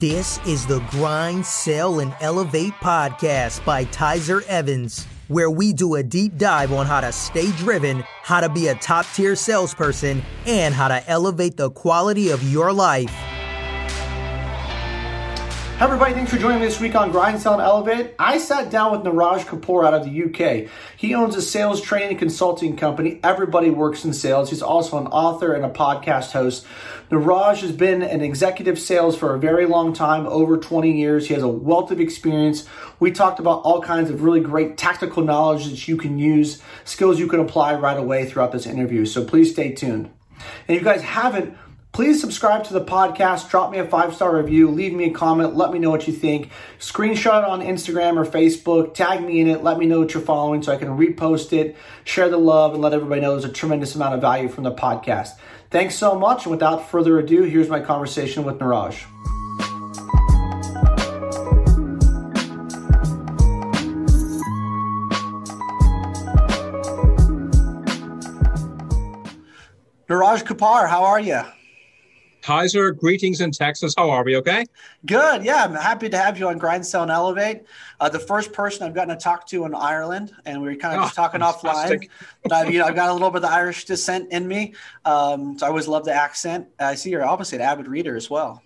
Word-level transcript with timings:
This 0.00 0.38
is 0.46 0.64
the 0.64 0.80
Grind, 0.92 1.44
Sell, 1.44 2.00
and 2.00 2.14
Elevate 2.22 2.72
podcast 2.80 3.62
by 3.66 3.84
Tyzer 3.84 4.42
Evans, 4.46 5.04
where 5.28 5.50
we 5.50 5.74
do 5.74 5.96
a 5.96 6.02
deep 6.02 6.38
dive 6.38 6.72
on 6.72 6.86
how 6.86 7.02
to 7.02 7.12
stay 7.12 7.52
driven, 7.58 8.02
how 8.22 8.40
to 8.40 8.48
be 8.48 8.68
a 8.68 8.74
top 8.76 9.04
tier 9.12 9.36
salesperson, 9.36 10.22
and 10.46 10.74
how 10.74 10.88
to 10.88 11.06
elevate 11.06 11.58
the 11.58 11.70
quality 11.70 12.30
of 12.30 12.42
your 12.50 12.72
life. 12.72 13.14
Hi 15.80 15.86
everybody, 15.86 16.12
thanks 16.12 16.30
for 16.30 16.36
joining 16.36 16.60
me 16.60 16.66
this 16.66 16.78
week 16.78 16.94
on 16.94 17.10
Grind, 17.10 17.40
Sell, 17.40 17.54
and 17.54 17.62
Elevate. 17.62 18.14
I 18.18 18.36
sat 18.36 18.68
down 18.68 18.92
with 18.92 19.00
Niraj 19.00 19.46
Kapur 19.46 19.82
out 19.82 19.94
of 19.94 20.04
the 20.04 20.24
UK. 20.24 20.70
He 20.98 21.14
owns 21.14 21.34
a 21.36 21.40
sales 21.40 21.80
training 21.80 22.18
consulting 22.18 22.76
company. 22.76 23.18
Everybody 23.24 23.70
works 23.70 24.04
in 24.04 24.12
sales. 24.12 24.50
He's 24.50 24.60
also 24.60 24.98
an 24.98 25.06
author 25.06 25.54
and 25.54 25.64
a 25.64 25.70
podcast 25.70 26.32
host. 26.32 26.66
Niraj 27.10 27.62
has 27.62 27.72
been 27.72 28.02
an 28.02 28.20
executive 28.20 28.78
sales 28.78 29.16
for 29.16 29.34
a 29.34 29.38
very 29.38 29.64
long 29.64 29.94
time, 29.94 30.26
over 30.26 30.58
20 30.58 30.92
years. 30.92 31.28
He 31.28 31.32
has 31.32 31.42
a 31.42 31.48
wealth 31.48 31.90
of 31.90 31.98
experience. 31.98 32.66
We 32.98 33.10
talked 33.10 33.38
about 33.38 33.62
all 33.62 33.80
kinds 33.80 34.10
of 34.10 34.22
really 34.22 34.40
great 34.40 34.76
tactical 34.76 35.24
knowledge 35.24 35.64
that 35.64 35.88
you 35.88 35.96
can 35.96 36.18
use, 36.18 36.60
skills 36.84 37.18
you 37.18 37.26
can 37.26 37.40
apply 37.40 37.74
right 37.76 37.96
away 37.96 38.26
throughout 38.26 38.52
this 38.52 38.66
interview. 38.66 39.06
So 39.06 39.24
please 39.24 39.50
stay 39.50 39.72
tuned. 39.72 40.10
And 40.68 40.76
if 40.76 40.82
you 40.82 40.84
guys 40.84 41.00
haven't, 41.00 41.56
Please 42.00 42.18
subscribe 42.18 42.64
to 42.64 42.72
the 42.72 42.82
podcast, 42.82 43.50
drop 43.50 43.70
me 43.70 43.76
a 43.76 43.84
five 43.84 44.14
star 44.14 44.34
review, 44.34 44.70
leave 44.70 44.94
me 44.94 45.04
a 45.04 45.10
comment, 45.10 45.54
let 45.54 45.70
me 45.70 45.78
know 45.78 45.90
what 45.90 46.06
you 46.06 46.14
think. 46.14 46.50
Screenshot 46.78 47.46
on 47.46 47.60
Instagram 47.60 48.16
or 48.16 48.24
Facebook, 48.24 48.94
tag 48.94 49.22
me 49.22 49.38
in 49.38 49.48
it, 49.48 49.62
let 49.62 49.76
me 49.76 49.84
know 49.84 50.00
what 50.00 50.14
you're 50.14 50.22
following 50.22 50.62
so 50.62 50.72
I 50.72 50.78
can 50.78 50.88
repost 50.96 51.52
it, 51.52 51.76
share 52.04 52.30
the 52.30 52.38
love, 52.38 52.72
and 52.72 52.80
let 52.80 52.94
everybody 52.94 53.20
know 53.20 53.32
there's 53.32 53.44
a 53.44 53.52
tremendous 53.52 53.94
amount 53.96 54.14
of 54.14 54.22
value 54.22 54.48
from 54.48 54.64
the 54.64 54.72
podcast. 54.72 55.32
Thanks 55.70 55.94
so 55.94 56.18
much. 56.18 56.46
And 56.46 56.52
without 56.52 56.88
further 56.88 57.18
ado, 57.18 57.42
here's 57.42 57.68
my 57.68 57.80
conversation 57.80 58.44
with 58.44 58.58
Niraj. 58.60 59.04
Niraj 70.08 70.44
Kapur, 70.44 70.88
how 70.88 71.04
are 71.04 71.20
you? 71.20 71.42
Tyzer, 72.50 72.98
greetings 72.98 73.40
in 73.42 73.52
Texas. 73.52 73.94
How 73.96 74.10
are 74.10 74.24
we? 74.24 74.34
Okay. 74.34 74.66
Good. 75.06 75.44
Yeah, 75.44 75.62
I'm 75.62 75.72
happy 75.72 76.08
to 76.08 76.18
have 76.18 76.36
you 76.36 76.48
on 76.48 76.58
Grind, 76.58 76.84
Sell, 76.84 77.02
and 77.02 77.10
Elevate. 77.12 77.62
Uh, 78.00 78.08
the 78.08 78.18
first 78.18 78.52
person 78.52 78.84
I've 78.84 78.92
gotten 78.92 79.16
to 79.16 79.22
talk 79.22 79.46
to 79.48 79.64
in 79.66 79.72
Ireland, 79.72 80.32
and 80.46 80.60
we 80.60 80.66
were 80.66 80.74
kind 80.74 80.94
of 80.94 81.00
oh, 81.00 81.04
just 81.04 81.14
talking 81.14 81.42
fantastic. 81.42 82.00
offline. 82.00 82.08
But 82.42 82.52
I've, 82.52 82.72
you 82.72 82.80
know, 82.80 82.86
I've 82.86 82.96
got 82.96 83.08
a 83.08 83.12
little 83.12 83.30
bit 83.30 83.44
of 83.44 83.50
Irish 83.50 83.84
descent 83.84 84.32
in 84.32 84.48
me, 84.48 84.74
um, 85.04 85.60
so 85.60 85.66
I 85.66 85.68
always 85.68 85.86
love 85.86 86.04
the 86.04 86.12
accent. 86.12 86.66
I 86.80 86.96
see 86.96 87.10
you're 87.10 87.24
obviously 87.24 87.58
an 87.58 87.62
avid 87.62 87.86
reader 87.86 88.16
as 88.16 88.28
well. 88.28 88.60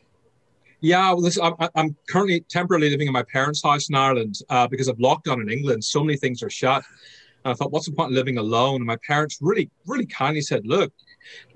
Yeah, 0.81 1.13
well, 1.13 1.21
this, 1.21 1.39
I'm, 1.39 1.53
I'm, 1.75 1.95
currently 2.09 2.41
temporarily 2.41 2.89
living 2.89 3.09
in 3.09 3.13
my 3.13 3.23
parents' 3.23 3.63
house 3.63 3.91
in 3.91 3.97
Ireland 3.97 4.37
uh, 4.49 4.67
because 4.67 4.89
of 4.89 4.97
lockdown 4.97 5.43
in 5.43 5.51
England. 5.51 5.85
So 5.85 6.03
many 6.03 6.17
things 6.17 6.43
are 6.43 6.49
shut. 6.49 6.85
And 7.45 7.53
I 7.53 7.55
thought, 7.55 7.73
what's 7.73 7.87
the 7.87 7.93
point 7.93 8.11
of 8.11 8.15
living 8.15 8.39
alone? 8.39 8.77
And 8.77 8.87
my 8.87 8.97
parents 9.07 9.39
really, 9.41 9.71
really 9.87 10.07
kindly 10.07 10.41
said, 10.41 10.67
look, 10.67 10.93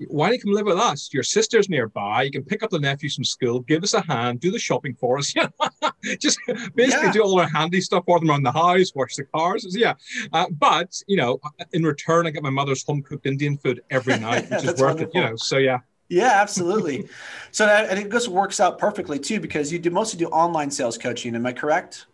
why 0.07 0.27
don't 0.27 0.35
you 0.35 0.41
come 0.41 0.53
live 0.53 0.65
with 0.65 0.77
us? 0.77 1.09
Your 1.13 1.23
sister's 1.23 1.69
nearby. 1.69 2.23
You 2.23 2.31
can 2.31 2.43
pick 2.43 2.63
up 2.63 2.69
the 2.69 2.79
nephews 2.79 3.15
from 3.15 3.23
school, 3.23 3.61
give 3.61 3.83
us 3.83 3.93
a 3.93 4.01
hand, 4.01 4.39
do 4.39 4.51
the 4.51 4.59
shopping 4.59 4.95
for 4.95 5.17
us. 5.17 5.33
Yeah, 5.39 6.17
just 6.19 6.39
basically 6.75 7.07
yeah. 7.07 7.11
do 7.11 7.23
all 7.23 7.39
our 7.39 7.47
handy 7.47 7.81
stuff 7.81 8.03
for 8.05 8.19
them 8.19 8.29
around 8.29 8.43
the 8.43 8.51
house, 8.51 8.93
wash 8.95 9.15
the 9.15 9.25
cars. 9.25 9.65
Yeah, 9.77 9.93
uh, 10.33 10.47
but 10.57 11.01
you 11.07 11.17
know, 11.17 11.39
in 11.73 11.83
return, 11.83 12.25
I 12.25 12.31
get 12.31 12.41
my 12.41 12.49
mother's 12.49 12.83
home 12.83 13.01
cooked 13.03 13.25
Indian 13.25 13.57
food 13.57 13.81
every 13.89 14.17
night, 14.19 14.49
which 14.49 14.63
is 14.63 14.71
worth 14.71 14.79
wonderful. 14.79 15.03
it. 15.03 15.15
You 15.15 15.21
know, 15.21 15.35
so 15.35 15.57
yeah. 15.57 15.79
Yeah, 16.09 16.41
absolutely. 16.41 17.07
so 17.51 17.65
that, 17.65 17.89
and 17.89 17.99
it 17.99 18.11
just 18.11 18.27
works 18.27 18.59
out 18.59 18.79
perfectly 18.79 19.19
too 19.19 19.39
because 19.39 19.71
you 19.71 19.79
do 19.79 19.91
mostly 19.91 20.17
do 20.19 20.27
online 20.27 20.71
sales 20.71 20.97
coaching. 20.97 21.35
Am 21.35 21.45
I 21.45 21.53
correct? 21.53 22.07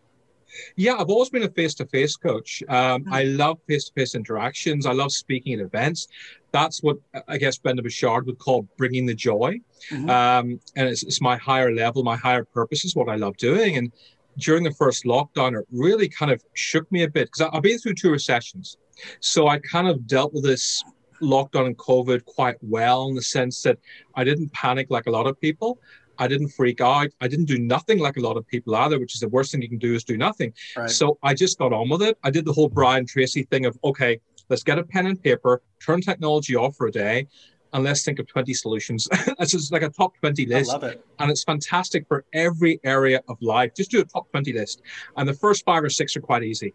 Yeah, 0.75 0.95
I've 0.95 1.09
always 1.09 1.29
been 1.29 1.43
a 1.43 1.49
face 1.49 1.73
to 1.75 1.85
face 1.87 2.15
coach. 2.15 2.63
Um, 2.69 3.03
mm-hmm. 3.03 3.13
I 3.13 3.23
love 3.23 3.59
face 3.67 3.85
to 3.85 3.93
face 3.93 4.15
interactions. 4.15 4.85
I 4.85 4.93
love 4.93 5.11
speaking 5.11 5.53
at 5.53 5.59
events. 5.59 6.07
That's 6.51 6.81
what 6.81 6.97
I 7.27 7.37
guess 7.37 7.57
Brendon 7.57 7.83
Burchard 7.83 8.25
would 8.25 8.37
call 8.39 8.67
bringing 8.77 9.05
the 9.05 9.15
joy. 9.15 9.59
Mm-hmm. 9.91 10.09
Um, 10.09 10.59
and 10.75 10.87
it's, 10.89 11.03
it's 11.03 11.21
my 11.21 11.37
higher 11.37 11.73
level, 11.73 12.03
my 12.03 12.15
higher 12.15 12.45
purpose 12.45 12.85
is 12.85 12.95
what 12.95 13.09
I 13.09 13.15
love 13.15 13.37
doing. 13.37 13.77
And 13.77 13.91
during 14.37 14.63
the 14.63 14.71
first 14.71 15.05
lockdown, 15.05 15.59
it 15.59 15.65
really 15.71 16.09
kind 16.09 16.31
of 16.31 16.43
shook 16.53 16.89
me 16.91 17.03
a 17.03 17.09
bit 17.09 17.29
because 17.31 17.49
I've 17.53 17.61
been 17.61 17.79
through 17.79 17.95
two 17.95 18.11
recessions. 18.11 18.77
So 19.19 19.47
I 19.47 19.59
kind 19.59 19.87
of 19.87 20.07
dealt 20.07 20.33
with 20.33 20.43
this 20.43 20.83
lockdown 21.21 21.67
and 21.67 21.77
COVID 21.77 22.25
quite 22.25 22.57
well 22.61 23.07
in 23.07 23.15
the 23.15 23.21
sense 23.21 23.61
that 23.63 23.77
I 24.15 24.23
didn't 24.23 24.51
panic 24.53 24.87
like 24.89 25.05
a 25.07 25.11
lot 25.11 25.27
of 25.27 25.39
people. 25.39 25.79
I 26.17 26.27
didn't 26.27 26.49
freak 26.49 26.81
out. 26.81 27.09
I 27.21 27.27
didn't 27.27 27.45
do 27.45 27.57
nothing 27.59 27.99
like 27.99 28.17
a 28.17 28.21
lot 28.21 28.37
of 28.37 28.47
people 28.47 28.75
either, 28.75 28.99
which 28.99 29.15
is 29.15 29.21
the 29.21 29.29
worst 29.29 29.51
thing 29.51 29.61
you 29.61 29.69
can 29.69 29.77
do 29.77 29.93
is 29.95 30.03
do 30.03 30.17
nothing. 30.17 30.53
Right. 30.75 30.89
So 30.89 31.17
I 31.23 31.33
just 31.33 31.57
got 31.57 31.73
on 31.73 31.89
with 31.89 32.01
it. 32.01 32.17
I 32.23 32.29
did 32.29 32.45
the 32.45 32.53
whole 32.53 32.69
Brian 32.69 33.05
Tracy 33.05 33.43
thing 33.43 33.65
of, 33.65 33.77
okay, 33.83 34.19
let's 34.49 34.63
get 34.63 34.79
a 34.79 34.83
pen 34.83 35.07
and 35.07 35.21
paper, 35.21 35.61
turn 35.83 36.01
technology 36.01 36.55
off 36.55 36.75
for 36.75 36.87
a 36.87 36.91
day, 36.91 37.27
and 37.73 37.83
let's 37.83 38.03
think 38.03 38.19
of 38.19 38.27
20 38.27 38.53
solutions. 38.53 39.07
this 39.39 39.53
is 39.53 39.71
like 39.71 39.81
a 39.81 39.89
top 39.89 40.13
20 40.21 40.45
list. 40.45 40.69
I 40.69 40.73
love 40.73 40.83
it. 40.83 41.05
And 41.19 41.29
it's 41.29 41.43
fantastic 41.43 42.07
for 42.07 42.23
every 42.33 42.79
area 42.83 43.21
of 43.27 43.37
life. 43.41 43.73
Just 43.75 43.91
do 43.91 43.99
a 43.99 44.05
top 44.05 44.29
20 44.31 44.53
list. 44.53 44.81
And 45.17 45.27
the 45.27 45.33
first 45.33 45.65
five 45.65 45.83
or 45.83 45.89
six 45.89 46.15
are 46.15 46.21
quite 46.21 46.43
easy. 46.43 46.73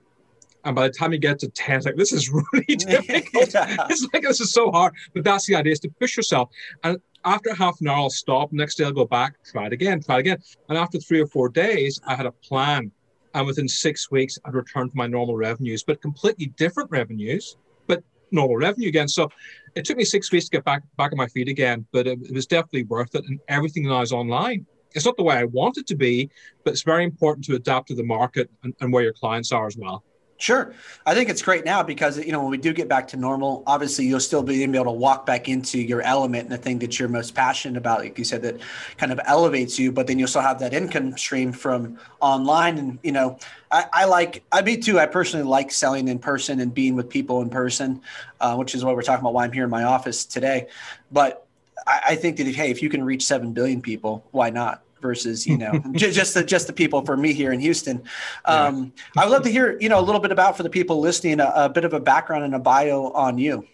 And 0.65 0.77
by 0.77 0.89
the 0.89 0.93
time 0.93 1.15
you 1.15 1.19
get 1.19 1.39
to 1.39 1.49
10, 1.49 1.77
it's 1.77 1.87
like, 1.87 1.97
this 1.97 2.13
is 2.13 2.31
really 2.53 2.77
difficult. 2.77 3.55
yeah. 3.55 3.87
It's 3.89 4.07
like, 4.13 4.23
this 4.23 4.41
is 4.41 4.53
so 4.53 4.71
hard. 4.71 4.93
But 5.15 5.25
that's 5.25 5.47
the 5.47 5.55
idea 5.55 5.73
is 5.73 5.81
to 5.81 5.89
push 5.89 6.17
yourself. 6.17 6.51
And 6.85 6.99
after 7.25 7.55
half 7.55 7.81
an 7.81 7.89
hour, 7.89 7.97
I'll 7.97 8.11
stop. 8.11 8.53
Next 8.53 8.77
day, 8.77 8.85
I'll 8.85 8.93
go 8.93 9.05
back, 9.05 9.35
try 9.45 9.67
it 9.67 9.73
again, 9.73 10.03
try 10.03 10.17
it 10.17 10.21
again. 10.21 10.39
And 10.69 10.79
after 10.79 10.99
three 10.99 11.21
or 11.21 11.27
four 11.27 11.49
days, 11.49 12.01
I 12.07 12.15
had 12.15 12.27
a 12.27 12.33
plan. 12.33 12.91
And 13.35 13.47
within 13.47 13.69
six 13.69 14.11
weeks, 14.11 14.39
I'd 14.45 14.55
returned 14.55 14.91
to 14.91 14.97
my 14.97 15.07
normal 15.07 15.37
revenues, 15.37 15.85
but 15.85 16.03
completely 16.03 16.47
different 16.57 16.91
revenues, 16.91 17.57
but 17.87 18.03
normal 18.33 18.57
revenue 18.57 18.89
again. 18.89 19.07
So 19.07 19.29
it 19.77 19.85
took 19.85 19.97
me 19.97 20.05
six 20.05 20.33
weeks 20.33 20.47
to 20.47 20.51
get 20.51 20.65
back 20.65 20.83
back 20.97 21.13
on 21.13 21.19
my 21.19 21.29
feet 21.29 21.49
again, 21.49 21.87
but 21.93 22.07
it, 22.07 22.19
it 22.23 22.35
was 22.35 22.47
definitely 22.47 22.85
worth 22.85 23.15
it. 23.15 23.25
And 23.27 23.39
everything 23.49 23.85
now 23.85 24.01
is 24.01 24.13
online. 24.13 24.67
It's 24.95 25.05
not 25.05 25.17
the 25.17 25.23
way 25.23 25.37
I 25.37 25.45
want 25.45 25.79
it 25.79 25.87
to 25.89 25.95
be, 25.95 26.29
but 26.65 26.73
it's 26.73 26.83
very 26.83 27.05
important 27.05 27.45
to 27.47 27.55
adapt 27.55 27.89
to 27.89 27.95
the 27.95 28.03
market 28.03 28.51
and, 28.65 28.75
and 28.81 28.93
where 28.93 29.05
your 29.05 29.13
clients 29.13 29.53
are 29.53 29.69
as 29.69 29.77
well. 29.77 30.03
Sure. 30.41 30.75
I 31.05 31.13
think 31.13 31.29
it's 31.29 31.43
great 31.43 31.67
now 31.67 31.83
because, 31.83 32.17
you 32.17 32.33
know, 32.33 32.41
when 32.41 32.51
we 32.51 32.57
do 32.57 32.73
get 32.73 32.89
back 32.89 33.07
to 33.09 33.19
normal, 33.19 33.63
obviously 33.67 34.07
you'll 34.07 34.21
still 34.21 34.43
be 34.43 34.63
able 34.63 34.85
to 34.85 34.91
walk 34.91 35.27
back 35.27 35.51
into 35.51 35.79
your 35.79 36.01
element 36.01 36.45
and 36.45 36.51
the 36.51 36.57
thing 36.57 36.79
that 36.79 36.99
you're 36.99 37.11
most 37.11 37.35
passionate 37.35 37.77
about, 37.77 37.99
like 37.99 38.17
you 38.17 38.25
said, 38.25 38.41
that 38.41 38.57
kind 38.97 39.13
of 39.13 39.21
elevates 39.27 39.79
you, 39.79 39.93
but 39.93 40.07
then 40.07 40.19
you'll 40.19 40.29
still 40.29 40.41
have 40.41 40.59
that 40.61 40.73
income 40.73 41.15
stream 41.19 41.53
from 41.53 41.99
online. 42.21 42.79
And, 42.79 42.99
you 43.03 43.13
know, 43.13 43.39
I, 43.71 43.85
I 43.93 44.05
like, 44.07 44.43
I 44.51 44.63
me 44.63 44.79
too, 44.79 44.99
I 44.99 45.05
personally 45.05 45.45
like 45.45 45.71
selling 45.71 46.09
in 46.09 46.19
person 46.19 46.61
and 46.61 46.73
being 46.73 46.95
with 46.95 47.11
people 47.11 47.43
in 47.43 47.51
person, 47.51 48.01
uh, 48.41 48.57
which 48.57 48.75
is 48.75 48.83
what 48.83 48.97
we're 48.97 49.03
talking 49.03 49.21
about 49.21 49.35
why 49.35 49.45
I'm 49.45 49.53
here 49.53 49.65
in 49.65 49.71
my 49.71 49.85
office 49.85 50.25
today. 50.25 50.69
But 51.13 51.47
I, 51.87 52.01
I 52.07 52.17
think 52.17 52.39
that, 52.39 52.47
if, 52.47 52.57
hey, 52.57 52.71
if 52.71 52.83
you 52.83 52.89
can 52.89 53.05
reach 53.05 53.27
7 53.27 53.53
billion 53.53 53.83
people, 53.83 54.25
why 54.31 54.49
not? 54.49 54.83
Versus 55.01 55.47
you 55.47 55.57
know 55.57 55.73
just 55.93 56.35
the 56.35 56.45
just 56.45 56.67
the 56.67 56.73
people 56.73 57.05
for 57.05 57.17
me 57.17 57.33
here 57.33 57.53
in 57.53 57.61
Houston. 57.61 58.03
Um, 58.45 58.93
yeah. 59.17 59.23
I 59.23 59.25
would 59.27 59.33
love 59.33 59.43
to 59.43 59.51
hear 59.51 59.79
you 59.81 59.89
know 59.89 60.01
a 60.01 60.03
little 60.03 60.21
bit 60.21 60.33
about 60.33 60.57
for 60.57 60.63
the 60.63 60.71
people 60.71 61.01
listening 61.01 61.41
a, 61.41 61.53
a, 61.55 61.69
bit 61.69 61.85
of 61.85 61.93
a 61.93 62.01
background 62.01 62.45
and 62.45 62.55
a 62.55 62.59
bio 62.59 63.11
on 63.13 63.39
you. 63.39 63.67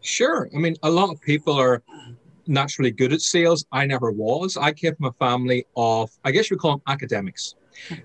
Sure, 0.00 0.48
I 0.54 0.58
mean 0.58 0.76
a 0.82 0.90
lot 0.90 1.10
of 1.10 1.20
people 1.20 1.54
are 1.54 1.82
naturally 2.46 2.90
good 2.90 3.12
at 3.12 3.20
sales. 3.20 3.64
I 3.72 3.86
never 3.86 4.10
was. 4.10 4.56
I 4.56 4.72
came 4.72 4.94
from 4.96 5.06
a 5.06 5.12
family 5.12 5.66
of 5.76 6.10
I 6.24 6.30
guess 6.30 6.50
you 6.50 6.56
would 6.56 6.62
call 6.62 6.72
them 6.72 6.82
academics. 6.86 7.54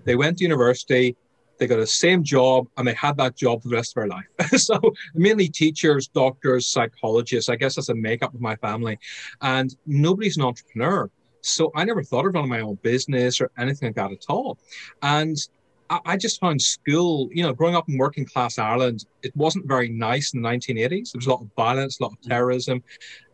They 0.04 0.16
went 0.16 0.38
to 0.38 0.44
university. 0.44 1.16
They 1.58 1.68
got 1.68 1.78
the 1.78 1.88
same 1.88 2.24
job 2.24 2.68
and 2.78 2.88
they 2.88 2.94
had 2.94 3.18
that 3.18 3.36
job 3.36 3.62
for 3.62 3.70
the 3.70 3.75
rest 3.75 3.96
of 3.96 4.02
their 4.02 4.08
life. 4.08 4.25
so 4.60 4.80
mainly 5.14 5.48
teachers, 5.48 6.08
doctors, 6.08 6.68
psychologists. 6.68 7.50
I 7.50 7.56
guess 7.56 7.75
that's 7.75 7.89
a 7.89 7.96
makeup 7.96 8.34
of 8.34 8.42
my 8.42 8.56
family. 8.57 9.00
And 9.42 9.75
nobody's 9.86 10.38
an 10.38 10.44
entrepreneur. 10.44 11.10
So 11.44 11.72
I 11.75 11.84
never 11.84 12.04
thought 12.04 12.25
of 12.25 12.34
running 12.34 12.50
my 12.50 12.62
own 12.62 12.75
business 12.81 13.42
or 13.42 13.51
anything 13.57 13.90
like 13.90 13.95
that 13.95 14.12
at 14.12 14.25
all. 14.30 14.57
And 15.01 15.38
I, 15.90 16.00
I 16.06 16.18
just 16.18 16.40
found 16.40 16.62
school, 16.62 17.30
you 17.31 17.44
know, 17.44 17.54
growing 17.54 17.75
up 17.75 17.90
in 17.90 17.98
working 17.98 18.25
class 18.25 18.57
Ireland, 18.57 19.06
it 19.22 19.36
wasn't 19.36 19.68
very 19.68 19.90
nice 19.90 20.34
in 20.34 20.42
the 20.42 20.50
1980s. 20.50 21.12
There 21.12 21.19
was 21.19 21.28
a 21.28 21.31
lot 21.31 21.42
of 21.42 21.50
violence, 21.56 22.00
a 22.00 22.04
lot 22.04 22.13
of 22.13 22.19
mm. 22.22 22.30
terrorism, 22.30 22.84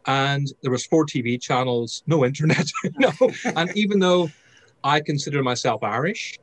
and 0.05 0.51
there 0.61 0.71
was 0.71 0.85
four 0.85 1.05
TV 1.05 1.39
channels, 1.39 2.03
no 2.07 2.25
internet, 2.25 2.67
you 2.83 2.91
know. 2.97 3.31
and 3.55 3.75
even 3.77 3.99
though 3.99 4.29
I 4.83 5.01
consider 5.01 5.43
myself 5.43 5.83
Irish, 5.83 6.39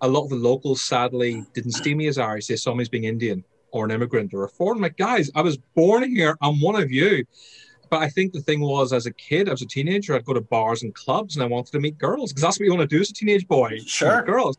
a 0.00 0.08
lot 0.08 0.24
of 0.24 0.30
the 0.30 0.36
locals 0.36 0.82
sadly 0.82 1.44
didn't 1.54 1.72
see 1.72 1.94
me 1.94 2.06
as 2.06 2.18
Irish. 2.18 2.46
They 2.46 2.56
saw 2.56 2.74
me 2.74 2.82
as 2.82 2.88
being 2.88 3.04
Indian 3.04 3.44
or 3.72 3.84
an 3.84 3.90
immigrant 3.90 4.32
or 4.32 4.44
a 4.44 4.48
foreign. 4.48 4.80
Like, 4.80 4.96
guys, 4.96 5.30
I 5.34 5.42
was 5.42 5.56
born 5.74 6.08
here. 6.08 6.36
I'm 6.40 6.60
one 6.60 6.76
of 6.76 6.90
you. 6.90 7.24
But 7.90 8.02
I 8.02 8.08
think 8.08 8.32
the 8.32 8.40
thing 8.40 8.60
was, 8.60 8.92
as 8.92 9.06
a 9.06 9.12
kid, 9.12 9.48
as 9.48 9.62
a 9.62 9.66
teenager, 9.66 10.14
I'd 10.14 10.24
go 10.24 10.32
to 10.32 10.40
bars 10.40 10.82
and 10.82 10.94
clubs, 10.94 11.36
and 11.36 11.42
I 11.42 11.46
wanted 11.46 11.72
to 11.72 11.80
meet 11.80 11.98
girls 11.98 12.32
because 12.32 12.42
that's 12.42 12.58
what 12.58 12.64
you 12.64 12.74
want 12.74 12.88
to 12.88 12.96
do 12.96 13.00
as 13.00 13.10
a 13.10 13.14
teenage 13.14 13.46
boy. 13.46 13.78
Sure, 13.86 14.22
girls. 14.22 14.58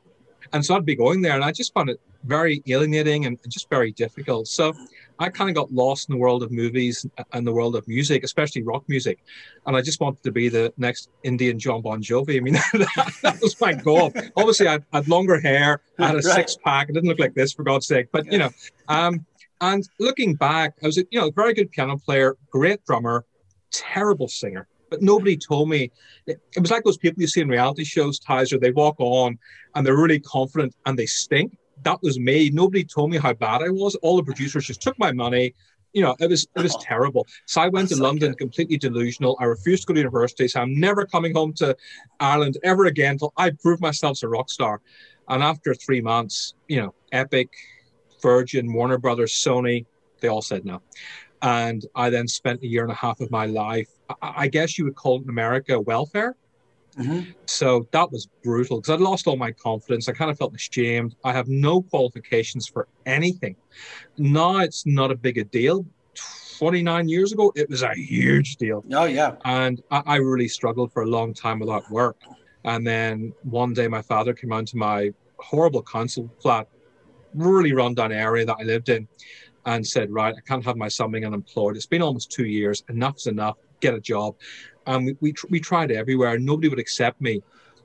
And 0.54 0.64
so 0.64 0.76
I'd 0.76 0.86
be 0.86 0.96
going 0.96 1.22
there, 1.22 1.34
and 1.34 1.44
I 1.44 1.52
just 1.52 1.74
found 1.74 1.90
it 1.90 2.00
very 2.24 2.64
alienating 2.68 3.26
and 3.26 3.38
just 3.48 3.70
very 3.70 3.92
difficult. 3.92 4.48
So 4.48 4.74
I 5.20 5.30
kind 5.30 5.50
of 5.50 5.56
got 5.56 5.72
lost 5.72 6.10
in 6.10 6.14
the 6.14 6.20
world 6.20 6.44
of 6.44 6.52
movies 6.52 7.06
and 7.34 7.48
the 7.48 7.54
world 7.54 7.76
of 7.76 7.88
music, 7.88 8.24
especially 8.24 8.64
rock 8.64 8.84
music. 8.88 9.20
And 9.66 9.76
I 9.76 9.82
just 9.82 10.00
wanted 10.02 10.24
to 10.24 10.32
be 10.32 10.50
the 10.50 10.74
next 10.78 11.10
Indian 11.24 11.58
John 11.58 11.82
Bon 11.82 12.02
Jovi. 12.02 12.38
I 12.38 12.40
mean, 12.42 12.54
that, 12.74 13.12
that 13.22 13.42
was 13.42 13.60
my 13.62 13.74
goal. 13.74 14.12
Obviously, 14.36 14.68
I 14.68 14.80
had 14.92 15.08
longer 15.08 15.40
hair, 15.40 15.82
I 16.00 16.08
had 16.08 16.16
a 16.16 16.18
right. 16.28 16.36
six 16.36 16.58
pack. 16.64 16.88
I 16.90 16.94
didn't 16.94 17.10
look 17.10 17.20
like 17.20 17.34
this, 17.34 17.54
for 17.54 17.64
God's 17.64 17.88
sake. 17.88 18.08
But, 18.12 18.32
you 18.32 18.40
know, 18.40 18.50
um, 18.88 19.26
and 19.74 19.88
looking 20.00 20.36
back, 20.36 20.74
I 20.84 20.88
was 20.88 20.98
a 20.98 21.06
you 21.12 21.20
know 21.20 21.28
a 21.28 21.32
very 21.32 21.54
good 21.54 21.72
piano 21.72 21.98
player, 21.98 22.36
great 22.52 22.84
drummer, 22.86 23.26
terrible 23.72 24.28
singer. 24.28 24.68
But 24.90 25.02
nobody 25.02 25.36
told 25.36 25.70
me. 25.70 25.92
It, 26.28 26.40
was 26.58 26.72
like 26.72 26.84
those 26.84 26.98
people 26.98 27.22
you 27.22 27.28
see 27.28 27.42
in 27.42 27.50
reality 27.50 27.84
shows, 27.84 28.20
Tyzer. 28.20 28.60
They 28.60 28.72
walk 28.72 28.96
on 29.00 29.38
and 29.74 29.86
they're 29.86 29.98
really 29.98 30.20
confident 30.20 30.76
and 30.86 30.98
they 30.98 31.08
stink. 31.08 31.58
That 31.84 32.00
was 32.02 32.20
me. 32.20 32.50
Nobody 32.52 32.84
told 32.84 33.10
me 33.12 33.18
how 33.18 33.34
bad 33.34 33.62
I 33.62 33.70
was. 33.70 33.96
All 33.96 34.16
the 34.16 34.24
producers 34.24 34.68
just 34.68 34.82
took 34.82 34.98
my 35.00 35.12
money. 35.12 35.54
You 35.94 36.04
know, 36.04 36.16
it 36.20 36.30
was 36.30 36.48
it 36.56 36.62
was 36.62 36.76
oh. 36.76 36.80
terrible. 36.82 37.26
So 37.46 37.62
I 37.62 37.70
went 37.70 37.90
to 37.90 37.96
London 37.96 38.34
completely 38.36 38.78
delusional. 38.78 39.38
I 39.40 39.46
refused 39.46 39.84
to 39.84 39.88
go 39.88 39.94
to 39.94 40.00
university. 40.00 40.48
So 40.48 40.62
I'm 40.62 40.80
never 40.80 41.06
coming 41.06 41.34
home 41.34 41.54
to 41.54 41.76
Ireland 42.20 42.58
ever 42.64 42.86
again 42.86 43.14
until 43.14 43.34
I 43.38 43.52
prove 43.52 43.82
myself 43.82 44.18
as 44.18 44.24
a 44.24 44.28
rock 44.28 44.50
star. 44.50 44.82
And 45.28 45.42
after 45.42 45.74
three 45.74 46.02
months, 46.02 46.54
you 46.68 46.82
know, 46.82 46.94
Epic, 47.12 47.50
Virgin, 48.26 48.74
Warner 48.74 48.98
Brothers, 48.98 49.34
Sony, 49.34 49.86
they 50.20 50.30
all 50.30 50.42
said 50.42 50.66
no. 50.66 50.82
And 51.44 51.86
I 51.94 52.10
then 52.10 52.28
spent 52.28 52.64
a 52.64 52.68
year 52.68 52.82
and 52.82 52.92
a 52.92 52.96
half 52.96 53.22
of 53.22 53.30
my 53.30 53.46
life, 53.46 53.88
I, 54.20 54.48
guess 54.48 54.80
you 54.80 54.86
would 54.86 54.96
call 54.96 55.20
it 55.20 55.24
in 55.26 55.30
America 55.30 55.80
welfare. 55.80 56.36
Mm-hmm. 56.98 57.30
So 57.46 57.88
that 57.92 58.12
was 58.12 58.28
brutal 58.44 58.78
because 58.82 58.96
I'd 58.96 59.00
lost 59.00 59.28
all 59.28 59.36
my 59.38 59.52
confidence. 59.52 60.10
I 60.10 60.14
kind 60.14 60.32
of 60.32 60.40
felt 60.40 60.56
ashamed. 60.56 61.16
I 61.24 61.34
have 61.34 61.48
no 61.48 61.84
qualifications 61.84 62.68
for 62.68 62.88
anything. 63.06 63.56
Now 64.18 64.58
it's 64.60 64.88
not 64.88 65.12
a 65.12 65.16
big 65.16 65.38
a 65.38 65.44
deal. 65.44 65.86
29 66.58 67.08
years 67.08 67.32
ago, 67.32 67.52
it 67.56 67.70
was 67.70 67.84
a 67.84 67.94
huge 67.94 68.56
deal. 68.56 68.84
Oh, 68.92 69.06
yeah. 69.06 69.36
And 69.44 69.84
I, 69.92 70.02
I 70.06 70.16
really 70.16 70.48
struggled 70.48 70.92
for 70.94 71.04
a 71.04 71.08
long 71.18 71.32
time 71.32 71.60
without 71.60 71.88
work. 71.92 72.18
And 72.64 72.88
then 72.88 73.34
one 73.44 73.74
day 73.74 73.88
my 73.88 74.02
father 74.02 74.34
came 74.34 74.52
around 74.52 74.68
to 74.70 74.78
my 74.78 75.12
horrible 75.38 75.84
council 75.84 76.32
flat 76.42 76.68
really 77.36 77.74
rundown 77.74 78.12
area 78.12 78.46
that 78.46 78.58
I 78.60 78.64
lived 78.64 78.90
in 78.90 79.08
and 79.66 79.86
said, 79.86 80.12
right, 80.12 80.34
I 80.36 80.42
can't 80.42 80.64
have 80.66 80.78
my 80.78 80.88
son 80.88 81.12
being 81.12 81.26
unemployed. 81.26 81.76
It's 81.76 81.86
been 81.86 82.02
almost 82.02 82.32
two 82.32 82.46
years. 82.46 82.84
Enough's 82.90 83.28
enough. 83.28 83.58
Get 83.80 83.94
a 83.94 84.00
job. 84.00 84.36
And 84.86 85.06
we, 85.06 85.18
we, 85.22 85.34
we 85.50 85.60
tried 85.60 85.92
everywhere. 85.92 86.38
Nobody 86.38 86.70
would 86.70 86.80
accept 86.80 87.20
me. 87.20 87.42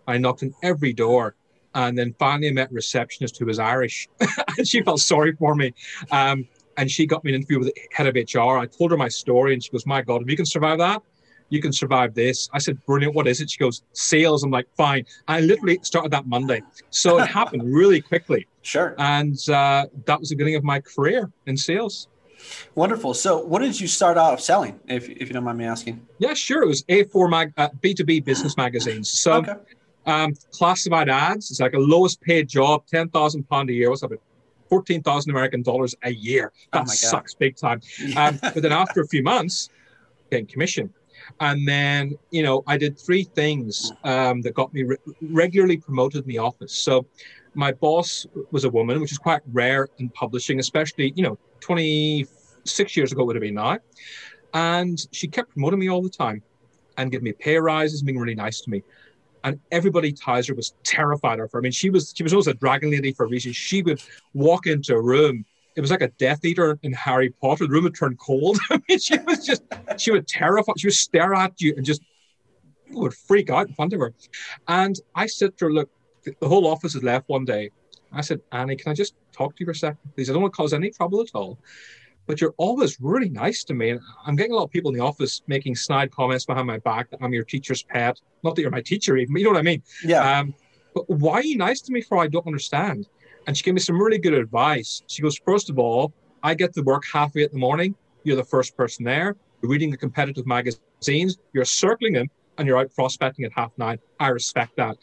I 0.06 0.18
knocked 0.18 0.42
on 0.42 0.54
every 0.62 0.92
door. 0.92 1.34
And 1.74 1.96
then 1.96 2.14
finally 2.18 2.48
I 2.48 2.52
met 2.52 2.70
a 2.70 2.74
receptionist 2.74 3.38
who 3.38 3.46
was 3.46 3.58
Irish 3.58 4.08
and 4.58 4.66
she 4.66 4.82
felt 4.82 5.00
sorry 5.00 5.32
for 5.36 5.54
me. 5.54 5.72
Um, 6.10 6.48
and 6.76 6.90
she 6.90 7.06
got 7.06 7.24
me 7.24 7.32
an 7.32 7.36
interview 7.36 7.58
with 7.58 7.68
the 7.74 7.80
head 7.92 8.06
of 8.06 8.14
HR. 8.14 8.58
I 8.58 8.66
told 8.66 8.90
her 8.90 8.96
my 8.96 9.08
story 9.08 9.54
and 9.54 9.62
she 9.62 9.70
goes, 9.70 9.86
my 9.86 10.02
God, 10.02 10.22
if 10.22 10.30
you 10.30 10.36
can 10.36 10.46
survive 10.46 10.78
that, 10.78 11.02
you 11.50 11.60
can 11.60 11.72
survive 11.72 12.14
this. 12.14 12.48
I 12.52 12.58
said, 12.58 12.84
brilliant. 12.86 13.14
What 13.14 13.26
is 13.26 13.40
it? 13.40 13.50
She 13.50 13.58
goes, 13.58 13.82
sales. 13.92 14.42
I'm 14.42 14.50
like, 14.50 14.66
fine. 14.76 15.04
I 15.28 15.40
literally 15.40 15.78
started 15.82 16.12
that 16.12 16.26
Monday. 16.26 16.62
So 16.90 17.18
it 17.18 17.26
happened 17.40 17.62
really 17.64 18.00
quickly. 18.00 18.46
Sure. 18.62 18.94
And 18.98 19.36
uh, 19.48 19.86
that 20.06 20.18
was 20.18 20.30
the 20.30 20.36
beginning 20.36 20.56
of 20.56 20.64
my 20.64 20.80
career 20.80 21.30
in 21.46 21.56
sales. 21.56 22.08
Wonderful. 22.74 23.14
So, 23.14 23.44
what 23.44 23.60
did 23.60 23.78
you 23.78 23.86
start 23.86 24.16
out 24.16 24.40
selling, 24.40 24.80
if, 24.88 25.08
if 25.08 25.28
you 25.28 25.34
don't 25.34 25.44
mind 25.44 25.58
me 25.58 25.66
asking? 25.66 26.06
Yeah, 26.18 26.32
sure. 26.32 26.62
It 26.62 26.68
was 26.68 26.82
A4 26.84 27.30
mag, 27.30 27.52
uh, 27.58 27.68
B2B 27.82 28.24
business 28.24 28.56
magazines. 28.56 29.10
So, 29.10 29.34
okay. 29.34 29.54
um, 30.06 30.34
classified 30.50 31.10
ads. 31.10 31.50
It's 31.50 31.60
like 31.60 31.74
a 31.74 31.78
lowest 31.78 32.20
paid 32.22 32.48
job, 32.48 32.86
ten 32.86 33.10
thousand 33.10 33.48
pound 33.50 33.68
a 33.68 33.74
year. 33.74 33.90
What's 33.90 34.02
up? 34.02 34.12
Fourteen 34.70 35.02
thousand 35.02 35.32
American 35.32 35.62
dollars 35.62 35.94
a 36.02 36.12
year. 36.12 36.52
Oh 36.72 36.78
that 36.78 36.88
oh 36.88 36.92
sucks 36.92 37.34
big 37.34 37.56
time. 37.56 37.82
Um, 38.16 38.38
but 38.40 38.62
then 38.62 38.72
after 38.72 39.02
a 39.02 39.06
few 39.06 39.22
months, 39.22 39.68
getting 40.30 40.46
commission. 40.46 40.94
And 41.38 41.66
then, 41.66 42.18
you 42.30 42.42
know, 42.42 42.62
I 42.66 42.76
did 42.76 42.98
three 42.98 43.24
things 43.24 43.92
um, 44.04 44.42
that 44.42 44.54
got 44.54 44.72
me 44.72 44.82
re- 44.84 44.96
regularly 45.20 45.76
promoted 45.76 46.22
in 46.24 46.28
the 46.28 46.38
office. 46.38 46.72
So 46.72 47.06
my 47.54 47.72
boss 47.72 48.26
was 48.50 48.64
a 48.64 48.70
woman, 48.70 49.00
which 49.00 49.12
is 49.12 49.18
quite 49.18 49.40
rare 49.52 49.88
in 49.98 50.08
publishing, 50.10 50.58
especially, 50.58 51.12
you 51.16 51.22
know, 51.22 51.38
26 51.60 52.96
years 52.96 53.12
ago 53.12 53.24
would 53.24 53.36
have 53.36 53.42
been 53.42 53.54
now. 53.54 53.78
And 54.54 54.98
she 55.12 55.28
kept 55.28 55.52
promoting 55.52 55.78
me 55.78 55.88
all 55.88 56.02
the 56.02 56.10
time 56.10 56.42
and 56.96 57.10
giving 57.10 57.24
me 57.24 57.32
pay 57.32 57.56
rises, 57.56 58.02
being 58.02 58.18
really 58.18 58.34
nice 58.34 58.60
to 58.62 58.70
me. 58.70 58.82
And 59.42 59.58
everybody 59.72 60.12
Tyzer 60.12 60.54
was 60.54 60.74
terrified 60.84 61.40
of 61.40 61.50
her. 61.52 61.58
I 61.58 61.62
mean, 61.62 61.72
she 61.72 61.88
was 61.88 62.12
she 62.14 62.22
was 62.22 62.34
always 62.34 62.46
a 62.46 62.54
dragon 62.54 62.90
lady 62.90 63.12
for 63.12 63.24
a 63.24 63.28
reason. 63.28 63.52
She 63.52 63.82
would 63.82 64.02
walk 64.34 64.66
into 64.66 64.94
a 64.94 65.00
room 65.00 65.46
it 65.76 65.80
was 65.80 65.90
like 65.90 66.02
a 66.02 66.08
Death 66.08 66.44
Eater 66.44 66.78
in 66.82 66.92
Harry 66.92 67.30
Potter. 67.30 67.66
The 67.66 67.72
room 67.72 67.84
would 67.84 67.94
turn 67.94 68.16
cold. 68.16 68.58
I 68.70 68.80
mean, 68.88 68.98
she 68.98 69.18
was 69.18 69.44
just, 69.44 69.62
she 69.96 70.10
would 70.10 70.26
terrify, 70.26 70.72
she 70.76 70.88
would 70.88 70.94
stare 70.94 71.34
at 71.34 71.60
you 71.60 71.74
and 71.76 71.84
just 71.84 72.02
would 72.90 73.14
freak 73.14 73.50
out 73.50 73.68
in 73.68 73.74
front 73.74 73.92
of 73.92 74.00
her. 74.00 74.12
And 74.68 74.96
I 75.14 75.26
said 75.26 75.56
to 75.58 75.66
her, 75.66 75.72
look, 75.72 75.90
the 76.24 76.48
whole 76.48 76.66
office 76.66 76.94
had 76.94 77.04
left 77.04 77.28
one 77.28 77.44
day. 77.44 77.70
I 78.12 78.20
said, 78.20 78.40
Annie, 78.52 78.76
can 78.76 78.90
I 78.90 78.94
just 78.94 79.14
talk 79.32 79.54
to 79.56 79.60
you 79.60 79.66
for 79.66 79.72
a 79.72 79.74
second? 79.74 79.98
Please, 80.14 80.28
I 80.28 80.32
don't 80.32 80.42
want 80.42 80.52
to 80.52 80.56
cause 80.56 80.72
any 80.72 80.90
trouble 80.90 81.20
at 81.20 81.28
all. 81.34 81.58
But 82.26 82.40
you're 82.40 82.54
always 82.58 83.00
really 83.00 83.28
nice 83.28 83.64
to 83.64 83.74
me. 83.74 83.90
And 83.90 84.00
I'm 84.26 84.36
getting 84.36 84.52
a 84.52 84.56
lot 84.56 84.64
of 84.64 84.70
people 84.70 84.90
in 84.90 84.98
the 84.98 85.04
office 85.04 85.42
making 85.46 85.76
snide 85.76 86.10
comments 86.10 86.44
behind 86.44 86.66
my 86.66 86.78
back 86.78 87.10
that 87.10 87.20
I'm 87.22 87.32
your 87.32 87.44
teacher's 87.44 87.82
pet. 87.82 88.20
Not 88.42 88.56
that 88.56 88.62
you're 88.62 88.70
my 88.70 88.82
teacher, 88.82 89.16
even, 89.16 89.32
but 89.32 89.40
you 89.40 89.46
know 89.46 89.52
what 89.52 89.60
I 89.60 89.62
mean? 89.62 89.82
Yeah. 90.04 90.38
Um, 90.38 90.54
but 90.94 91.08
why 91.08 91.34
are 91.34 91.44
you 91.44 91.56
nice 91.56 91.80
to 91.82 91.92
me 91.92 92.02
for? 92.02 92.18
I 92.18 92.26
don't 92.26 92.46
understand. 92.46 93.08
And 93.46 93.56
she 93.56 93.62
gave 93.62 93.74
me 93.74 93.80
some 93.80 94.00
really 94.00 94.18
good 94.18 94.34
advice. 94.34 95.02
She 95.06 95.22
goes, 95.22 95.38
first 95.44 95.70
of 95.70 95.78
all, 95.78 96.12
I 96.42 96.54
get 96.54 96.74
to 96.74 96.82
work 96.82 97.02
halfway 97.12 97.42
at 97.42 97.52
the 97.52 97.58
morning. 97.58 97.94
You're 98.24 98.36
the 98.36 98.44
first 98.44 98.76
person 98.76 99.04
there. 99.04 99.36
You're 99.60 99.70
reading 99.70 99.90
the 99.90 99.96
competitive 99.96 100.46
magazines. 100.46 101.38
You're 101.52 101.64
circling 101.64 102.14
them, 102.14 102.28
and 102.58 102.66
you're 102.66 102.78
out 102.78 102.94
prospecting 102.94 103.44
at 103.44 103.52
half 103.54 103.72
nine. 103.76 103.98
I 104.18 104.28
respect 104.28 104.76
that. 104.76 104.96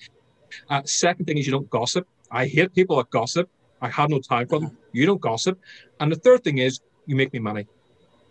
Uh, 0.70 0.82
second 0.86 1.26
thing 1.26 1.38
is 1.38 1.46
you 1.46 1.52
don't 1.52 1.70
gossip. 1.70 2.08
I 2.32 2.46
hate 2.48 2.74
people 2.74 2.98
that 2.98 3.10
gossip. 3.10 3.50
I 3.82 3.90
have 3.90 4.10
no 4.10 4.20
time 4.20 4.48
for 4.48 4.60
them. 4.60 4.78
You 4.92 5.06
don't 5.06 5.22
gossip. 5.22 5.60
And 6.00 6.12
the 6.12 6.16
third 6.16 6.44
thing 6.44 6.58
is 6.58 6.80
you 7.06 7.16
make 7.16 7.34
me 7.34 7.40
money. 7.40 7.68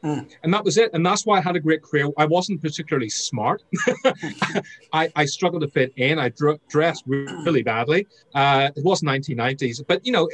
Mm. 0.06 0.31
And 0.44 0.55
that 0.55 0.64
was 0.64 0.79
it. 0.79 0.93
And 0.94 1.05
that's 1.05 1.26
why 1.26 1.38
I 1.38 1.41
had 1.41 1.56
a 1.56 1.61
great 1.61 1.82
career. 1.82 2.08
I 2.17 2.26
wasn't 2.26 2.62
particularly 2.62 3.08
smart. 3.08 3.64
I, 4.93 5.11
I, 5.17 5.25
struggled 5.25 5.62
to 5.62 5.69
fit 5.69 5.93
in. 5.97 6.17
I 6.20 6.29
dr- 6.29 6.61
dressed 6.69 7.03
really 7.08 7.64
badly. 7.64 8.06
Uh, 8.32 8.70
it 8.76 8.85
was 8.85 9.03
1990s, 9.03 9.85
but 9.85 10.06
you 10.06 10.12
know, 10.12 10.29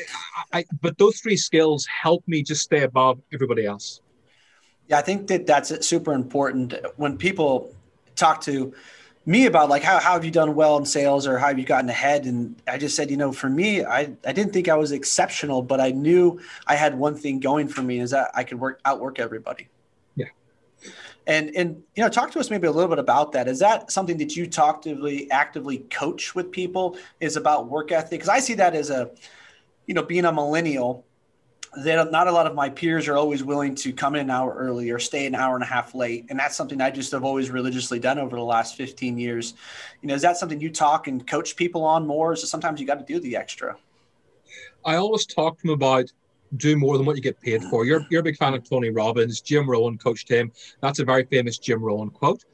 I, 0.52 0.66
but 0.82 0.98
those 0.98 1.20
three 1.20 1.38
skills 1.38 1.86
helped 1.86 2.28
me 2.28 2.42
just 2.42 2.60
stay 2.60 2.82
above 2.82 3.18
everybody 3.32 3.64
else. 3.64 4.02
Yeah, 4.88 4.98
I 4.98 5.02
think 5.02 5.26
that 5.28 5.46
that's 5.46 5.86
super 5.86 6.12
important 6.12 6.74
when 6.96 7.16
people 7.16 7.74
talk 8.14 8.42
to 8.42 8.74
me 9.24 9.46
about 9.46 9.68
like 9.68 9.82
how, 9.82 9.98
how 9.98 10.12
have 10.14 10.24
you 10.24 10.30
done 10.30 10.54
well 10.54 10.76
in 10.76 10.84
sales 10.84 11.26
or 11.26 11.38
how 11.38 11.48
have 11.48 11.58
you 11.58 11.64
gotten 11.64 11.88
ahead? 11.88 12.24
And 12.24 12.60
i 12.66 12.76
just 12.76 12.96
said 12.96 13.10
you 13.10 13.16
know 13.16 13.32
for 13.32 13.48
me 13.48 13.84
i, 13.84 14.12
I 14.26 14.32
didn't 14.32 14.52
think 14.52 14.68
i 14.68 14.74
was 14.74 14.92
exceptional 14.92 15.62
but 15.62 15.80
i 15.80 15.90
knew 15.90 16.40
i 16.66 16.74
had 16.74 16.96
one 16.98 17.14
thing 17.14 17.38
going 17.40 17.68
for 17.68 17.82
me 17.82 18.00
is 18.00 18.10
that 18.10 18.30
i 18.34 18.44
could 18.44 18.58
work 18.58 18.80
outwork 18.84 19.18
everybody. 19.18 19.68
Yeah. 20.16 20.26
And 21.26 21.54
and 21.56 21.82
you 21.94 22.02
know 22.02 22.08
talk 22.08 22.30
to 22.32 22.40
us 22.40 22.50
maybe 22.50 22.66
a 22.66 22.72
little 22.72 22.90
bit 22.90 22.98
about 22.98 23.32
that. 23.32 23.48
Is 23.48 23.60
that 23.60 23.92
something 23.92 24.18
that 24.18 24.36
you 24.36 24.48
actively 24.58 25.30
actively 25.30 25.78
coach 25.90 26.34
with 26.34 26.50
people 26.50 26.96
is 27.20 27.36
about 27.36 27.68
work 27.68 27.92
ethic? 27.92 28.10
Because 28.10 28.28
i 28.28 28.40
see 28.40 28.54
that 28.54 28.74
as 28.74 28.90
a 28.90 29.10
you 29.86 29.94
know 29.94 30.02
being 30.02 30.24
a 30.24 30.32
millennial 30.32 31.04
don't, 31.74 32.12
not 32.12 32.28
a 32.28 32.32
lot 32.32 32.46
of 32.46 32.54
my 32.54 32.68
peers 32.68 33.08
are 33.08 33.16
always 33.16 33.42
willing 33.42 33.74
to 33.76 33.92
come 33.92 34.14
in 34.14 34.20
an 34.20 34.30
hour 34.30 34.54
early 34.54 34.90
or 34.90 34.98
stay 34.98 35.26
an 35.26 35.34
hour 35.34 35.54
and 35.54 35.64
a 35.64 35.66
half 35.66 35.94
late. 35.94 36.26
And 36.28 36.38
that's 36.38 36.54
something 36.54 36.80
i 36.80 36.90
just 36.90 37.12
have 37.12 37.24
always 37.24 37.50
religiously 37.50 37.98
done 37.98 38.18
over 38.18 38.36
the 38.36 38.42
last 38.42 38.76
15 38.76 39.18
years. 39.18 39.54
You 40.02 40.08
know 40.08 40.14
is 40.14 40.22
that 40.22 40.36
something 40.36 40.60
you 40.60 40.70
talk 40.70 41.06
and 41.06 41.26
coach 41.26 41.56
people 41.56 41.84
on 41.84 42.06
more? 42.06 42.34
Is 42.34 42.48
sometimes 42.48 42.80
you 42.80 42.86
got 42.86 42.98
to 43.06 43.12
do 43.12 43.20
the 43.20 43.36
extra? 43.36 43.76
I 44.84 44.96
always 44.96 45.26
talk 45.26 45.58
to 45.58 45.68
them 45.68 45.74
about 45.74 46.12
do 46.56 46.76
more 46.76 46.98
than 46.98 47.06
what 47.06 47.16
you 47.16 47.22
get 47.22 47.40
paid 47.40 47.62
for. 47.64 47.86
You're, 47.86 48.06
you're 48.10 48.20
a 48.20 48.24
big 48.24 48.36
fan 48.36 48.52
of 48.52 48.68
tony 48.68 48.90
robbins 48.90 49.40
jim 49.40 49.68
rohn 49.68 49.96
coached 49.96 50.28
him. 50.28 50.52
That's 50.80 50.98
a 50.98 51.04
very 51.04 51.24
famous 51.24 51.56
jim 51.56 51.82
rohn 51.82 52.10
quote. 52.10 52.44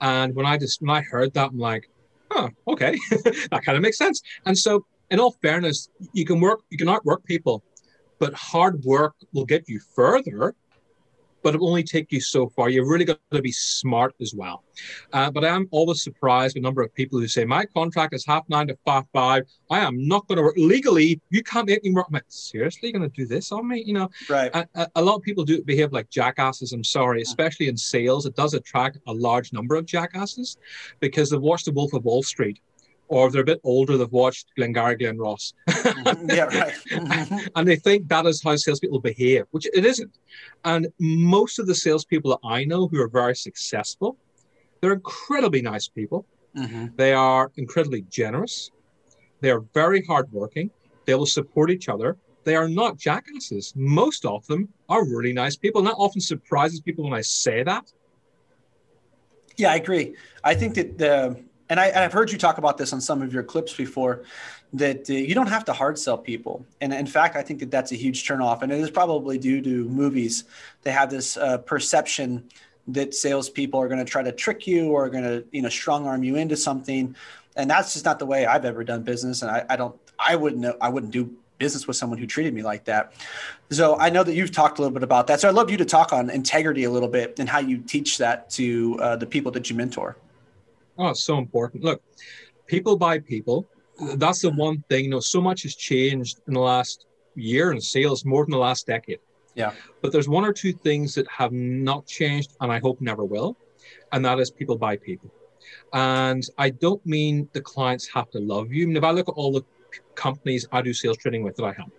And 0.00 0.34
when 0.36 0.46
i 0.46 0.56
just 0.56 0.80
when 0.80 0.90
i 0.90 1.00
heard 1.00 1.34
that 1.34 1.50
i'm 1.50 1.58
like 1.58 1.88
oh 2.30 2.50
okay. 2.68 2.96
That 3.50 3.62
kind 3.64 3.76
of 3.76 3.82
makes 3.82 3.98
sense. 3.98 4.22
And 4.46 4.56
so 4.56 4.86
in 5.10 5.18
all 5.18 5.32
fairness 5.42 5.88
you 6.12 6.24
can 6.24 6.40
work 6.40 6.60
you 6.70 6.78
can 6.78 6.88
outwork 6.88 7.24
people 7.24 7.64
but 8.18 8.34
hard 8.34 8.82
work 8.84 9.14
will 9.32 9.44
get 9.44 9.68
you 9.68 9.80
further 9.94 10.54
but 11.42 11.54
it 11.54 11.60
will 11.60 11.68
only 11.68 11.82
take 11.82 12.12
you 12.12 12.20
so 12.20 12.48
far. 12.48 12.68
You've 12.68 12.88
really 12.88 13.04
got 13.04 13.18
to 13.32 13.42
be 13.42 13.52
smart 13.52 14.14
as 14.20 14.34
well. 14.34 14.64
Uh, 15.12 15.30
but 15.30 15.44
I'm 15.44 15.68
always 15.70 16.02
surprised 16.02 16.54
with 16.54 16.62
a 16.62 16.64
number 16.64 16.82
of 16.82 16.94
people 16.94 17.18
who 17.18 17.28
say, 17.28 17.44
My 17.44 17.64
contract 17.64 18.14
is 18.14 18.26
half 18.26 18.44
nine 18.48 18.68
to 18.68 18.76
five 18.84 19.04
five. 19.12 19.44
I 19.70 19.80
am 19.80 20.06
not 20.06 20.26
going 20.26 20.36
to 20.36 20.42
work 20.42 20.56
legally. 20.56 21.20
You 21.30 21.42
can't 21.42 21.66
make 21.66 21.82
me 21.84 21.92
work. 21.92 22.06
I'm 22.08 22.14
like, 22.14 22.24
seriously, 22.28 22.92
going 22.92 23.02
to 23.02 23.08
do 23.08 23.26
this 23.26 23.52
on 23.52 23.68
me? 23.68 23.82
You 23.84 23.94
know, 23.94 24.10
right. 24.28 24.50
A, 24.54 24.88
a, 24.96 25.02
lot 25.02 25.16
of 25.16 25.22
people 25.22 25.44
do 25.44 25.62
behave 25.62 25.92
like 25.92 26.10
jackasses. 26.10 26.72
I'm 26.72 26.84
sorry, 26.84 27.22
especially 27.22 27.68
in 27.68 27.76
sales. 27.76 28.26
It 28.26 28.36
does 28.36 28.54
attract 28.54 28.98
a 29.06 29.12
large 29.12 29.52
number 29.52 29.74
of 29.74 29.86
jackasses 29.86 30.56
because 31.00 31.30
they've 31.30 31.40
watched 31.40 31.66
The 31.66 31.72
Wolf 31.72 31.92
of 31.92 32.04
Wall 32.04 32.22
Street 32.22 32.60
or 33.08 33.26
if 33.26 33.32
they're 33.32 33.42
a 33.42 33.52
bit 33.52 33.60
older, 33.64 33.96
they've 33.96 34.10
watched 34.12 34.48
Glengarry 34.56 34.96
Glen 34.96 35.18
Ross. 35.18 35.54
Mm-hmm. 35.88 36.30
yeah, 36.30 36.44
right. 36.44 36.74
Mm-hmm. 36.90 37.46
and 37.56 37.68
they 37.68 37.76
think 37.76 38.08
that 38.08 38.26
is 38.26 38.42
how 38.42 38.54
salespeople 38.56 39.00
behave, 39.00 39.44
which 39.50 39.66
it 39.72 39.84
isn't. 39.84 40.18
And 40.64 40.88
most 40.98 41.58
of 41.58 41.66
the 41.66 41.74
salespeople 41.74 42.30
that 42.32 42.46
I 42.46 42.64
know 42.64 42.88
who 42.88 43.00
are 43.00 43.08
very 43.08 43.34
successful, 43.34 44.16
they're 44.80 44.92
incredibly 44.92 45.62
nice 45.62 45.88
people. 45.88 46.26
Mm-hmm. 46.56 46.86
They 46.96 47.12
are 47.12 47.50
incredibly 47.56 48.02
generous. 48.02 48.70
They 49.40 49.50
are 49.50 49.60
very 49.74 50.04
hardworking. 50.04 50.70
They 51.06 51.14
will 51.14 51.26
support 51.26 51.70
each 51.70 51.88
other. 51.88 52.16
They 52.44 52.56
are 52.56 52.68
not 52.68 52.96
jackasses. 52.96 53.72
Most 53.76 54.24
of 54.24 54.46
them 54.46 54.68
are 54.88 55.04
really 55.04 55.32
nice 55.32 55.56
people. 55.56 55.80
And 55.80 55.88
that 55.88 55.96
often 55.96 56.20
surprises 56.20 56.80
people 56.80 57.04
when 57.04 57.12
I 57.12 57.22
say 57.22 57.62
that. 57.62 57.92
Yeah, 59.56 59.72
I 59.72 59.76
agree. 59.76 60.14
I 60.44 60.54
think 60.54 60.74
that 60.74 60.98
the 60.98 61.42
and 61.70 61.78
I, 61.78 61.90
have 61.90 62.12
heard 62.12 62.30
you 62.30 62.38
talk 62.38 62.58
about 62.58 62.78
this 62.78 62.92
on 62.92 63.00
some 63.00 63.22
of 63.22 63.32
your 63.32 63.42
clips 63.42 63.74
before, 63.74 64.24
that 64.72 65.08
uh, 65.08 65.12
you 65.12 65.34
don't 65.34 65.48
have 65.48 65.64
to 65.66 65.72
hard 65.72 65.98
sell 65.98 66.18
people. 66.18 66.64
And 66.80 66.92
in 66.92 67.06
fact, 67.06 67.36
I 67.36 67.42
think 67.42 67.60
that 67.60 67.70
that's 67.70 67.92
a 67.92 67.94
huge 67.94 68.26
turnoff. 68.26 68.62
And 68.62 68.72
it 68.72 68.80
is 68.80 68.90
probably 68.90 69.38
due 69.38 69.60
to 69.62 69.84
movies. 69.88 70.44
They 70.82 70.92
have 70.92 71.10
this 71.10 71.36
uh, 71.36 71.58
perception 71.58 72.48
that 72.88 73.14
salespeople 73.14 73.80
are 73.80 73.88
going 73.88 74.04
to 74.04 74.10
try 74.10 74.22
to 74.22 74.32
trick 74.32 74.66
you 74.66 74.90
or 74.90 75.08
going 75.10 75.24
to, 75.24 75.44
you 75.52 75.62
know, 75.62 75.68
strong 75.68 76.06
arm 76.06 76.24
you 76.24 76.36
into 76.36 76.56
something. 76.56 77.14
And 77.56 77.70
that's 77.70 77.92
just 77.92 78.04
not 78.04 78.18
the 78.18 78.26
way 78.26 78.46
I've 78.46 78.64
ever 78.64 78.84
done 78.84 79.02
business. 79.02 79.42
And 79.42 79.50
I, 79.50 79.64
I 79.68 79.76
don't, 79.76 79.94
I 80.18 80.36
wouldn't 80.36 80.62
know, 80.62 80.76
I 80.80 80.88
wouldn't 80.88 81.12
do 81.12 81.34
business 81.58 81.86
with 81.86 81.96
someone 81.96 82.18
who 82.18 82.26
treated 82.26 82.54
me 82.54 82.62
like 82.62 82.84
that. 82.84 83.12
So 83.70 83.98
I 83.98 84.10
know 84.10 84.22
that 84.22 84.34
you've 84.34 84.52
talked 84.52 84.78
a 84.78 84.82
little 84.82 84.94
bit 84.94 85.02
about 85.02 85.26
that. 85.26 85.40
So 85.40 85.48
I'd 85.48 85.54
love 85.54 85.70
you 85.70 85.76
to 85.78 85.84
talk 85.84 86.12
on 86.12 86.30
integrity 86.30 86.84
a 86.84 86.90
little 86.90 87.08
bit 87.08 87.38
and 87.38 87.48
how 87.48 87.58
you 87.58 87.78
teach 87.78 88.18
that 88.18 88.48
to 88.50 88.98
uh, 89.00 89.16
the 89.16 89.26
people 89.26 89.52
that 89.52 89.68
you 89.68 89.76
mentor. 89.76 90.16
Oh, 90.98 91.08
it's 91.08 91.22
so 91.22 91.38
important. 91.38 91.84
Look, 91.84 92.02
people 92.66 92.96
buy 92.96 93.20
people. 93.20 93.68
That's 94.16 94.42
the 94.42 94.50
one 94.50 94.82
thing. 94.88 95.04
You 95.04 95.10
know, 95.10 95.20
so 95.20 95.40
much 95.40 95.62
has 95.62 95.74
changed 95.76 96.40
in 96.48 96.54
the 96.54 96.60
last 96.60 97.06
year 97.36 97.72
in 97.72 97.80
sales, 97.80 98.24
more 98.24 98.44
than 98.44 98.50
the 98.50 98.58
last 98.58 98.86
decade. 98.86 99.20
Yeah. 99.54 99.72
But 100.02 100.12
there's 100.12 100.28
one 100.28 100.44
or 100.44 100.52
two 100.52 100.72
things 100.72 101.14
that 101.14 101.26
have 101.28 101.52
not 101.52 102.06
changed, 102.06 102.56
and 102.60 102.70
I 102.70 102.78
hope 102.80 103.00
never 103.00 103.24
will, 103.24 103.56
and 104.12 104.24
that 104.24 104.40
is 104.40 104.50
people 104.50 104.76
buy 104.76 104.96
people. 104.96 105.32
And 105.92 106.44
I 106.58 106.70
don't 106.70 107.04
mean 107.06 107.48
the 107.52 107.60
clients 107.60 108.06
have 108.08 108.30
to 108.30 108.40
love 108.40 108.72
you. 108.72 108.84
I 108.84 108.86
mean, 108.86 108.96
if 108.96 109.04
I 109.04 109.10
look 109.10 109.28
at 109.28 109.32
all 109.32 109.52
the 109.52 109.64
companies 110.14 110.66
I 110.72 110.82
do 110.82 110.92
sales 110.92 111.16
training 111.18 111.42
with 111.42 111.56
that 111.56 111.64
I 111.64 111.72
have, 111.72 111.90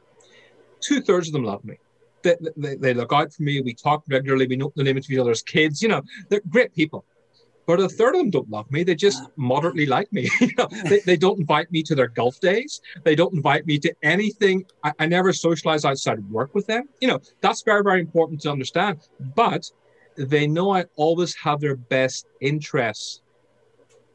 two 0.79 1.01
thirds 1.01 1.27
of 1.27 1.33
them 1.33 1.43
love 1.43 1.63
me. 1.63 1.77
They, 2.21 2.35
they, 2.57 2.75
they, 2.75 2.93
look 2.93 3.13
out 3.13 3.31
for 3.31 3.43
me. 3.43 3.61
We 3.61 3.73
talk 3.73 4.03
regularly. 4.09 4.45
We 4.45 4.57
know 4.57 4.73
the 4.75 4.83
name 4.83 4.97
of 4.97 5.09
each 5.09 5.17
other's 5.17 5.41
kids. 5.41 5.81
You 5.81 5.87
know, 5.87 6.01
they're 6.27 6.41
great 6.49 6.75
people 6.75 7.05
but 7.69 7.79
a 7.79 7.87
third 7.87 8.15
of 8.15 8.21
them 8.21 8.31
don't 8.31 8.49
love 8.49 8.71
me. 8.71 8.81
They 8.81 8.95
just 8.95 9.21
ah. 9.23 9.27
moderately 9.35 9.85
like 9.85 10.11
me. 10.11 10.27
you 10.41 10.49
know, 10.57 10.67
they, 10.85 11.01
they 11.01 11.15
don't 11.15 11.39
invite 11.39 11.71
me 11.71 11.83
to 11.83 11.93
their 11.93 12.07
golf 12.07 12.39
days. 12.39 12.81
They 13.03 13.13
don't 13.13 13.31
invite 13.35 13.67
me 13.67 13.77
to 13.77 13.93
anything. 14.01 14.65
I, 14.83 14.91
I 14.97 15.05
never 15.05 15.31
socialize 15.31 15.85
outside 15.85 16.17
work 16.31 16.55
with 16.55 16.65
them. 16.65 16.89
You 16.99 17.09
know, 17.09 17.19
that's 17.41 17.61
very, 17.61 17.83
very 17.83 18.01
important 18.01 18.41
to 18.41 18.51
understand. 18.51 19.07
But 19.35 19.69
they 20.17 20.47
know 20.47 20.71
I 20.71 20.85
always 20.95 21.35
have 21.35 21.59
their 21.59 21.75
best 21.75 22.25
interests 22.41 23.21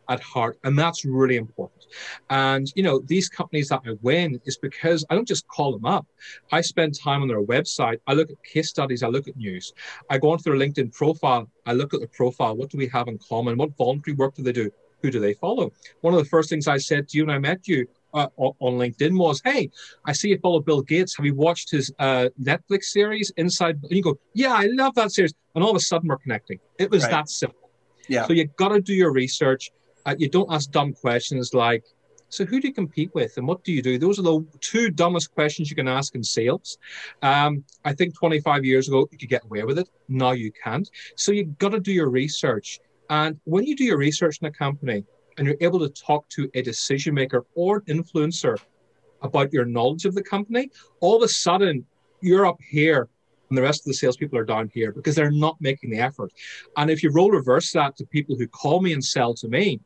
at 0.09 0.19
heart. 0.19 0.59
And 0.65 0.77
that's 0.77 1.05
really 1.05 1.37
important. 1.37 1.84
And, 2.31 2.71
you 2.75 2.83
know, 2.83 3.01
these 3.05 3.29
companies 3.29 3.69
that 3.69 3.83
I 3.87 3.93
win 4.03 4.41
is 4.45 4.57
because 4.57 5.05
I 5.11 5.15
don't 5.15 5.29
just 5.29 5.47
call 5.49 5.73
them 5.73 5.85
up. 5.85 6.07
I 6.53 6.61
spend 6.61 6.99
time 6.99 7.23
on 7.23 7.29
their 7.29 7.43
website. 7.43 7.99
I 8.07 8.15
look 8.15 8.31
at 8.31 8.43
case 8.45 8.69
studies. 8.69 9.03
I 9.03 9.09
look 9.09 9.29
at 9.29 9.37
news. 9.37 9.73
I 10.11 10.19
go 10.19 10.31
onto 10.31 10.45
their 10.45 10.55
LinkedIn 10.55 10.93
profile. 10.93 11.51
I 11.67 11.73
look 11.73 11.95
at 11.95 12.01
the 12.01 12.09
profile. 12.09 12.57
What 12.57 12.71
do 12.71 12.79
we 12.79 12.89
have 12.89 13.09
in 13.09 13.19
common? 13.19 13.57
What 13.57 13.77
voluntary 13.77 14.15
work 14.15 14.35
do 14.35 14.43
they 14.43 14.53
do? 14.53 14.71
Who 15.03 15.11
do 15.11 15.21
they 15.21 15.35
follow? 15.35 15.71
One 16.01 16.15
of 16.15 16.19
the 16.19 16.29
first 16.29 16.49
things 16.49 16.67
I 16.67 16.79
said 16.79 17.09
to 17.09 17.19
you 17.19 17.27
when 17.27 17.35
I 17.35 17.39
met 17.39 17.69
you 17.69 17.87
uh, 18.15 18.29
on 18.39 18.79
LinkedIn 18.79 19.19
was, 19.19 19.43
"Hey, 19.45 19.71
I 20.07 20.13
see 20.13 20.29
you 20.29 20.39
follow 20.39 20.61
Bill 20.61 20.81
Gates. 20.81 21.15
Have 21.17 21.27
you 21.27 21.35
watched 21.35 21.71
his 21.71 21.93
uh, 21.99 22.29
Netflix 22.41 22.85
series 22.85 23.31
Inside?" 23.37 23.77
And 23.83 23.93
you 23.93 24.03
go, 24.03 24.19
"Yeah, 24.33 24.55
I 24.55 24.67
love 24.73 24.95
that 24.95 25.13
series." 25.13 25.35
And 25.55 25.63
all 25.63 25.71
of 25.71 25.77
a 25.77 25.81
sudden, 25.81 26.09
we're 26.09 26.17
connecting. 26.17 26.59
It 26.79 26.91
was 26.91 27.03
right. 27.03 27.11
that 27.11 27.29
simple. 27.29 27.71
Yeah. 28.09 28.27
So 28.27 28.33
you 28.33 28.47
got 28.57 28.69
to 28.69 28.81
do 28.81 28.95
your 28.95 29.13
research 29.13 29.71
you 30.19 30.29
don't 30.29 30.53
ask 30.53 30.71
dumb 30.71 30.93
questions 30.93 31.55
like, 31.55 31.85
so 32.29 32.45
who 32.45 32.61
do 32.61 32.69
you 32.69 32.75
compete 32.75 33.15
with 33.15 33.37
and 33.37 33.47
what 33.47 33.63
do 33.63 33.73
you 33.73 33.81
do? 33.81 33.99
Those 33.99 34.19
are 34.19 34.23
the 34.23 34.45
two 34.61 34.91
dumbest 34.91 35.33
questions 35.35 35.71
you 35.71 35.77
can 35.77 35.87
ask 35.87 36.15
in 36.15 36.23
sales. 36.25 36.79
Um, 37.23 37.65
I 37.85 37.93
think 37.93 38.15
25 38.15 38.65
years 38.65 38.89
ago 38.89 39.07
you 39.13 39.19
could 39.19 39.29
get 39.29 39.45
away 39.45 39.63
with 39.63 39.79
it. 39.79 39.89
Now 40.09 40.33
you 40.33 40.51
can't. 40.51 40.91
So 41.17 41.33
you've 41.33 41.59
got 41.59 41.71
to 41.71 41.81
do 41.81 41.93
your 41.93 42.11
research. 42.11 42.81
And 43.09 43.39
when 43.45 43.65
you 43.65 43.77
do 43.77 43.85
your 43.85 43.99
research 43.99 44.39
in 44.41 44.49
a 44.49 44.51
company 44.51 45.05
and 45.39 45.47
you're 45.47 45.57
able 45.61 45.79
to 45.81 45.89
talk 45.91 46.29
to 46.31 46.51
a 46.55 46.63
decision 46.63 47.15
maker 47.15 47.47
or 47.55 47.83
influencer 47.83 48.59
about 49.23 49.53
your 49.53 49.65
knowledge 49.65 50.05
of 50.05 50.15
the 50.15 50.23
company, 50.23 50.71
all 51.01 51.17
of 51.17 51.23
a 51.23 51.29
sudden 51.29 51.87
you're 52.21 52.47
up 52.47 52.59
here 52.69 53.09
and 53.55 53.59
the 53.59 53.63
rest 53.63 53.83
of 53.83 53.85
the 53.85 53.95
salespeople 53.95 54.37
are 54.37 54.45
down 54.45 54.69
here 54.75 54.91
because 54.91 55.15
they're 55.15 55.31
not 55.31 55.57
making 55.61 55.89
the 55.91 56.01
effort. 56.01 56.33
And 56.77 56.91
if 56.91 57.05
you 57.05 57.11
role 57.13 57.31
reverse 57.31 57.71
that 57.71 57.97
to 57.99 58.07
people 58.07 58.35
who 58.35 58.49
call 58.49 58.81
me 58.81 58.93
and 58.93 59.05
sell 59.05 59.33
to 59.35 59.47
me, 59.47 59.79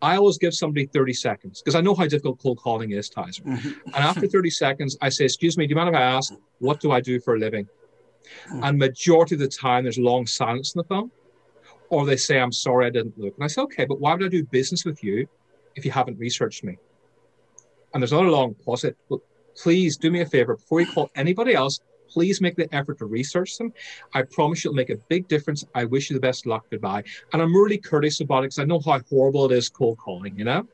I 0.00 0.16
always 0.16 0.38
give 0.38 0.54
somebody 0.54 0.86
30 0.86 1.12
seconds 1.12 1.60
because 1.60 1.74
I 1.74 1.80
know 1.80 1.92
how 1.92 2.06
difficult 2.06 2.38
cold 2.38 2.58
calling 2.58 2.92
is, 2.92 3.10
Tyzer. 3.10 3.42
Mm-hmm. 3.42 3.70
and 3.86 3.96
after 3.96 4.28
30 4.28 4.48
seconds, 4.50 4.96
I 5.02 5.08
say, 5.08 5.24
Excuse 5.24 5.58
me, 5.58 5.66
do 5.66 5.70
you 5.70 5.76
mind 5.76 5.88
if 5.88 5.96
I 5.96 6.02
ask, 6.02 6.32
what 6.60 6.78
do 6.78 6.92
I 6.92 7.00
do 7.00 7.18
for 7.18 7.34
a 7.34 7.38
living? 7.40 7.66
Mm-hmm. 8.48 8.62
And 8.62 8.78
majority 8.78 9.34
of 9.34 9.40
the 9.40 9.48
time, 9.48 9.82
there's 9.82 9.98
long 9.98 10.24
silence 10.24 10.76
in 10.76 10.78
the 10.78 10.84
phone, 10.84 11.10
or 11.88 12.06
they 12.06 12.16
say, 12.16 12.38
I'm 12.38 12.52
sorry, 12.52 12.86
I 12.86 12.90
didn't 12.90 13.18
look. 13.18 13.34
And 13.34 13.42
I 13.42 13.48
say, 13.48 13.62
Okay, 13.62 13.86
but 13.86 13.98
why 13.98 14.14
would 14.14 14.24
I 14.24 14.28
do 14.28 14.44
business 14.44 14.84
with 14.84 15.02
you 15.02 15.26
if 15.74 15.84
you 15.84 15.90
haven't 15.90 16.16
researched 16.16 16.62
me? 16.62 16.78
And 17.92 18.00
there's 18.00 18.12
another 18.12 18.30
long 18.30 18.54
pause. 18.54 18.86
Well, 19.08 19.20
please 19.56 19.96
do 19.96 20.12
me 20.12 20.20
a 20.20 20.26
favor 20.26 20.54
before 20.54 20.80
you 20.80 20.86
call 20.86 21.10
anybody 21.16 21.54
else, 21.54 21.80
please 22.10 22.40
make 22.40 22.56
the 22.56 22.72
effort 22.74 22.98
to 22.98 23.06
research 23.06 23.56
them. 23.58 23.72
I 24.14 24.22
promise 24.22 24.64
you'll 24.64 24.74
make 24.74 24.90
a 24.90 24.96
big 24.96 25.28
difference. 25.28 25.64
I 25.74 25.84
wish 25.84 26.10
you 26.10 26.14
the 26.14 26.20
best 26.20 26.46
luck. 26.46 26.66
Goodbye. 26.70 27.04
And 27.32 27.40
I'm 27.40 27.54
really 27.54 27.78
courteous 27.78 28.20
about 28.20 28.40
it 28.40 28.42
because 28.48 28.58
I 28.58 28.64
know 28.64 28.80
how 28.80 29.00
horrible 29.08 29.50
it 29.50 29.52
is 29.52 29.68
cold 29.68 29.98
calling, 29.98 30.38
you 30.38 30.44
know? 30.44 30.66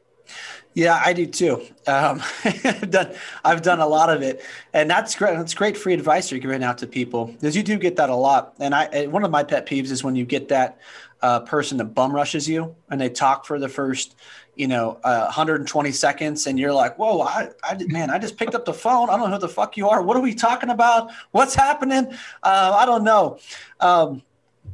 Yeah, 0.74 1.00
I 1.02 1.12
do 1.12 1.26
too. 1.26 1.62
Um, 1.86 2.22
I've 2.44 2.90
done 2.90 3.14
I've 3.44 3.62
done 3.62 3.80
a 3.80 3.86
lot 3.86 4.10
of 4.10 4.22
it, 4.22 4.44
and 4.72 4.90
that's 4.90 5.14
great. 5.14 5.36
That's 5.36 5.54
great 5.54 5.76
free 5.76 5.94
advice 5.94 6.30
you're 6.30 6.40
giving 6.40 6.62
out 6.62 6.78
to 6.78 6.86
people 6.86 7.26
because 7.26 7.56
you 7.56 7.62
do 7.62 7.78
get 7.78 7.96
that 7.96 8.10
a 8.10 8.14
lot. 8.14 8.54
And 8.58 8.74
I 8.74 9.06
one 9.06 9.24
of 9.24 9.30
my 9.30 9.42
pet 9.42 9.66
peeves 9.66 9.90
is 9.90 10.04
when 10.04 10.16
you 10.16 10.24
get 10.24 10.48
that 10.48 10.78
uh, 11.22 11.40
person 11.40 11.78
that 11.78 11.86
bum 11.86 12.14
rushes 12.14 12.48
you 12.48 12.76
and 12.90 13.00
they 13.00 13.08
talk 13.08 13.46
for 13.46 13.58
the 13.58 13.68
first 13.68 14.16
you 14.56 14.66
know, 14.66 14.98
uh, 15.04 15.24
120 15.24 15.92
seconds, 15.92 16.46
and 16.46 16.58
you're 16.58 16.72
like, 16.72 16.98
"Whoa, 16.98 17.20
I, 17.20 17.50
I, 17.62 17.76
man, 17.88 18.10
I 18.10 18.18
just 18.18 18.36
picked 18.36 18.54
up 18.54 18.64
the 18.64 18.72
phone. 18.72 19.10
I 19.10 19.16
don't 19.16 19.30
know 19.30 19.36
who 19.36 19.40
the 19.40 19.48
fuck 19.48 19.76
you 19.76 19.88
are. 19.88 20.02
What 20.02 20.16
are 20.16 20.22
we 20.22 20.34
talking 20.34 20.70
about? 20.70 21.10
What's 21.30 21.54
happening? 21.54 22.08
Uh, 22.42 22.76
I 22.76 22.86
don't 22.86 23.04
know." 23.04 23.38
Um, 23.80 24.22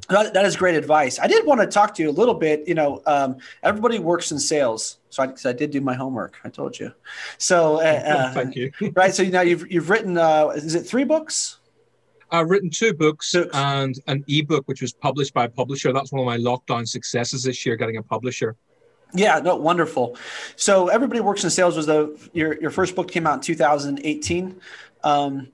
that, 0.08 0.34
that 0.34 0.44
is 0.44 0.56
great 0.56 0.74
advice. 0.74 1.18
I 1.18 1.26
did 1.26 1.46
want 1.46 1.60
to 1.60 1.66
talk 1.66 1.94
to 1.96 2.02
you 2.02 2.10
a 2.10 2.12
little 2.12 2.34
bit. 2.34 2.66
You 2.66 2.74
know, 2.74 3.02
um, 3.06 3.36
everybody 3.62 3.98
works 3.98 4.32
in 4.32 4.38
sales, 4.38 4.98
so 5.10 5.22
I, 5.22 5.32
I, 5.48 5.52
did 5.52 5.70
do 5.70 5.80
my 5.80 5.94
homework. 5.94 6.38
I 6.44 6.48
told 6.48 6.78
you. 6.78 6.92
So, 7.38 7.76
uh, 7.76 7.80
uh 8.06 8.32
thank 8.32 8.56
you. 8.56 8.72
right. 8.94 9.14
So 9.14 9.24
now 9.24 9.42
you've 9.42 9.70
you've 9.70 9.90
written. 9.90 10.16
Uh, 10.18 10.48
is 10.48 10.74
it 10.74 10.82
three 10.82 11.04
books? 11.04 11.58
I've 12.30 12.48
written 12.48 12.70
two 12.70 12.94
books, 12.94 13.32
books 13.32 13.50
and 13.54 13.94
an 14.06 14.24
ebook, 14.26 14.66
which 14.66 14.80
was 14.80 14.94
published 14.94 15.34
by 15.34 15.44
a 15.44 15.48
publisher. 15.48 15.92
That's 15.92 16.12
one 16.12 16.20
of 16.20 16.26
my 16.26 16.38
lockdown 16.38 16.88
successes 16.88 17.42
this 17.42 17.66
year, 17.66 17.76
getting 17.76 17.98
a 17.98 18.02
publisher. 18.02 18.56
Yeah, 19.14 19.40
no, 19.40 19.56
wonderful. 19.56 20.16
So 20.56 20.88
everybody 20.88 21.20
works 21.20 21.44
in 21.44 21.50
sales 21.50 21.76
was 21.76 21.86
the 21.86 22.18
your 22.32 22.60
your 22.60 22.70
first 22.70 22.94
book 22.94 23.10
came 23.10 23.26
out 23.26 23.34
in 23.34 23.40
2018, 23.40 24.60
um, 25.04 25.48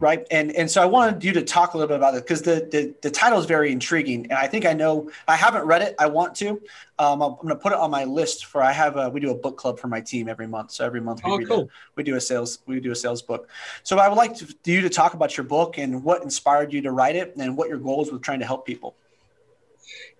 right? 0.00 0.26
And 0.32 0.50
and 0.52 0.68
so 0.68 0.82
I 0.82 0.86
wanted 0.86 1.22
you 1.22 1.32
to 1.34 1.42
talk 1.42 1.74
a 1.74 1.78
little 1.78 1.88
bit 1.88 1.96
about 1.96 2.14
it 2.14 2.24
because 2.24 2.42
the, 2.42 2.68
the, 2.70 2.94
the 3.02 3.10
title 3.10 3.38
is 3.38 3.46
very 3.46 3.70
intriguing, 3.70 4.24
and 4.24 4.32
I 4.32 4.48
think 4.48 4.66
I 4.66 4.72
know 4.72 5.10
I 5.28 5.36
haven't 5.36 5.64
read 5.64 5.82
it. 5.82 5.94
I 6.00 6.06
want 6.06 6.34
to. 6.36 6.60
Um, 6.98 7.22
I'm 7.22 7.36
going 7.36 7.48
to 7.48 7.56
put 7.56 7.72
it 7.72 7.78
on 7.78 7.92
my 7.92 8.02
list 8.02 8.46
for 8.46 8.60
I 8.60 8.72
have 8.72 8.96
a, 8.96 9.08
we 9.08 9.20
do 9.20 9.30
a 9.30 9.34
book 9.34 9.56
club 9.56 9.78
for 9.78 9.86
my 9.86 10.00
team 10.00 10.28
every 10.28 10.48
month. 10.48 10.72
So 10.72 10.84
every 10.84 11.00
month 11.00 11.20
we 11.24 11.30
oh, 11.30 11.38
cool. 11.38 11.60
a, 11.60 11.68
we 11.94 12.02
do 12.02 12.16
a 12.16 12.20
sales 12.20 12.58
we 12.66 12.80
do 12.80 12.90
a 12.90 12.96
sales 12.96 13.22
book. 13.22 13.48
So 13.84 13.98
I 13.98 14.08
would 14.08 14.16
like 14.16 14.34
to, 14.38 14.54
you 14.64 14.80
to 14.80 14.90
talk 14.90 15.14
about 15.14 15.36
your 15.36 15.44
book 15.44 15.78
and 15.78 16.02
what 16.02 16.24
inspired 16.24 16.72
you 16.72 16.82
to 16.82 16.90
write 16.90 17.14
it 17.14 17.36
and 17.36 17.56
what 17.56 17.68
your 17.68 17.78
goals 17.78 18.10
with 18.10 18.22
trying 18.22 18.40
to 18.40 18.46
help 18.46 18.66
people. 18.66 18.96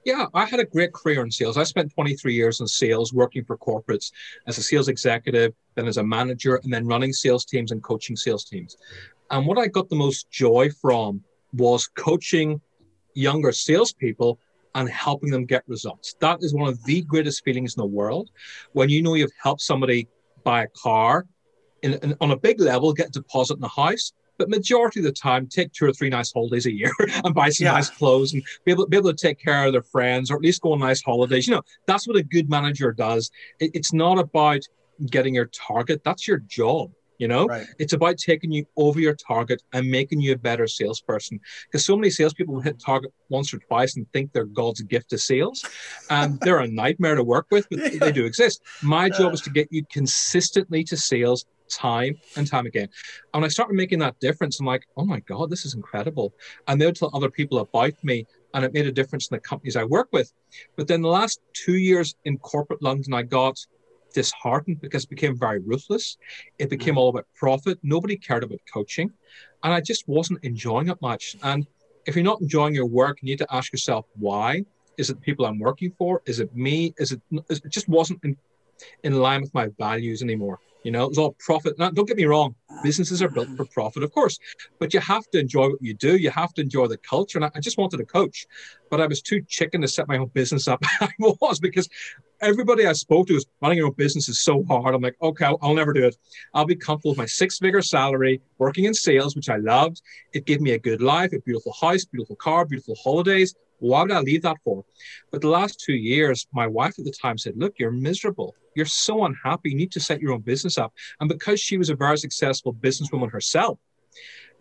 Yeah, 0.04 0.26
I 0.34 0.44
had 0.46 0.60
a 0.60 0.64
great 0.64 0.92
career 0.92 1.22
in 1.22 1.30
sales. 1.30 1.56
I 1.56 1.64
spent 1.64 1.92
23 1.94 2.34
years 2.34 2.60
in 2.60 2.66
sales, 2.66 3.12
working 3.12 3.44
for 3.44 3.56
corporates 3.56 4.12
as 4.46 4.58
a 4.58 4.62
sales 4.62 4.88
executive, 4.88 5.52
then 5.74 5.86
as 5.86 5.96
a 5.96 6.04
manager, 6.04 6.56
and 6.56 6.72
then 6.72 6.86
running 6.86 7.12
sales 7.12 7.44
teams 7.44 7.72
and 7.72 7.82
coaching 7.82 8.16
sales 8.16 8.44
teams. 8.44 8.76
And 9.30 9.46
what 9.46 9.58
I 9.58 9.66
got 9.66 9.88
the 9.88 9.96
most 9.96 10.30
joy 10.30 10.70
from 10.70 11.22
was 11.52 11.88
coaching 11.88 12.60
younger 13.14 13.52
salespeople 13.52 14.38
and 14.74 14.88
helping 14.88 15.30
them 15.30 15.44
get 15.44 15.64
results. 15.66 16.14
That 16.20 16.38
is 16.40 16.54
one 16.54 16.68
of 16.68 16.82
the 16.84 17.02
greatest 17.02 17.42
feelings 17.44 17.74
in 17.76 17.80
the 17.80 17.86
world. 17.86 18.30
When 18.72 18.88
you 18.88 19.02
know 19.02 19.14
you've 19.14 19.32
helped 19.42 19.62
somebody 19.62 20.08
buy 20.44 20.64
a 20.64 20.68
car 20.68 21.26
in, 21.82 21.94
in, 21.94 22.16
on 22.20 22.30
a 22.30 22.36
big 22.36 22.60
level, 22.60 22.92
get 22.92 23.08
a 23.08 23.10
deposit 23.10 23.58
in 23.58 23.64
a 23.64 23.68
house, 23.68 24.12
but 24.38 24.48
majority 24.48 25.00
of 25.00 25.04
the 25.04 25.12
time, 25.12 25.46
take 25.46 25.72
two 25.72 25.84
or 25.84 25.92
three 25.92 26.08
nice 26.08 26.32
holidays 26.32 26.66
a 26.66 26.72
year 26.72 26.92
and 27.24 27.34
buy 27.34 27.50
some 27.50 27.66
yeah. 27.66 27.72
nice 27.72 27.90
clothes 27.90 28.32
and 28.32 28.42
be 28.64 28.72
able, 28.72 28.86
be 28.86 28.96
able 28.96 29.12
to 29.12 29.16
take 29.16 29.38
care 29.38 29.66
of 29.66 29.72
their 29.72 29.82
friends 29.82 30.30
or 30.30 30.36
at 30.36 30.42
least 30.42 30.62
go 30.62 30.72
on 30.72 30.80
nice 30.80 31.02
holidays. 31.02 31.46
You 31.46 31.56
know, 31.56 31.62
that's 31.86 32.06
what 32.06 32.16
a 32.16 32.22
good 32.22 32.48
manager 32.48 32.92
does. 32.92 33.30
It, 33.60 33.72
it's 33.74 33.92
not 33.92 34.18
about 34.18 34.60
getting 35.06 35.34
your 35.34 35.46
target. 35.46 36.02
That's 36.04 36.26
your 36.26 36.38
job. 36.38 36.92
You 37.18 37.26
know, 37.26 37.46
right. 37.46 37.66
it's 37.80 37.94
about 37.94 38.16
taking 38.16 38.52
you 38.52 38.64
over 38.76 39.00
your 39.00 39.14
target 39.14 39.60
and 39.72 39.90
making 39.90 40.20
you 40.20 40.34
a 40.34 40.38
better 40.38 40.68
salesperson. 40.68 41.40
Because 41.66 41.84
so 41.84 41.96
many 41.96 42.10
salespeople 42.10 42.60
hit 42.60 42.78
target 42.78 43.12
once 43.28 43.52
or 43.52 43.58
twice 43.58 43.96
and 43.96 44.06
think 44.12 44.32
they're 44.32 44.44
God's 44.44 44.82
gift 44.82 45.10
to 45.10 45.18
sales, 45.18 45.64
and 46.10 46.38
they're 46.38 46.60
a 46.60 46.68
nightmare 46.68 47.16
to 47.16 47.24
work 47.24 47.48
with, 47.50 47.68
but 47.70 47.80
yeah. 47.92 47.98
they 47.98 48.12
do 48.12 48.24
exist. 48.24 48.62
My 48.82 49.08
job 49.08 49.30
uh. 49.30 49.32
is 49.32 49.40
to 49.42 49.50
get 49.50 49.66
you 49.72 49.84
consistently 49.90 50.84
to 50.84 50.96
sales 50.96 51.44
time 51.68 52.18
and 52.36 52.46
time 52.46 52.66
again. 52.66 52.88
And 53.34 53.44
I 53.44 53.48
started 53.48 53.74
making 53.74 53.98
that 54.00 54.18
difference. 54.20 54.60
I'm 54.60 54.66
like, 54.66 54.86
oh 54.96 55.04
my 55.04 55.20
God, 55.20 55.50
this 55.50 55.64
is 55.64 55.74
incredible. 55.74 56.34
And 56.66 56.80
they'll 56.80 56.92
tell 56.92 57.10
other 57.14 57.30
people 57.30 57.58
about 57.58 57.92
me, 58.02 58.26
and 58.54 58.64
it 58.64 58.72
made 58.72 58.86
a 58.86 58.92
difference 58.92 59.28
in 59.28 59.36
the 59.36 59.40
companies 59.40 59.76
I 59.76 59.84
work 59.84 60.08
with. 60.12 60.32
But 60.76 60.88
then 60.88 61.02
the 61.02 61.08
last 61.08 61.40
two 61.52 61.76
years 61.76 62.14
in 62.24 62.38
corporate 62.38 62.82
London, 62.82 63.14
I 63.14 63.22
got 63.22 63.58
disheartened 64.14 64.80
because 64.80 65.04
it 65.04 65.10
became 65.10 65.36
very 65.36 65.60
ruthless. 65.60 66.16
It 66.58 66.70
became 66.70 66.94
mm. 66.94 66.98
all 66.98 67.08
about 67.10 67.26
profit. 67.34 67.78
Nobody 67.82 68.16
cared 68.16 68.42
about 68.42 68.60
coaching. 68.72 69.10
And 69.62 69.72
I 69.72 69.80
just 69.80 70.08
wasn't 70.08 70.44
enjoying 70.44 70.88
it 70.88 71.00
much. 71.02 71.36
And 71.42 71.66
if 72.06 72.16
you're 72.16 72.24
not 72.24 72.40
enjoying 72.40 72.74
your 72.74 72.86
work, 72.86 73.18
you 73.20 73.26
need 73.26 73.38
to 73.38 73.54
ask 73.54 73.72
yourself 73.72 74.06
why. 74.14 74.64
Is 74.96 75.10
it 75.10 75.14
the 75.14 75.20
people 75.20 75.46
I'm 75.46 75.58
working 75.58 75.92
for? 75.96 76.22
Is 76.26 76.40
it 76.40 76.54
me? 76.56 76.94
Is 76.98 77.12
it, 77.12 77.20
it 77.50 77.68
just 77.68 77.88
wasn't 77.88 78.18
in, 78.24 78.36
in 79.04 79.20
line 79.20 79.42
with 79.42 79.54
my 79.54 79.68
values 79.78 80.22
anymore. 80.22 80.58
You 80.84 80.92
know, 80.92 81.08
it's 81.08 81.18
all 81.18 81.34
profit. 81.38 81.78
Now, 81.78 81.90
don't 81.90 82.06
get 82.06 82.16
me 82.16 82.24
wrong, 82.24 82.54
ah. 82.70 82.80
businesses 82.82 83.22
are 83.22 83.28
built 83.28 83.48
for 83.56 83.64
profit, 83.66 84.02
of 84.02 84.12
course, 84.12 84.38
but 84.78 84.94
you 84.94 85.00
have 85.00 85.28
to 85.30 85.38
enjoy 85.38 85.68
what 85.68 85.82
you 85.82 85.94
do. 85.94 86.16
You 86.16 86.30
have 86.30 86.54
to 86.54 86.62
enjoy 86.62 86.86
the 86.86 86.98
culture. 86.98 87.38
And 87.38 87.44
I, 87.44 87.50
I 87.54 87.60
just 87.60 87.78
wanted 87.78 87.98
to 87.98 88.04
coach, 88.04 88.46
but 88.90 89.00
I 89.00 89.06
was 89.06 89.22
too 89.22 89.42
chicken 89.48 89.80
to 89.82 89.88
set 89.88 90.08
my 90.08 90.18
own 90.18 90.28
business 90.28 90.68
up. 90.68 90.82
I 91.00 91.08
was 91.18 91.58
because 91.58 91.88
everybody 92.40 92.86
I 92.86 92.92
spoke 92.92 93.26
to 93.28 93.34
was 93.34 93.46
running 93.60 93.78
your 93.78 93.88
own 93.88 93.94
business 93.94 94.28
is 94.28 94.40
so 94.40 94.64
hard. 94.64 94.94
I'm 94.94 95.02
like, 95.02 95.16
okay, 95.20 95.44
I'll, 95.44 95.58
I'll 95.62 95.74
never 95.74 95.92
do 95.92 96.04
it. 96.04 96.16
I'll 96.54 96.64
be 96.64 96.76
comfortable 96.76 97.12
with 97.12 97.18
my 97.18 97.26
six 97.26 97.58
figure 97.58 97.82
salary, 97.82 98.40
working 98.58 98.84
in 98.84 98.94
sales, 98.94 99.36
which 99.36 99.48
I 99.48 99.56
loved. 99.56 100.02
It 100.32 100.46
gave 100.46 100.60
me 100.60 100.72
a 100.72 100.78
good 100.78 101.02
life, 101.02 101.32
a 101.32 101.40
beautiful 101.40 101.74
house, 101.80 102.04
beautiful 102.04 102.36
car, 102.36 102.64
beautiful 102.64 102.96
holidays. 103.02 103.54
Why 103.80 104.02
would 104.02 104.12
I 104.12 104.20
leave 104.20 104.42
that 104.42 104.56
for? 104.64 104.84
But 105.30 105.40
the 105.40 105.48
last 105.48 105.80
two 105.84 105.94
years, 105.94 106.46
my 106.52 106.66
wife 106.66 106.98
at 106.98 107.04
the 107.04 107.12
time 107.12 107.38
said, 107.38 107.54
Look, 107.56 107.74
you're 107.78 107.92
miserable. 107.92 108.54
You're 108.74 108.86
so 108.86 109.24
unhappy. 109.24 109.70
You 109.70 109.76
need 109.76 109.92
to 109.92 110.00
set 110.00 110.20
your 110.20 110.32
own 110.32 110.40
business 110.40 110.78
up. 110.78 110.92
And 111.20 111.28
because 111.28 111.60
she 111.60 111.78
was 111.78 111.90
a 111.90 111.96
very 111.96 112.16
successful 112.18 112.74
businesswoman 112.74 113.30
herself, 113.30 113.78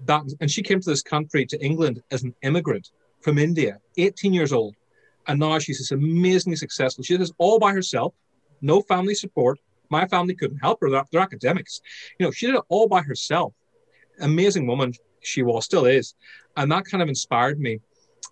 that 0.05 0.23
and 0.39 0.51
she 0.51 0.61
came 0.61 0.79
to 0.79 0.89
this 0.89 1.01
country, 1.01 1.45
to 1.47 1.63
England, 1.63 2.03
as 2.11 2.23
an 2.23 2.35
immigrant 2.43 2.91
from 3.21 3.37
India, 3.37 3.79
18 3.97 4.33
years 4.33 4.53
old. 4.53 4.75
And 5.27 5.39
now 5.39 5.59
she's 5.59 5.79
this 5.79 5.91
amazingly 5.91 6.55
successful. 6.55 7.03
She 7.03 7.13
did 7.13 7.21
this 7.21 7.33
all 7.37 7.59
by 7.59 7.73
herself, 7.73 8.13
no 8.61 8.81
family 8.81 9.15
support. 9.15 9.59
My 9.89 10.07
family 10.07 10.35
couldn't 10.35 10.59
help 10.59 10.79
her. 10.81 10.89
They're, 10.89 11.05
they're 11.11 11.21
academics. 11.21 11.81
You 12.19 12.25
know, 12.25 12.31
she 12.31 12.45
did 12.45 12.55
it 12.55 12.63
all 12.69 12.87
by 12.87 13.01
herself. 13.01 13.53
Amazing 14.19 14.67
woman 14.67 14.93
she 15.21 15.43
was, 15.43 15.65
still 15.65 15.85
is. 15.85 16.13
And 16.55 16.71
that 16.71 16.85
kind 16.85 17.01
of 17.01 17.09
inspired 17.09 17.59
me 17.59 17.79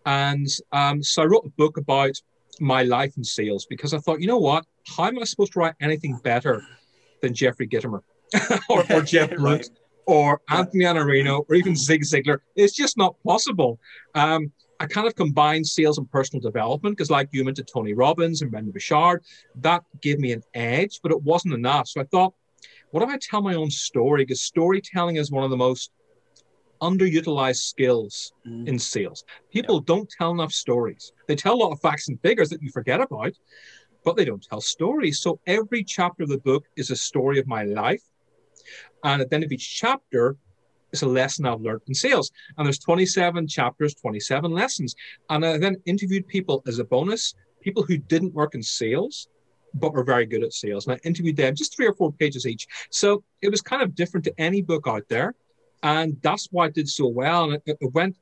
and 0.05 0.47
um, 0.71 1.01
so 1.01 1.23
I 1.23 1.25
wrote 1.25 1.45
a 1.45 1.49
book 1.49 1.77
about 1.77 2.15
my 2.59 2.83
life 2.83 3.17
in 3.17 3.23
sales 3.23 3.65
because 3.65 3.93
I 3.93 3.97
thought, 3.99 4.21
you 4.21 4.27
know 4.27 4.37
what? 4.37 4.65
How 4.95 5.05
am 5.05 5.19
I 5.19 5.23
supposed 5.23 5.53
to 5.53 5.59
write 5.59 5.73
anything 5.81 6.19
better 6.23 6.63
than 7.21 7.33
Jeffrey 7.33 7.67
Gitomer 7.67 8.01
or, 8.69 8.85
or 8.91 9.01
Jeff 9.01 9.31
right. 9.37 9.67
or 10.05 10.41
Anthony 10.49 10.85
Iannarino 10.85 11.43
or 11.49 11.55
even 11.55 11.75
Zig 11.75 12.03
Ziglar? 12.03 12.39
It's 12.55 12.73
just 12.73 12.97
not 12.97 13.15
possible. 13.25 13.79
Um, 14.13 14.51
I 14.79 14.87
kind 14.87 15.07
of 15.07 15.15
combined 15.15 15.65
sales 15.65 15.97
and 15.97 16.09
personal 16.09 16.41
development 16.41 16.97
because, 16.97 17.09
like 17.09 17.29
you, 17.31 17.47
into 17.47 17.63
Tony 17.63 17.93
Robbins 17.93 18.41
and 18.41 18.51
Brendon 18.51 18.71
Burchard. 18.71 19.23
That 19.55 19.83
gave 20.01 20.19
me 20.19 20.33
an 20.33 20.43
edge, 20.53 20.99
but 21.01 21.11
it 21.11 21.21
wasn't 21.21 21.53
enough. 21.53 21.87
So 21.87 22.01
I 22.01 22.05
thought, 22.05 22.33
what 22.91 23.03
if 23.03 23.09
I 23.09 23.17
tell 23.17 23.41
my 23.41 23.55
own 23.55 23.69
story? 23.69 24.23
Because 24.23 24.41
storytelling 24.41 25.15
is 25.15 25.31
one 25.31 25.43
of 25.43 25.49
the 25.49 25.57
most 25.57 25.91
underutilized 26.81 27.61
skills 27.61 28.33
mm. 28.47 28.67
in 28.67 28.77
sales. 28.77 29.23
People 29.51 29.79
don't 29.79 30.09
tell 30.09 30.31
enough 30.31 30.51
stories. 30.51 31.11
They 31.27 31.35
tell 31.35 31.53
a 31.53 31.61
lot 31.63 31.71
of 31.71 31.79
facts 31.81 32.09
and 32.09 32.19
figures 32.21 32.49
that 32.49 32.61
you 32.61 32.69
forget 32.71 33.01
about, 33.01 33.33
but 34.03 34.15
they 34.15 34.25
don't 34.25 34.43
tell 34.43 34.61
stories. 34.61 35.19
So 35.19 35.39
every 35.47 35.83
chapter 35.83 36.23
of 36.23 36.29
the 36.29 36.37
book 36.37 36.65
is 36.75 36.91
a 36.91 36.95
story 36.95 37.39
of 37.39 37.47
my 37.47 37.63
life. 37.63 38.03
And 39.03 39.21
at 39.21 39.29
the 39.29 39.35
end 39.35 39.43
of 39.43 39.51
each 39.51 39.75
chapter 39.75 40.37
is 40.97 41.03
a 41.03 41.07
lesson 41.07 41.45
I've 41.45 41.61
learned 41.61 41.81
in 41.87 41.93
sales. 41.93 42.31
And 42.57 42.65
there's 42.65 42.79
27 42.79 43.47
chapters, 43.47 43.93
27 43.95 44.51
lessons. 44.51 44.95
And 45.29 45.45
I 45.45 45.57
then 45.57 45.77
interviewed 45.85 46.27
people 46.27 46.63
as 46.67 46.79
a 46.79 46.83
bonus, 46.83 47.35
people 47.61 47.83
who 47.83 47.97
didn't 47.97 48.33
work 48.33 48.55
in 48.55 48.63
sales, 48.63 49.27
but 49.73 49.93
were 49.93 50.03
very 50.03 50.25
good 50.25 50.43
at 50.43 50.53
sales. 50.53 50.87
And 50.87 50.95
I 50.95 51.07
interviewed 51.07 51.35
them 51.35 51.55
just 51.55 51.75
three 51.75 51.87
or 51.87 51.93
four 51.93 52.11
pages 52.11 52.45
each. 52.45 52.67
So 52.89 53.23
it 53.41 53.49
was 53.49 53.61
kind 53.61 53.81
of 53.81 53.95
different 53.95 54.23
to 54.25 54.33
any 54.37 54.61
book 54.61 54.85
out 54.87 55.03
there. 55.09 55.35
And 55.83 56.17
that's 56.21 56.47
why 56.51 56.67
it 56.67 56.73
did 56.73 56.89
so 56.89 57.07
well. 57.07 57.45
And 57.45 57.61
it, 57.65 57.77
it 57.79 57.93
went, 57.93 58.15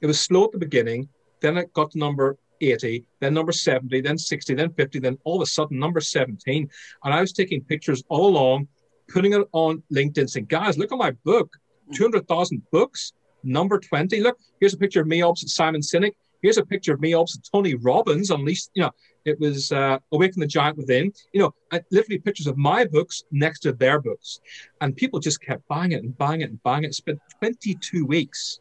it 0.00 0.06
was 0.06 0.20
slow 0.20 0.44
at 0.44 0.52
the 0.52 0.58
beginning. 0.58 1.08
Then 1.40 1.58
it 1.58 1.72
got 1.74 1.90
to 1.92 1.98
number 1.98 2.38
80, 2.60 3.04
then 3.20 3.34
number 3.34 3.52
70, 3.52 4.00
then 4.00 4.18
60, 4.18 4.54
then 4.54 4.72
50, 4.72 4.98
then 4.98 5.18
all 5.24 5.36
of 5.36 5.42
a 5.42 5.46
sudden 5.46 5.78
number 5.78 6.00
17. 6.00 6.68
And 7.04 7.14
I 7.14 7.20
was 7.20 7.32
taking 7.32 7.62
pictures 7.62 8.02
all 8.08 8.28
along, 8.28 8.68
putting 9.08 9.32
it 9.32 9.46
on 9.52 9.82
LinkedIn, 9.92 10.30
saying, 10.30 10.46
guys, 10.46 10.78
look 10.78 10.92
at 10.92 10.98
my 10.98 11.10
book, 11.24 11.56
200,000 11.92 12.62
books, 12.70 13.12
number 13.42 13.78
20. 13.78 14.20
Look, 14.20 14.38
here's 14.60 14.74
a 14.74 14.78
picture 14.78 15.00
of 15.00 15.06
me 15.06 15.22
opposite 15.22 15.50
Simon 15.50 15.80
Sinek. 15.80 16.12
Here's 16.42 16.58
a 16.58 16.64
picture 16.64 16.92
of 16.92 17.00
me 17.00 17.14
opposite 17.14 17.48
Tony 17.50 17.74
Robbins. 17.74 18.30
Least, 18.30 18.70
you 18.74 18.82
know, 18.82 18.90
it 19.24 19.40
was 19.40 19.72
uh, 19.72 19.98
Awaken 20.12 20.40
the 20.40 20.46
Giant 20.46 20.76
Within. 20.76 21.12
You 21.32 21.40
know, 21.40 21.54
I, 21.72 21.80
literally 21.90 22.18
pictures 22.18 22.46
of 22.46 22.58
my 22.58 22.84
books 22.84 23.24
next 23.30 23.60
to 23.60 23.72
their 23.72 23.98
books. 24.00 24.40
And 24.80 24.94
people 24.94 25.20
just 25.20 25.40
kept 25.40 25.66
buying 25.68 25.92
it 25.92 26.02
and 26.02 26.16
buying 26.18 26.42
it 26.42 26.50
and 26.50 26.62
buying 26.62 26.84
it. 26.84 26.94
Spent 26.94 27.18
22 27.40 28.04
weeks 28.04 28.60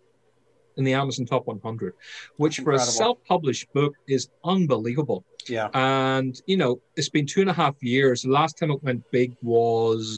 in 0.77 0.83
the 0.83 0.93
Amazon 0.93 1.25
Top 1.25 1.45
100, 1.45 1.93
which 2.37 2.59
for 2.59 2.71
a 2.71 2.79
self-published 2.79 3.71
book 3.73 3.93
is 4.07 4.29
unbelievable. 4.43 5.23
Yeah. 5.47 5.69
And 5.73 6.39
you 6.45 6.57
know, 6.57 6.79
it's 6.95 7.09
been 7.09 7.25
two 7.25 7.41
and 7.41 7.49
a 7.49 7.53
half 7.53 7.75
years. 7.81 8.23
The 8.23 8.31
last 8.31 8.57
time 8.57 8.71
it 8.71 8.81
went 8.81 9.03
big 9.11 9.35
was 9.41 10.17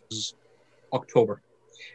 October. 0.94 1.42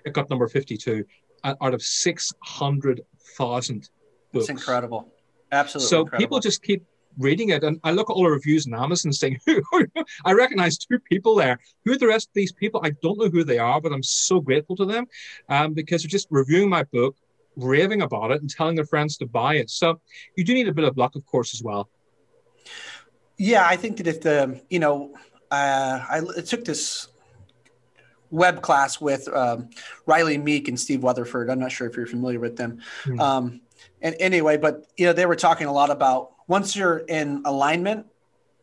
It 0.04 0.12
got 0.12 0.30
number 0.30 0.48
52 0.48 1.04
out 1.44 1.74
of 1.74 1.82
600,000 1.82 3.90
books. 4.32 4.34
It's 4.34 4.50
incredible. 4.50 5.12
Absolutely. 5.52 5.88
So 5.88 6.00
incredible. 6.00 6.22
people 6.22 6.40
just 6.40 6.62
keep 6.62 6.84
reading 7.18 7.50
it, 7.50 7.64
and 7.64 7.80
I 7.82 7.90
look 7.90 8.08
at 8.08 8.12
all 8.12 8.24
the 8.24 8.30
reviews 8.30 8.66
on 8.66 8.74
Amazon 8.74 9.12
saying, 9.12 9.40
I 10.24 10.32
recognize 10.32 10.78
two 10.78 10.98
people 10.98 11.34
there. 11.34 11.58
Who 11.84 11.92
are 11.92 11.98
the 11.98 12.06
rest 12.06 12.28
of 12.28 12.34
these 12.34 12.52
people? 12.52 12.80
I 12.84 12.90
don't 13.02 13.18
know 13.18 13.28
who 13.28 13.44
they 13.44 13.58
are, 13.58 13.80
but 13.80 13.92
I'm 13.92 14.02
so 14.02 14.40
grateful 14.40 14.76
to 14.76 14.84
them 14.84 15.06
um, 15.48 15.74
because 15.74 16.02
they're 16.02 16.08
just 16.08 16.28
reviewing 16.30 16.68
my 16.68 16.84
book, 16.84 17.16
raving 17.56 18.02
about 18.02 18.30
it, 18.30 18.40
and 18.40 18.50
telling 18.50 18.76
their 18.76 18.84
friends 18.84 19.16
to 19.18 19.26
buy 19.26 19.56
it. 19.56 19.70
So 19.70 20.00
you 20.36 20.44
do 20.44 20.54
need 20.54 20.68
a 20.68 20.74
bit 20.74 20.84
of 20.84 20.96
luck, 20.96 21.16
of 21.16 21.24
course, 21.26 21.54
as 21.54 21.62
well. 21.62 21.88
Yeah, 23.36 23.66
I 23.66 23.76
think 23.76 23.96
that 23.96 24.06
if 24.06 24.20
the, 24.20 24.60
you 24.68 24.78
know, 24.78 25.14
uh, 25.50 26.04
I 26.08 26.20
it 26.36 26.46
took 26.46 26.64
this 26.64 27.08
web 28.30 28.62
class 28.62 29.00
with 29.00 29.28
um, 29.28 29.70
Riley 30.06 30.38
Meek 30.38 30.68
and 30.68 30.78
Steve 30.78 31.02
Weatherford. 31.02 31.50
I'm 31.50 31.58
not 31.58 31.72
sure 31.72 31.88
if 31.88 31.96
you're 31.96 32.06
familiar 32.06 32.40
with 32.40 32.56
them. 32.56 32.80
Mm-hmm. 33.04 33.20
Um, 33.20 33.60
and 34.02 34.14
anyway, 34.20 34.56
but 34.56 34.86
you 34.96 35.06
know, 35.06 35.12
they 35.12 35.26
were 35.26 35.36
talking 35.36 35.66
a 35.66 35.72
lot 35.72 35.90
about 35.90 36.32
once 36.46 36.74
you're 36.74 36.98
in 36.98 37.42
alignment, 37.44 38.06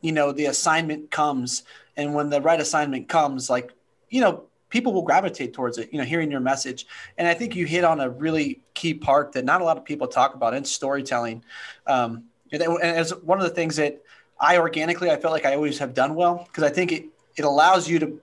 you 0.02 0.12
know, 0.12 0.32
the 0.32 0.46
assignment 0.46 1.12
comes. 1.12 1.64
And 1.96 2.14
when 2.14 2.30
the 2.30 2.42
right 2.42 2.60
assignment 2.60 3.10
comes, 3.10 3.50
like, 3.50 3.72
you 4.10 4.22
know, 4.22 4.44
people 4.70 4.94
will 4.94 5.04
gravitate 5.04 5.54
towards 5.54 5.78
it, 5.78 5.90
you 5.92 5.98
know, 5.98 6.04
hearing 6.04 6.30
your 6.30 6.40
message. 6.40 6.86
And 7.18 7.28
I 7.28 7.34
think 7.34 7.56
you 7.56 7.66
hit 7.66 7.84
on 7.84 8.00
a 8.00 8.10
really 8.10 8.62
key 8.74 8.94
part 8.94 9.32
that 9.34 9.46
not 9.46 9.62
a 9.62 9.64
lot 9.64 9.78
of 9.78 9.86
people 9.86 10.08
talk 10.08 10.36
about 10.36 10.54
in 10.54 10.66
storytelling. 10.66 11.44
Um, 11.86 12.26
and 12.52 12.62
as 12.82 13.16
one 13.16 13.40
of 13.40 13.44
the 13.44 13.54
things 13.54 13.78
that 13.78 14.02
I 14.40 14.58
organically, 14.58 15.10
I 15.10 15.18
felt 15.18 15.34
like 15.34 15.46
I 15.46 15.56
always 15.56 15.80
have 15.80 15.94
done 15.94 16.16
well 16.16 16.46
because 16.48 16.64
I 16.64 16.70
think 16.70 16.92
it, 16.92 17.06
it 17.36 17.46
allows 17.46 17.90
you 17.90 18.00
to 18.00 18.20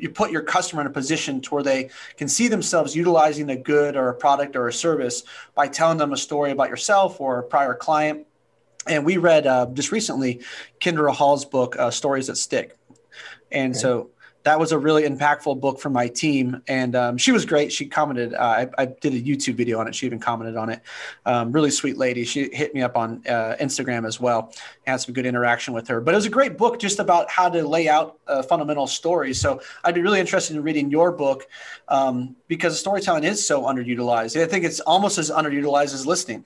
you 0.00 0.10
put 0.10 0.30
your 0.30 0.42
customer 0.42 0.80
in 0.82 0.86
a 0.86 0.90
position 0.90 1.40
to 1.40 1.54
where 1.54 1.62
they 1.62 1.90
can 2.16 2.28
see 2.28 2.48
themselves 2.48 2.94
utilizing 2.94 3.50
a 3.50 3.56
good 3.56 3.96
or 3.96 4.08
a 4.08 4.14
product 4.14 4.56
or 4.56 4.68
a 4.68 4.72
service 4.72 5.22
by 5.54 5.68
telling 5.68 5.98
them 5.98 6.12
a 6.12 6.16
story 6.16 6.50
about 6.50 6.68
yourself 6.68 7.20
or 7.20 7.38
a 7.38 7.42
prior 7.42 7.74
client 7.74 8.26
and 8.86 9.04
we 9.04 9.16
read 9.16 9.46
uh, 9.46 9.66
just 9.72 9.92
recently 9.92 10.42
Kindra 10.80 11.12
Hall's 11.12 11.44
book, 11.44 11.76
uh, 11.78 11.90
Stories 11.90 12.28
That 12.28 12.36
Stick. 12.36 12.76
And 13.50 13.72
okay. 13.72 13.80
so 13.80 14.10
that 14.46 14.60
was 14.60 14.70
a 14.70 14.78
really 14.78 15.02
impactful 15.02 15.60
book 15.60 15.80
for 15.80 15.90
my 15.90 16.06
team. 16.06 16.62
And 16.68 16.94
um, 16.94 17.18
she 17.18 17.32
was 17.32 17.44
great. 17.44 17.72
She 17.72 17.84
commented, 17.84 18.32
uh, 18.32 18.38
I, 18.38 18.68
I, 18.78 18.86
did 18.86 19.12
a 19.12 19.20
YouTube 19.20 19.56
video 19.56 19.80
on 19.80 19.88
it. 19.88 19.94
She 19.96 20.06
even 20.06 20.20
commented 20.20 20.56
on 20.56 20.70
it. 20.70 20.82
Um, 21.24 21.50
really 21.50 21.72
sweet 21.72 21.98
lady. 21.98 22.22
She 22.24 22.48
hit 22.52 22.72
me 22.72 22.80
up 22.80 22.96
on 22.96 23.24
uh, 23.28 23.56
Instagram 23.60 24.06
as 24.06 24.20
well. 24.20 24.54
Had 24.86 24.98
some 24.98 25.14
good 25.14 25.26
interaction 25.26 25.74
with 25.74 25.88
her. 25.88 26.00
But 26.00 26.14
it 26.14 26.18
was 26.18 26.26
a 26.26 26.30
great 26.30 26.56
book 26.56 26.78
just 26.78 27.00
about 27.00 27.28
how 27.28 27.48
to 27.48 27.66
lay 27.66 27.88
out 27.88 28.20
uh, 28.28 28.40
fundamental 28.40 28.86
stories. 28.86 29.40
So 29.40 29.60
I'd 29.82 29.96
be 29.96 30.02
really 30.02 30.20
interested 30.20 30.54
in 30.54 30.62
reading 30.62 30.92
your 30.92 31.10
book 31.10 31.48
um, 31.88 32.36
because 32.46 32.78
storytelling 32.78 33.24
is 33.24 33.44
so 33.44 33.62
underutilized. 33.62 34.40
I 34.40 34.46
think 34.46 34.64
it's 34.64 34.78
almost 34.78 35.18
as 35.18 35.28
underutilized 35.28 35.92
as 35.92 36.06
listening. 36.06 36.44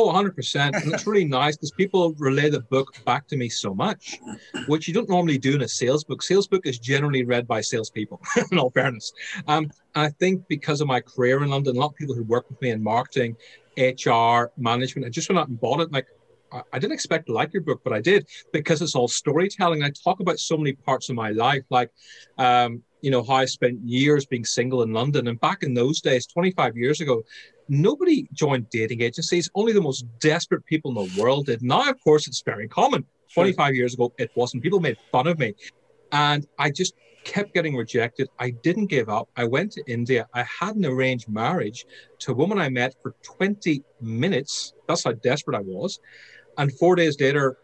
Oh, 0.00 0.12
100%. 0.12 0.80
And 0.80 0.94
it's 0.94 1.08
really 1.08 1.24
nice 1.24 1.56
because 1.56 1.72
people 1.72 2.14
relay 2.18 2.50
the 2.50 2.60
book 2.60 2.94
back 3.04 3.26
to 3.26 3.36
me 3.36 3.48
so 3.48 3.74
much, 3.74 4.20
which 4.68 4.86
you 4.86 4.94
don't 4.94 5.08
normally 5.08 5.38
do 5.38 5.56
in 5.56 5.62
a 5.62 5.68
sales 5.68 6.04
book. 6.04 6.22
Sales 6.22 6.46
book 6.46 6.64
is 6.66 6.78
generally 6.78 7.24
read 7.24 7.48
by 7.48 7.60
salespeople, 7.60 8.20
in 8.52 8.60
all 8.60 8.70
fairness. 8.70 9.12
Um, 9.48 9.72
I 9.96 10.10
think 10.10 10.46
because 10.46 10.80
of 10.80 10.86
my 10.86 11.00
career 11.00 11.42
in 11.42 11.50
London, 11.50 11.76
a 11.76 11.80
lot 11.80 11.88
of 11.88 11.96
people 11.96 12.14
who 12.14 12.22
work 12.22 12.48
with 12.48 12.62
me 12.62 12.70
in 12.70 12.80
marketing, 12.80 13.34
HR, 13.76 14.52
management, 14.56 15.04
I 15.04 15.10
just 15.10 15.28
went 15.28 15.40
out 15.40 15.48
and 15.48 15.60
bought 15.60 15.80
it. 15.80 15.90
Like, 15.90 16.06
I 16.72 16.78
didn't 16.78 16.92
expect 16.92 17.26
to 17.26 17.32
like 17.32 17.52
your 17.52 17.62
book, 17.62 17.80
but 17.82 17.92
I 17.92 18.00
did 18.00 18.28
because 18.52 18.80
it's 18.80 18.94
all 18.94 19.08
storytelling. 19.08 19.82
I 19.82 19.90
talk 19.90 20.20
about 20.20 20.38
so 20.38 20.56
many 20.56 20.74
parts 20.74 21.08
of 21.08 21.16
my 21.16 21.30
life, 21.30 21.64
like, 21.70 21.90
um, 22.38 22.84
you 23.00 23.10
know, 23.10 23.24
how 23.24 23.34
I 23.34 23.46
spent 23.46 23.80
years 23.82 24.26
being 24.26 24.44
single 24.44 24.82
in 24.82 24.92
London. 24.92 25.26
And 25.26 25.40
back 25.40 25.64
in 25.64 25.74
those 25.74 26.00
days, 26.00 26.26
25 26.26 26.76
years 26.76 27.00
ago, 27.00 27.22
nobody 27.68 28.28
joined 28.32 28.68
dating 28.70 29.02
agencies. 29.02 29.50
Only 29.54 29.72
the 29.72 29.80
most 29.80 30.06
desperate 30.20 30.64
people 30.66 30.90
in 30.90 31.08
the 31.08 31.20
world 31.20 31.46
did. 31.46 31.62
Now, 31.62 31.88
of 31.88 32.02
course, 32.02 32.26
it's 32.26 32.42
very 32.42 32.68
common. 32.68 33.04
25 33.34 33.74
years 33.74 33.94
ago, 33.94 34.12
it 34.18 34.30
wasn't. 34.34 34.62
People 34.62 34.80
made 34.80 34.96
fun 35.12 35.26
of 35.26 35.38
me. 35.38 35.54
And 36.12 36.46
I 36.58 36.70
just 36.70 36.94
kept 37.24 37.52
getting 37.52 37.76
rejected. 37.76 38.28
I 38.38 38.50
didn't 38.50 38.86
give 38.86 39.08
up. 39.08 39.28
I 39.36 39.44
went 39.44 39.72
to 39.72 39.82
India. 39.86 40.26
I 40.32 40.44
had 40.44 40.76
an 40.76 40.86
arranged 40.86 41.28
marriage 41.28 41.84
to 42.20 42.32
a 42.32 42.34
woman 42.34 42.58
I 42.58 42.70
met 42.70 42.94
for 43.02 43.14
20 43.22 43.82
minutes. 44.00 44.72
That's 44.86 45.04
how 45.04 45.12
desperate 45.12 45.56
I 45.56 45.60
was. 45.60 46.00
And 46.56 46.72
four 46.78 46.96
days 46.96 47.20
later, 47.20 47.58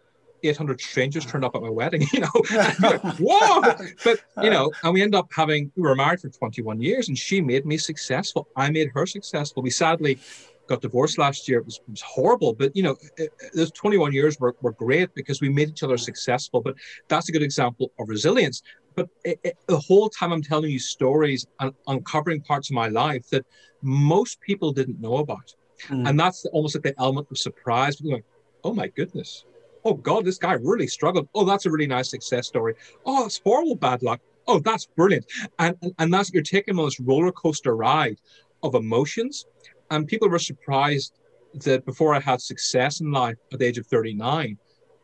800 0.45 0.81
strangers 0.81 1.25
turned 1.27 1.45
up 1.45 1.55
at 1.55 1.63
my 1.63 1.71
wedding, 1.71 2.07
you 2.13 2.21
know. 2.21 2.31
like, 2.81 3.01
Whoa! 3.19 3.61
But, 4.05 4.21
you 4.43 4.51
know, 4.51 4.71
and 4.83 4.93
we 4.95 5.03
end 5.03 5.15
up 5.15 5.29
having, 5.35 5.71
we 5.77 5.83
were 5.83 5.95
married 5.95 6.21
for 6.21 6.29
21 6.29 6.81
years 6.81 7.09
and 7.09 7.19
she 7.19 7.41
made 7.41 7.67
me 7.67 7.77
successful. 7.77 8.49
I 8.57 8.71
made 8.71 8.91
her 8.95 9.07
successful. 9.07 9.63
We 9.63 9.71
sadly 9.71 10.19
got 10.67 10.81
divorced 10.81 11.19
last 11.19 11.49
year. 11.49 11.59
It 11.59 11.67
was, 11.67 11.77
it 11.77 11.91
was 11.91 12.03
horrible, 12.03 12.55
but, 12.55 12.75
you 12.75 12.83
know, 12.83 12.97
it, 13.17 13.31
those 13.55 13.71
21 13.73 14.13
years 14.13 14.39
were, 14.41 14.55
were 14.63 14.73
great 14.73 15.15
because 15.15 15.41
we 15.41 15.49
made 15.49 15.69
each 15.69 15.83
other 15.83 15.99
successful. 15.99 16.61
But 16.61 16.77
that's 17.09 17.29
a 17.29 17.33
good 17.33 17.43
example 17.43 17.93
of 17.99 18.09
resilience. 18.09 18.63
But 18.95 19.09
it, 19.25 19.59
the 19.67 19.79
whole 19.79 20.09
time 20.09 20.33
I'm 20.33 20.43
telling 20.43 20.71
you 20.71 20.79
stories 20.79 21.47
and 21.61 21.73
uncovering 21.87 22.41
parts 22.43 22.71
of 22.71 22.75
my 22.75 22.89
life 22.89 23.29
that 23.31 23.45
most 23.83 24.41
people 24.41 24.73
didn't 24.73 25.01
know 25.01 25.17
about. 25.17 25.55
Mm. 25.89 26.09
And 26.09 26.21
that's 26.21 26.45
almost 26.47 26.75
like 26.77 26.85
the 26.85 26.95
element 26.99 27.29
of 27.31 27.39
surprise. 27.39 28.01
Going, 28.01 28.23
oh 28.63 28.73
my 28.73 28.89
goodness, 28.89 29.45
oh 29.85 29.95
God, 29.95 30.25
this 30.25 30.39
guy 30.39 30.55
really 30.55 30.87
struggled. 30.87 31.29
Oh, 31.35 31.45
that's 31.45 31.67
a 31.67 31.71
really 31.71 31.87
nice 31.87 32.11
success 32.11 32.47
story. 32.47 32.75
Oh, 33.05 33.27
it's 33.27 33.41
horrible 33.45 33.77
bad 33.77 34.03
luck. 34.03 34.21
Oh, 34.47 34.59
that's 34.59 34.87
brilliant. 34.87 35.27
And, 35.59 35.77
and, 35.99 36.13
that's, 36.13 36.33
you're 36.33 36.43
taking 36.43 36.79
on 36.79 36.85
this 36.85 37.01
roller 37.01 37.33
coaster 37.33 37.77
ride 37.77 38.19
of 38.63 38.75
emotions. 38.75 39.47
And 39.91 40.07
people 40.07 40.29
were 40.29 40.39
surprised 40.39 41.19
that 41.55 41.85
before 41.85 42.15
I 42.15 42.21
had 42.21 42.41
success 42.41 43.01
in 43.01 43.11
life 43.13 43.37
at 43.53 43.59
the 43.59 43.67
age 43.67 43.79
of 43.79 43.87
39, 43.87 44.59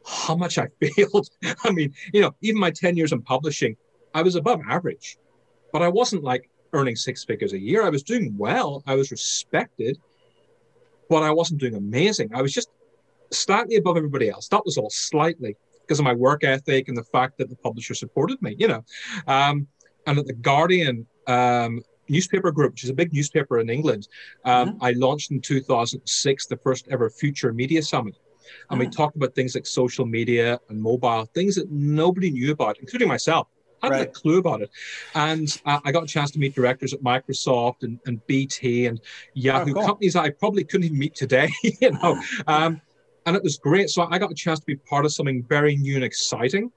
how 0.06 0.34
much 0.34 0.58
I 0.58 0.68
failed. 0.96 1.28
I 1.64 1.70
mean, 1.70 1.94
you 2.12 2.20
know, 2.20 2.34
even 2.42 2.60
my 2.60 2.70
10 2.70 2.96
years 2.96 3.12
in 3.12 3.22
publishing, 3.22 3.76
I 4.14 4.22
was 4.22 4.34
above 4.34 4.60
average, 4.68 5.16
but 5.72 5.82
I 5.82 5.88
wasn't 5.88 6.24
like 6.24 6.50
earning 6.72 6.96
six 6.96 7.24
figures 7.24 7.52
a 7.52 7.58
year. 7.58 7.82
I 7.82 7.90
was 7.90 8.02
doing 8.02 8.34
well. 8.36 8.82
I 8.86 8.94
was 8.94 9.10
respected, 9.10 9.98
but 11.08 11.22
I 11.22 11.30
wasn't 11.30 11.60
doing 11.60 11.74
amazing. 11.74 12.30
I 12.34 12.42
was 12.42 12.52
just 12.52 12.70
slightly 13.32 13.76
above 13.76 13.96
everybody 13.96 14.28
else. 14.28 14.48
That 14.48 14.64
was 14.64 14.76
all 14.76 14.90
slightly 14.90 15.56
because 15.82 15.98
of 15.98 16.04
my 16.04 16.14
work 16.14 16.44
ethic 16.44 16.88
and 16.88 16.96
the 16.96 17.04
fact 17.04 17.38
that 17.38 17.48
the 17.48 17.56
publisher 17.56 17.94
supported 17.94 18.40
me, 18.42 18.54
you 18.58 18.68
know. 18.68 18.84
Um, 19.26 19.66
and 20.06 20.18
at 20.18 20.26
the 20.26 20.32
Guardian 20.32 21.06
um, 21.26 21.82
newspaper 22.08 22.50
group, 22.50 22.72
which 22.72 22.84
is 22.84 22.90
a 22.90 22.94
big 22.94 23.12
newspaper 23.12 23.58
in 23.58 23.68
England, 23.70 24.08
um, 24.44 24.70
mm-hmm. 24.70 24.84
I 24.84 24.92
launched 24.92 25.30
in 25.30 25.40
2006 25.40 26.46
the 26.46 26.56
first 26.58 26.88
ever 26.90 27.10
Future 27.10 27.52
Media 27.52 27.82
Summit. 27.82 28.16
And 28.70 28.78
we 28.78 28.88
talked 28.88 29.16
about 29.16 29.34
things 29.34 29.54
like 29.54 29.66
social 29.66 30.06
media 30.06 30.58
and 30.68 30.80
mobile, 30.80 31.26
things 31.34 31.54
that 31.54 31.70
nobody 31.70 32.30
knew 32.30 32.52
about, 32.52 32.78
including 32.78 33.08
myself. 33.08 33.48
I 33.82 33.86
had 33.86 33.92
right. 33.92 34.08
a 34.08 34.10
clue 34.10 34.38
about 34.38 34.60
it. 34.62 34.70
And 35.14 35.60
uh, 35.64 35.80
I 35.84 35.92
got 35.92 36.04
a 36.04 36.06
chance 36.06 36.30
to 36.32 36.38
meet 36.38 36.54
directors 36.54 36.92
at 36.92 37.00
Microsoft 37.00 37.82
and, 37.82 37.98
and 38.06 38.24
BT 38.26 38.86
and 38.86 39.00
Yahoo, 39.34 39.70
oh, 39.70 39.74
cool. 39.74 39.86
companies 39.86 40.16
I 40.16 40.30
probably 40.30 40.64
couldn't 40.64 40.86
even 40.86 40.98
meet 40.98 41.14
today, 41.14 41.50
you 41.62 41.92
know. 41.92 42.20
Um, 42.46 42.80
and 43.26 43.36
it 43.36 43.42
was 43.42 43.58
great. 43.58 43.90
So 43.90 44.06
I 44.10 44.18
got 44.18 44.30
a 44.30 44.34
chance 44.34 44.60
to 44.60 44.66
be 44.66 44.76
part 44.76 45.04
of 45.04 45.12
something 45.12 45.42
very 45.44 45.76
new 45.76 45.96
and 45.96 46.04
exciting, 46.04 46.70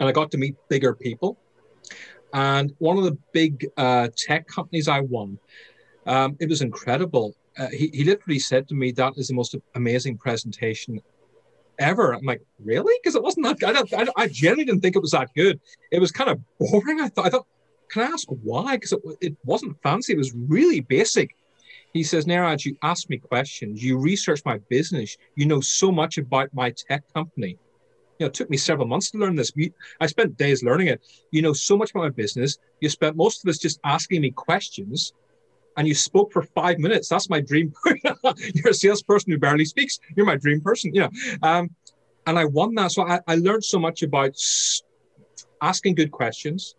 and 0.00 0.08
I 0.08 0.12
got 0.12 0.30
to 0.32 0.38
meet 0.38 0.56
bigger 0.68 0.94
people. 0.94 1.38
And 2.32 2.74
one 2.78 2.98
of 2.98 3.04
the 3.04 3.16
big 3.32 3.66
uh, 3.76 4.08
tech 4.16 4.46
companies 4.46 4.88
I 4.88 5.00
won, 5.00 5.38
um, 6.06 6.36
it 6.40 6.48
was 6.48 6.60
incredible. 6.60 7.34
Uh, 7.58 7.68
he, 7.68 7.88
he 7.92 8.04
literally 8.04 8.38
said 8.38 8.68
to 8.68 8.74
me, 8.74 8.92
"That 8.92 9.14
is 9.16 9.28
the 9.28 9.34
most 9.34 9.54
amazing 9.74 10.18
presentation 10.18 11.00
ever." 11.78 12.12
I'm 12.12 12.24
like, 12.24 12.42
"Really?" 12.62 12.94
Because 13.02 13.14
it 13.14 13.22
wasn't 13.22 13.60
that. 13.60 13.92
I, 13.94 14.02
I, 14.02 14.24
I 14.24 14.28
genuinely 14.28 14.64
didn't 14.64 14.82
think 14.82 14.96
it 14.96 15.02
was 15.02 15.12
that 15.12 15.30
good. 15.34 15.60
It 15.90 16.00
was 16.00 16.10
kind 16.10 16.30
of 16.30 16.40
boring. 16.58 17.00
I 17.00 17.08
thought. 17.08 17.26
I 17.26 17.30
thought, 17.30 17.46
can 17.88 18.02
I 18.02 18.06
ask 18.06 18.26
why? 18.28 18.76
Because 18.76 18.92
it, 18.92 19.00
it 19.20 19.36
wasn't 19.44 19.80
fancy. 19.82 20.12
It 20.12 20.18
was 20.18 20.34
really 20.34 20.80
basic. 20.80 21.34
He 21.96 22.02
says, 22.02 22.26
Niraj, 22.26 22.64
you 22.64 22.76
ask 22.82 23.08
me 23.08 23.18
questions, 23.18 23.82
you 23.82 23.98
research 23.98 24.42
my 24.44 24.58
business, 24.68 25.16
you 25.34 25.46
know 25.46 25.60
so 25.60 25.90
much 25.90 26.18
about 26.18 26.48
my 26.52 26.70
tech 26.70 27.02
company. 27.14 27.58
You 28.18 28.24
know, 28.24 28.26
it 28.26 28.34
took 28.34 28.48
me 28.48 28.56
several 28.56 28.86
months 28.86 29.10
to 29.10 29.18
learn 29.18 29.34
this. 29.34 29.52
I 30.00 30.06
spent 30.06 30.36
days 30.36 30.62
learning 30.62 30.88
it. 30.88 31.02
You 31.30 31.42
know 31.42 31.52
so 31.52 31.76
much 31.76 31.90
about 31.90 32.02
my 32.02 32.10
business. 32.10 32.58
You 32.80 32.88
spent 32.88 33.16
most 33.16 33.40
of 33.40 33.46
this 33.46 33.58
just 33.58 33.78
asking 33.84 34.22
me 34.22 34.30
questions 34.30 35.12
and 35.76 35.86
you 35.86 35.94
spoke 35.94 36.32
for 36.32 36.42
five 36.42 36.78
minutes. 36.78 37.08
That's 37.08 37.28
my 37.28 37.40
dream. 37.40 37.72
You're 38.54 38.70
a 38.70 38.74
salesperson 38.74 39.32
who 39.32 39.38
barely 39.38 39.66
speaks. 39.66 39.98
You're 40.16 40.26
my 40.26 40.36
dream 40.36 40.60
person, 40.60 40.94
you 40.94 41.02
know. 41.02 41.10
Um, 41.42 41.70
and 42.26 42.38
I 42.38 42.46
won 42.46 42.74
that. 42.76 42.92
So 42.92 43.06
I, 43.06 43.20
I 43.26 43.36
learned 43.36 43.64
so 43.64 43.78
much 43.78 44.02
about 44.02 44.34
asking 45.60 45.94
good 45.94 46.10
questions, 46.10 46.74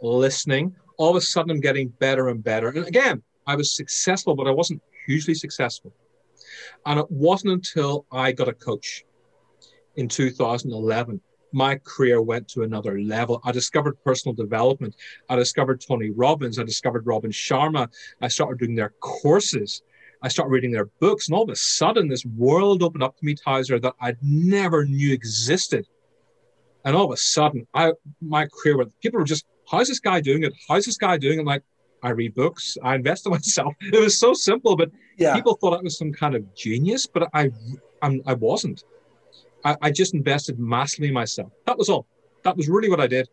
listening. 0.00 0.74
All 0.96 1.10
of 1.10 1.16
a 1.16 1.20
sudden, 1.20 1.50
I'm 1.50 1.60
getting 1.60 1.88
better 1.88 2.28
and 2.28 2.42
better. 2.42 2.68
And 2.68 2.86
again, 2.86 3.22
I 3.48 3.56
was 3.56 3.74
successful, 3.74 4.36
but 4.36 4.46
I 4.46 4.52
wasn't 4.52 4.80
hugely 5.06 5.34
successful. 5.34 5.92
And 6.86 7.00
it 7.00 7.10
wasn't 7.10 7.54
until 7.54 8.06
I 8.12 8.30
got 8.30 8.48
a 8.48 8.52
coach 8.52 9.04
in 9.96 10.06
2011 10.06 11.20
my 11.52 11.76
career 11.76 12.20
went 12.20 12.48
to 12.48 12.62
another 12.62 13.00
level. 13.00 13.40
I 13.44 13.52
discovered 13.52 14.02
personal 14.04 14.34
development. 14.34 14.94
I 15.28 15.36
discovered 15.36 15.80
Tony 15.80 16.10
Robbins. 16.10 16.58
I 16.58 16.64
discovered 16.64 17.06
Robin 17.06 17.30
Sharma. 17.30 17.88
I 18.20 18.28
started 18.28 18.58
doing 18.58 18.74
their 18.74 18.90
courses. 19.00 19.82
I 20.22 20.28
started 20.28 20.50
reading 20.50 20.72
their 20.72 20.90
books. 21.00 21.28
And 21.28 21.36
all 21.36 21.44
of 21.44 21.50
a 21.50 21.56
sudden, 21.56 22.08
this 22.08 22.24
world 22.26 22.82
opened 22.82 23.02
up 23.02 23.16
to 23.16 23.24
me, 23.24 23.34
Tyzer, 23.34 23.80
that 23.80 23.94
I'd 24.00 24.18
never 24.20 24.84
knew 24.84 25.12
existed. 25.12 25.86
And 26.84 26.96
all 26.96 27.06
of 27.06 27.12
a 27.12 27.16
sudden, 27.16 27.66
I 27.74 27.92
my 28.20 28.46
career 28.46 28.78
went, 28.78 28.92
people 29.00 29.18
were 29.18 29.24
just, 29.24 29.46
how's 29.70 29.88
this 29.88 30.00
guy 30.00 30.20
doing 30.20 30.42
it? 30.44 30.52
How's 30.68 30.84
this 30.84 30.96
guy 30.96 31.18
doing 31.18 31.38
it? 31.38 31.40
I'm 31.40 31.46
like, 31.46 31.62
I 32.02 32.10
read 32.10 32.34
books. 32.34 32.76
I 32.82 32.94
invest 32.94 33.26
in 33.26 33.32
myself. 33.38 33.74
It 33.80 33.98
was 33.98 34.18
so 34.18 34.32
simple, 34.32 34.76
but 34.76 34.90
yeah. 35.16 35.34
people 35.34 35.54
thought 35.54 35.78
I 35.78 35.82
was 35.82 35.98
some 35.98 36.12
kind 36.12 36.34
of 36.34 36.54
genius, 36.54 37.06
but 37.06 37.28
I, 37.34 37.50
I'm, 38.02 38.22
I 38.26 38.34
wasn't. 38.34 38.84
I, 39.64 39.76
I 39.82 39.90
just 39.90 40.14
invested 40.14 40.58
massively 40.58 41.08
in 41.08 41.14
myself. 41.14 41.52
That 41.66 41.78
was 41.78 41.88
all. 41.88 42.06
That 42.44 42.56
was 42.56 42.68
really 42.68 42.88
what 42.88 43.00
I 43.00 43.06
did. 43.06 43.28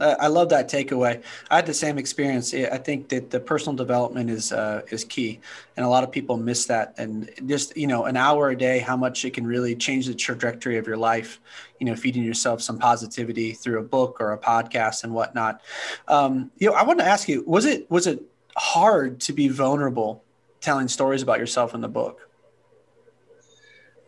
I 0.00 0.28
love 0.28 0.48
that 0.48 0.70
takeaway. 0.70 1.22
I 1.50 1.56
had 1.56 1.66
the 1.66 1.74
same 1.74 1.98
experience. 1.98 2.54
I 2.54 2.78
think 2.78 3.08
that 3.10 3.30
the 3.30 3.38
personal 3.38 3.76
development 3.76 4.30
is 4.30 4.50
uh, 4.50 4.82
is 4.90 5.04
key, 5.04 5.40
and 5.76 5.84
a 5.84 5.88
lot 5.88 6.02
of 6.02 6.10
people 6.10 6.36
miss 6.36 6.64
that. 6.66 6.94
And 6.96 7.30
just 7.46 7.76
you 7.76 7.86
know, 7.86 8.04
an 8.04 8.16
hour 8.16 8.50
a 8.50 8.56
day, 8.56 8.78
how 8.78 8.96
much 8.96 9.24
it 9.24 9.34
can 9.34 9.46
really 9.46 9.76
change 9.76 10.06
the 10.06 10.14
trajectory 10.14 10.78
of 10.78 10.86
your 10.86 10.96
life. 10.96 11.40
You 11.78 11.86
know, 11.86 11.94
feeding 11.94 12.24
yourself 12.24 12.62
some 12.62 12.78
positivity 12.78 13.52
through 13.52 13.80
a 13.80 13.82
book 13.82 14.20
or 14.20 14.32
a 14.32 14.38
podcast 14.38 15.04
and 15.04 15.12
whatnot. 15.12 15.60
Um, 16.08 16.50
you 16.56 16.70
know, 16.70 16.74
I 16.74 16.84
want 16.84 16.98
to 17.00 17.06
ask 17.06 17.28
you: 17.28 17.44
was 17.46 17.66
it 17.66 17.90
was 17.90 18.06
it 18.06 18.22
hard 18.56 19.20
to 19.20 19.32
be 19.32 19.48
vulnerable, 19.48 20.24
telling 20.60 20.88
stories 20.88 21.22
about 21.22 21.38
yourself 21.38 21.74
in 21.74 21.82
the 21.82 21.88
book? 21.88 22.28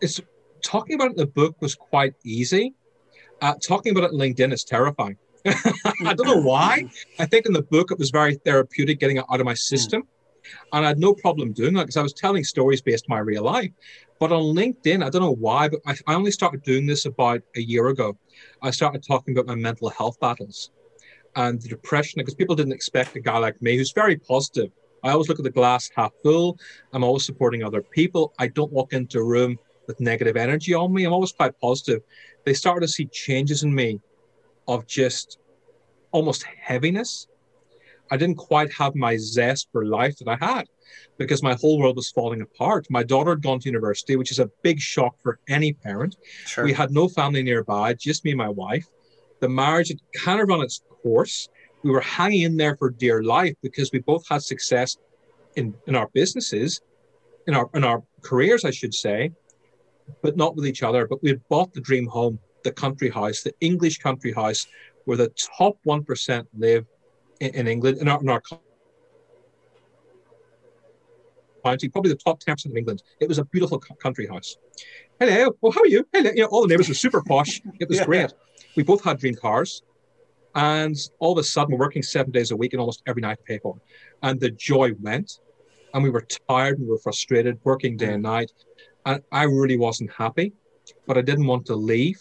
It's 0.01 0.19
talking 0.63 0.95
about 0.95 1.11
it 1.11 1.11
in 1.11 1.17
the 1.17 1.27
book 1.27 1.61
was 1.61 1.75
quite 1.75 2.15
easy. 2.23 2.73
Uh, 3.41 3.53
talking 3.65 3.91
about 3.91 4.05
it 4.05 4.13
in 4.13 4.17
LinkedIn 4.17 4.51
is 4.51 4.63
terrifying 4.63 5.17
I 6.05 6.13
don't 6.13 6.27
know 6.27 6.41
why. 6.41 6.81
Mm-hmm. 6.81 7.21
I 7.21 7.25
think 7.25 7.45
in 7.45 7.53
the 7.53 7.61
book 7.61 7.91
it 7.91 7.99
was 7.99 8.09
very 8.09 8.35
therapeutic 8.35 8.99
getting 8.99 9.17
it 9.17 9.25
out 9.31 9.39
of 9.39 9.45
my 9.45 9.53
mm. 9.53 9.57
system. 9.57 10.03
And 10.73 10.85
I 10.85 10.89
had 10.89 10.99
no 10.99 11.13
problem 11.13 11.53
doing 11.53 11.73
that 11.73 11.83
because 11.83 11.97
I 11.97 12.03
was 12.03 12.13
telling 12.13 12.43
stories 12.43 12.81
based 12.81 13.05
on 13.09 13.15
my 13.15 13.19
real 13.19 13.43
life. 13.43 13.71
But 14.19 14.31
on 14.31 14.55
LinkedIn, 14.55 15.03
I 15.03 15.09
don't 15.09 15.21
know 15.21 15.35
why, 15.35 15.69
but 15.69 15.79
I, 15.85 15.95
I 16.07 16.15
only 16.15 16.31
started 16.31 16.61
doing 16.63 16.85
this 16.85 17.05
about 17.05 17.41
a 17.55 17.61
year 17.61 17.87
ago. 17.87 18.17
I 18.61 18.71
started 18.71 19.03
talking 19.03 19.35
about 19.35 19.47
my 19.47 19.55
mental 19.55 19.89
health 19.89 20.19
battles 20.19 20.71
and 21.35 21.61
the 21.61 21.67
depression 21.67 22.19
because 22.19 22.35
people 22.35 22.55
didn't 22.55 22.73
expect 22.73 23.15
a 23.15 23.19
guy 23.19 23.37
like 23.37 23.61
me 23.61 23.77
who's 23.77 23.91
very 23.91 24.17
positive. 24.17 24.71
I 25.03 25.11
always 25.11 25.29
look 25.29 25.39
at 25.39 25.43
the 25.43 25.51
glass 25.51 25.89
half 25.95 26.11
full. 26.23 26.57
I'm 26.93 27.03
always 27.03 27.25
supporting 27.25 27.63
other 27.63 27.81
people. 27.81 28.33
I 28.39 28.47
don't 28.47 28.71
walk 28.71 28.93
into 28.93 29.19
a 29.19 29.23
room 29.23 29.57
with 29.87 29.99
negative 29.99 30.37
energy 30.37 30.73
on 30.73 30.93
me. 30.93 31.05
I'm 31.05 31.13
always 31.13 31.31
quite 31.31 31.59
positive. 31.59 32.01
They 32.43 32.53
started 32.53 32.87
to 32.87 32.91
see 32.91 33.05
changes 33.05 33.63
in 33.63 33.73
me 33.73 33.99
of 34.67 34.87
just 34.87 35.39
almost 36.11 36.43
heaviness. 36.43 37.27
I 38.11 38.17
didn't 38.17 38.37
quite 38.37 38.71
have 38.73 38.95
my 38.95 39.17
zest 39.17 39.67
for 39.71 39.85
life 39.85 40.17
that 40.17 40.27
I 40.27 40.37
had 40.39 40.67
because 41.17 41.41
my 41.41 41.55
whole 41.55 41.79
world 41.79 41.95
was 41.95 42.09
falling 42.11 42.41
apart. 42.41 42.85
My 42.89 43.03
daughter 43.03 43.31
had 43.31 43.41
gone 43.41 43.59
to 43.59 43.69
university, 43.69 44.15
which 44.15 44.31
is 44.31 44.39
a 44.39 44.49
big 44.61 44.79
shock 44.79 45.15
for 45.21 45.39
any 45.49 45.73
parent. 45.73 46.15
Sure. 46.45 46.63
We 46.63 46.73
had 46.73 46.91
no 46.91 47.07
family 47.07 47.41
nearby, 47.41 47.93
just 47.93 48.23
me 48.23 48.31
and 48.31 48.37
my 48.37 48.49
wife. 48.49 48.85
The 49.39 49.49
marriage 49.49 49.89
had 49.89 49.99
kind 50.13 50.39
of 50.39 50.47
run 50.47 50.61
its 50.61 50.81
course. 51.01 51.49
We 51.83 51.91
were 51.91 52.01
hanging 52.01 52.43
in 52.43 52.57
there 52.57 52.75
for 52.77 52.89
dear 52.89 53.23
life 53.23 53.55
because 53.61 53.91
we 53.91 53.99
both 53.99 54.27
had 54.27 54.41
success 54.41 54.97
in, 55.55 55.75
in 55.87 55.95
our 55.95 56.09
businesses, 56.13 56.81
in 57.47 57.53
our 57.53 57.69
in 57.73 57.83
our 57.83 58.03
careers, 58.21 58.65
I 58.65 58.71
should 58.71 58.93
say, 58.93 59.31
but 60.21 60.35
not 60.35 60.55
with 60.55 60.65
each 60.65 60.83
other. 60.83 61.07
But 61.07 61.21
we 61.21 61.29
had 61.29 61.47
bought 61.47 61.73
the 61.73 61.81
dream 61.81 62.07
home, 62.07 62.39
the 62.65 62.71
country 62.73 63.09
house, 63.09 63.43
the 63.43 63.53
English 63.61 63.99
country 63.99 64.33
house, 64.33 64.67
where 65.05 65.15
the 65.15 65.31
top 65.57 65.77
one 65.83 66.03
percent 66.03 66.47
live 66.57 66.85
in, 67.39 67.55
in 67.55 67.67
England, 67.67 67.99
in 67.99 68.09
our, 68.09 68.19
in 68.19 68.27
our 68.27 68.41
county, 71.63 71.89
probably 71.89 72.11
the 72.11 72.17
top 72.17 72.39
10% 72.43 72.65
of 72.65 72.75
England. 72.75 73.01
It 73.19 73.27
was 73.27 73.39
a 73.39 73.45
beautiful 73.45 73.79
country 73.79 74.27
house. 74.27 74.57
Hello, 75.19 75.55
well, 75.61 75.71
how 75.71 75.81
are 75.81 75.87
you? 75.87 76.05
Hello. 76.13 76.31
You 76.31 76.43
know, 76.43 76.47
all 76.47 76.61
the 76.61 76.67
neighbors 76.67 76.89
were 76.89 76.95
super 76.95 77.23
posh. 77.23 77.61
It 77.79 77.87
was 77.89 77.97
yeah. 78.01 78.05
great. 78.05 78.33
We 78.75 78.83
both 78.83 79.03
had 79.03 79.19
dream 79.19 79.35
cars. 79.35 79.81
And 80.53 80.95
all 81.19 81.33
of 81.33 81.37
a 81.37 81.43
sudden, 81.43 81.73
we're 81.73 81.79
working 81.79 82.03
seven 82.03 82.31
days 82.31 82.51
a 82.51 82.55
week 82.55 82.73
and 82.73 82.79
almost 82.79 83.01
every 83.07 83.21
night 83.21 83.37
to 83.39 83.43
pay 83.43 83.57
for 83.59 83.75
it. 83.77 83.81
And 84.23 84.39
the 84.39 84.51
joy 84.51 84.93
went. 85.01 85.39
And 85.93 86.03
we 86.03 86.09
were 86.09 86.25
tired, 86.49 86.77
and 86.77 86.87
we 86.87 86.91
were 86.91 86.99
frustrated, 86.99 87.57
working 87.63 87.95
day 87.95 88.07
mm. 88.07 88.15
and 88.15 88.23
night. 88.23 88.51
And 89.05 89.21
I 89.31 89.43
really 89.43 89.77
wasn't 89.77 90.11
happy, 90.11 90.53
but 91.07 91.17
I 91.17 91.21
didn't 91.21 91.47
want 91.47 91.65
to 91.67 91.75
leave 91.75 92.19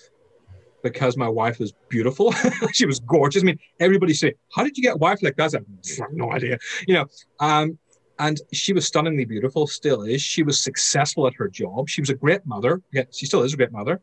because 0.84 1.16
my 1.16 1.28
wife 1.28 1.58
was 1.58 1.72
beautiful. 1.88 2.32
she 2.72 2.86
was 2.86 3.00
gorgeous. 3.00 3.42
I 3.42 3.46
mean, 3.46 3.58
everybody 3.80 4.14
say, 4.14 4.34
"How 4.54 4.62
did 4.62 4.76
you 4.76 4.82
get 4.84 4.94
a 4.94 4.98
wife 4.98 5.20
like 5.22 5.36
that?" 5.36 5.54
I 5.54 5.58
have 6.02 6.12
no 6.12 6.30
idea. 6.30 6.58
You 6.86 6.94
know, 6.94 7.06
um, 7.40 7.78
and 8.20 8.40
she 8.52 8.72
was 8.72 8.86
stunningly 8.86 9.24
beautiful. 9.24 9.66
Still 9.66 10.02
is. 10.02 10.22
She 10.22 10.44
was 10.44 10.60
successful 10.60 11.26
at 11.26 11.34
her 11.34 11.48
job. 11.48 11.88
She 11.88 12.02
was 12.02 12.10
a 12.10 12.14
great 12.14 12.46
mother. 12.46 12.82
Yeah, 12.92 13.04
she 13.10 13.26
still 13.26 13.42
is 13.42 13.54
a 13.54 13.56
great 13.56 13.72
mother. 13.72 14.00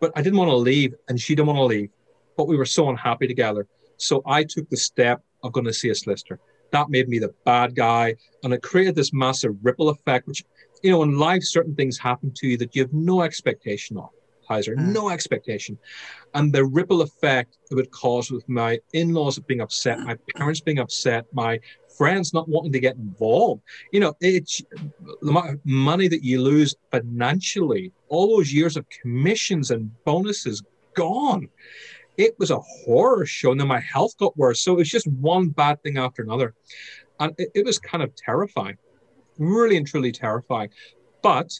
But 0.00 0.12
I 0.16 0.22
didn't 0.22 0.38
want 0.38 0.50
to 0.50 0.56
leave, 0.56 0.92
and 1.08 1.18
she 1.18 1.34
didn't 1.34 1.46
want 1.46 1.58
to 1.58 1.64
leave. 1.64 1.90
But 2.36 2.48
we 2.48 2.56
were 2.56 2.66
so 2.66 2.90
unhappy 2.90 3.28
together. 3.28 3.66
So 3.96 4.22
I 4.26 4.42
took 4.42 4.68
the 4.68 4.76
step 4.76 5.22
of 5.44 5.52
going 5.52 5.66
to 5.66 5.72
see 5.72 5.90
a 5.90 5.94
solicitor. 5.94 6.40
That 6.72 6.90
made 6.90 7.08
me 7.08 7.20
the 7.20 7.32
bad 7.44 7.76
guy, 7.76 8.16
and 8.42 8.52
it 8.52 8.62
created 8.62 8.96
this 8.96 9.12
massive 9.12 9.54
ripple 9.62 9.88
effect. 9.90 10.26
Which, 10.26 10.42
you 10.82 10.90
know, 10.90 11.04
in 11.04 11.16
life, 11.16 11.44
certain 11.44 11.76
things 11.76 11.96
happen 11.96 12.32
to 12.38 12.48
you 12.48 12.56
that 12.56 12.74
you 12.74 12.82
have 12.82 12.92
no 12.92 13.22
expectation 13.22 13.96
of. 13.98 14.08
Tyzer, 14.48 14.76
mm. 14.76 14.92
no 14.92 15.10
expectation. 15.10 15.78
And 16.34 16.52
the 16.52 16.64
ripple 16.64 17.02
effect 17.02 17.58
it 17.70 17.74
would 17.74 17.90
cause 17.90 18.30
with 18.30 18.48
my 18.48 18.78
in 18.92 19.14
laws 19.14 19.38
being 19.38 19.60
upset, 19.60 20.00
my 20.00 20.16
parents 20.36 20.60
being 20.60 20.78
upset, 20.78 21.26
my 21.32 21.58
friends 21.96 22.32
not 22.32 22.48
wanting 22.48 22.72
to 22.72 22.80
get 22.80 22.96
involved. 22.96 23.62
You 23.92 24.00
know, 24.00 24.14
it's 24.20 24.62
the 25.20 25.60
money 25.64 26.08
that 26.08 26.24
you 26.24 26.40
lose 26.40 26.74
financially, 26.90 27.92
all 28.08 28.36
those 28.36 28.52
years 28.52 28.76
of 28.76 28.86
commissions 28.88 29.70
and 29.70 29.90
bonuses 30.04 30.62
gone. 30.94 31.48
It 32.16 32.38
was 32.38 32.50
a 32.50 32.58
horror 32.58 33.24
show. 33.24 33.52
And 33.52 33.60
then 33.60 33.68
my 33.68 33.80
health 33.80 34.16
got 34.18 34.36
worse. 34.36 34.60
So 34.60 34.72
it 34.72 34.78
was 34.78 34.90
just 34.90 35.06
one 35.06 35.48
bad 35.48 35.82
thing 35.82 35.98
after 35.98 36.22
another. 36.22 36.54
And 37.20 37.34
it, 37.38 37.50
it 37.54 37.64
was 37.64 37.78
kind 37.78 38.02
of 38.02 38.14
terrifying, 38.14 38.76
really 39.38 39.76
and 39.76 39.86
truly 39.86 40.12
terrifying. 40.12 40.70
But 41.22 41.58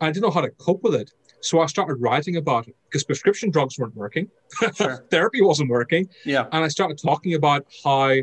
I 0.00 0.08
didn't 0.08 0.22
know 0.22 0.30
how 0.30 0.40
to 0.40 0.50
cope 0.50 0.82
with 0.82 0.94
it. 0.94 1.12
So 1.42 1.60
I 1.60 1.66
started 1.66 1.96
writing 1.96 2.36
about 2.36 2.68
it 2.68 2.76
because 2.88 3.04
prescription 3.04 3.50
drugs 3.50 3.78
weren't 3.78 3.96
working, 3.96 4.28
sure. 4.76 5.04
therapy 5.10 5.42
wasn't 5.42 5.70
working. 5.70 6.08
Yeah. 6.24 6.46
And 6.52 6.64
I 6.64 6.68
started 6.68 6.98
talking 7.02 7.34
about 7.34 7.66
how 7.84 8.14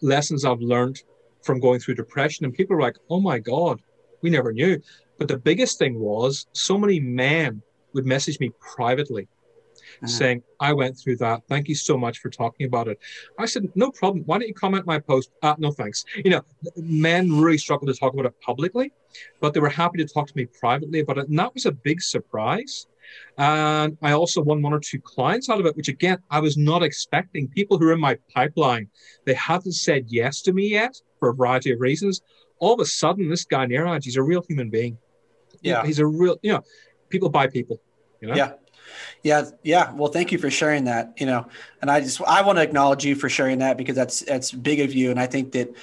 lessons 0.00 0.44
I've 0.44 0.60
learned 0.60 1.02
from 1.42 1.60
going 1.60 1.80
through 1.80 1.96
depression. 1.96 2.44
And 2.44 2.54
people 2.54 2.76
were 2.76 2.82
like, 2.82 2.96
oh 3.10 3.20
my 3.20 3.38
God, 3.40 3.82
we 4.22 4.30
never 4.30 4.52
knew. 4.52 4.80
But 5.18 5.28
the 5.28 5.38
biggest 5.38 5.78
thing 5.78 5.98
was 5.98 6.46
so 6.52 6.78
many 6.78 7.00
men 7.00 7.62
would 7.94 8.06
message 8.06 8.38
me 8.38 8.52
privately 8.74 9.26
uh-huh. 9.96 10.06
saying, 10.06 10.42
I 10.60 10.72
went 10.72 10.98
through 10.98 11.16
that. 11.16 11.42
Thank 11.48 11.68
you 11.68 11.74
so 11.74 11.96
much 11.96 12.18
for 12.18 12.30
talking 12.30 12.66
about 12.66 12.88
it. 12.88 12.98
I 13.38 13.46
said, 13.46 13.68
no 13.74 13.90
problem. 13.90 14.24
Why 14.26 14.38
don't 14.38 14.48
you 14.48 14.54
comment 14.54 14.86
my 14.86 14.98
post? 14.98 15.30
Uh, 15.42 15.54
no, 15.58 15.70
thanks. 15.72 16.04
You 16.16 16.30
know, 16.30 16.42
men 16.76 17.40
really 17.40 17.58
struggle 17.58 17.86
to 17.86 17.94
talk 17.94 18.12
about 18.12 18.26
it 18.26 18.34
publicly 18.40 18.92
but 19.40 19.54
they 19.54 19.60
were 19.60 19.68
happy 19.68 19.98
to 19.98 20.06
talk 20.06 20.26
to 20.26 20.36
me 20.36 20.46
privately 20.46 21.00
about 21.00 21.18
it. 21.18 21.28
And 21.28 21.38
that 21.38 21.54
was 21.54 21.66
a 21.66 21.72
big 21.72 22.00
surprise. 22.00 22.86
And 23.38 23.96
I 24.02 24.12
also 24.12 24.42
won 24.42 24.60
one 24.60 24.72
or 24.72 24.80
two 24.80 25.00
clients 25.00 25.48
out 25.48 25.60
of 25.60 25.66
it, 25.66 25.76
which 25.76 25.88
again, 25.88 26.18
I 26.30 26.40
was 26.40 26.56
not 26.56 26.82
expecting. 26.82 27.48
People 27.48 27.78
who 27.78 27.88
are 27.88 27.92
in 27.92 28.00
my 28.00 28.18
pipeline, 28.34 28.88
they 29.24 29.34
hadn't 29.34 29.72
said 29.72 30.06
yes 30.08 30.42
to 30.42 30.52
me 30.52 30.68
yet 30.68 31.00
for 31.18 31.30
a 31.30 31.34
variety 31.34 31.72
of 31.72 31.80
reasons. 31.80 32.20
All 32.58 32.74
of 32.74 32.80
a 32.80 32.84
sudden, 32.84 33.28
this 33.28 33.44
guy 33.44 33.66
Niraj, 33.66 34.04
he's 34.04 34.16
a 34.16 34.22
real 34.22 34.42
human 34.46 34.68
being. 34.68 34.98
Yeah. 35.62 35.84
He's 35.84 35.98
a 35.98 36.06
real, 36.06 36.36
you 36.42 36.52
know, 36.52 36.62
people 37.08 37.30
buy 37.30 37.46
people. 37.46 37.80
You 38.20 38.28
know? 38.28 38.34
Yeah. 38.34 38.52
Yeah, 39.22 39.44
yeah. 39.62 39.92
Well, 39.92 40.10
thank 40.10 40.32
you 40.32 40.38
for 40.38 40.50
sharing 40.50 40.84
that. 40.84 41.14
You 41.16 41.26
know, 41.26 41.46
and 41.80 41.90
I 41.90 42.00
just 42.00 42.20
I 42.22 42.42
want 42.42 42.58
to 42.58 42.62
acknowledge 42.62 43.04
you 43.04 43.14
for 43.14 43.28
sharing 43.28 43.58
that 43.58 43.76
because 43.76 43.96
that's 43.96 44.20
that's 44.20 44.52
big 44.52 44.80
of 44.80 44.94
you, 44.94 45.10
and 45.10 45.18
I 45.20 45.26
think 45.26 45.52
that 45.52 45.74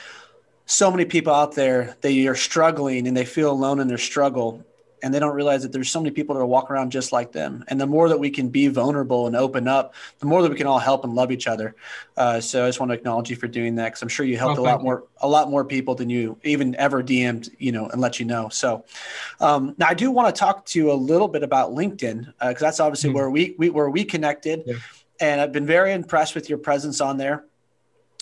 so 0.66 0.90
many 0.90 1.06
people 1.06 1.34
out 1.34 1.54
there 1.54 1.96
they 2.02 2.28
are 2.28 2.36
struggling 2.36 3.08
and 3.08 3.16
they 3.16 3.26
feel 3.26 3.52
alone 3.52 3.80
in 3.80 3.88
their 3.88 3.98
struggle 3.98 4.66
and 5.04 5.14
they 5.14 5.20
don't 5.20 5.36
realize 5.36 5.64
that 5.64 5.72
there's 5.72 5.90
so 5.90 6.00
many 6.00 6.12
people 6.12 6.36
that 6.36 6.42
are 6.42 6.46
walking 6.46 6.72
around 6.72 6.92
just 6.92 7.12
like 7.12 7.32
them 7.32 7.64
and 7.68 7.80
the 7.80 7.86
more 7.86 8.10
that 8.10 8.20
we 8.20 8.30
can 8.30 8.50
be 8.50 8.68
vulnerable 8.68 9.28
and 9.28 9.36
open 9.36 9.68
up 9.68 9.94
the 10.20 10.26
more 10.26 10.42
that 10.42 10.50
we 10.50 10.58
can 10.58 10.68
all 10.68 10.80
help 10.80 11.04
and 11.04 11.14
love 11.14 11.32
each 11.32 11.48
other 11.48 11.76
uh, 12.18 12.40
so 12.40 12.64
i 12.64 12.68
just 12.68 12.80
want 12.80 12.90
to 12.90 12.94
acknowledge 12.94 13.30
you 13.30 13.36
for 13.36 13.48
doing 13.48 13.76
that 13.76 13.86
because 13.86 14.02
i'm 14.02 14.08
sure 14.08 14.26
you 14.26 14.38
helped 14.38 14.60
oh, 14.60 14.62
a 14.62 14.64
lot 14.64 14.80
you. 14.80 14.86
more 14.86 15.04
a 15.22 15.28
lot 15.28 15.50
more 15.50 15.64
people 15.66 15.96
than 15.96 16.10
you 16.10 16.38
even 16.44 16.76
ever 16.76 17.04
dm'd 17.04 17.50
you 17.60 17.72
know 17.72 17.88
and 17.88 18.02
let 18.02 18.20
you 18.20 18.26
know 18.26 18.50
so 18.50 18.84
um, 19.40 19.76
now 19.78 19.88
i 19.88 19.94
do 19.94 20.12
want 20.12 20.34
to 20.34 20.40
talk 20.40 20.66
to 20.66 20.80
you 20.80 20.92
a 20.92 20.94
little 20.94 21.28
bit 21.28 21.44
about 21.44 21.72
linkedin 21.72 22.26
because 22.26 22.62
uh, 22.62 22.66
that's 22.66 22.80
obviously 22.80 23.10
mm-hmm. 23.10 23.18
where 23.18 23.30
we, 23.30 23.56
we 23.58 23.70
where 23.70 23.90
we 23.90 24.04
connected 24.04 24.64
yeah. 24.66 24.76
and 25.20 25.42
i've 25.42 25.52
been 25.52 25.66
very 25.66 25.94
impressed 25.94 26.36
with 26.36 26.50
your 26.50 26.58
presence 26.58 27.02
on 27.02 27.18
there 27.18 27.46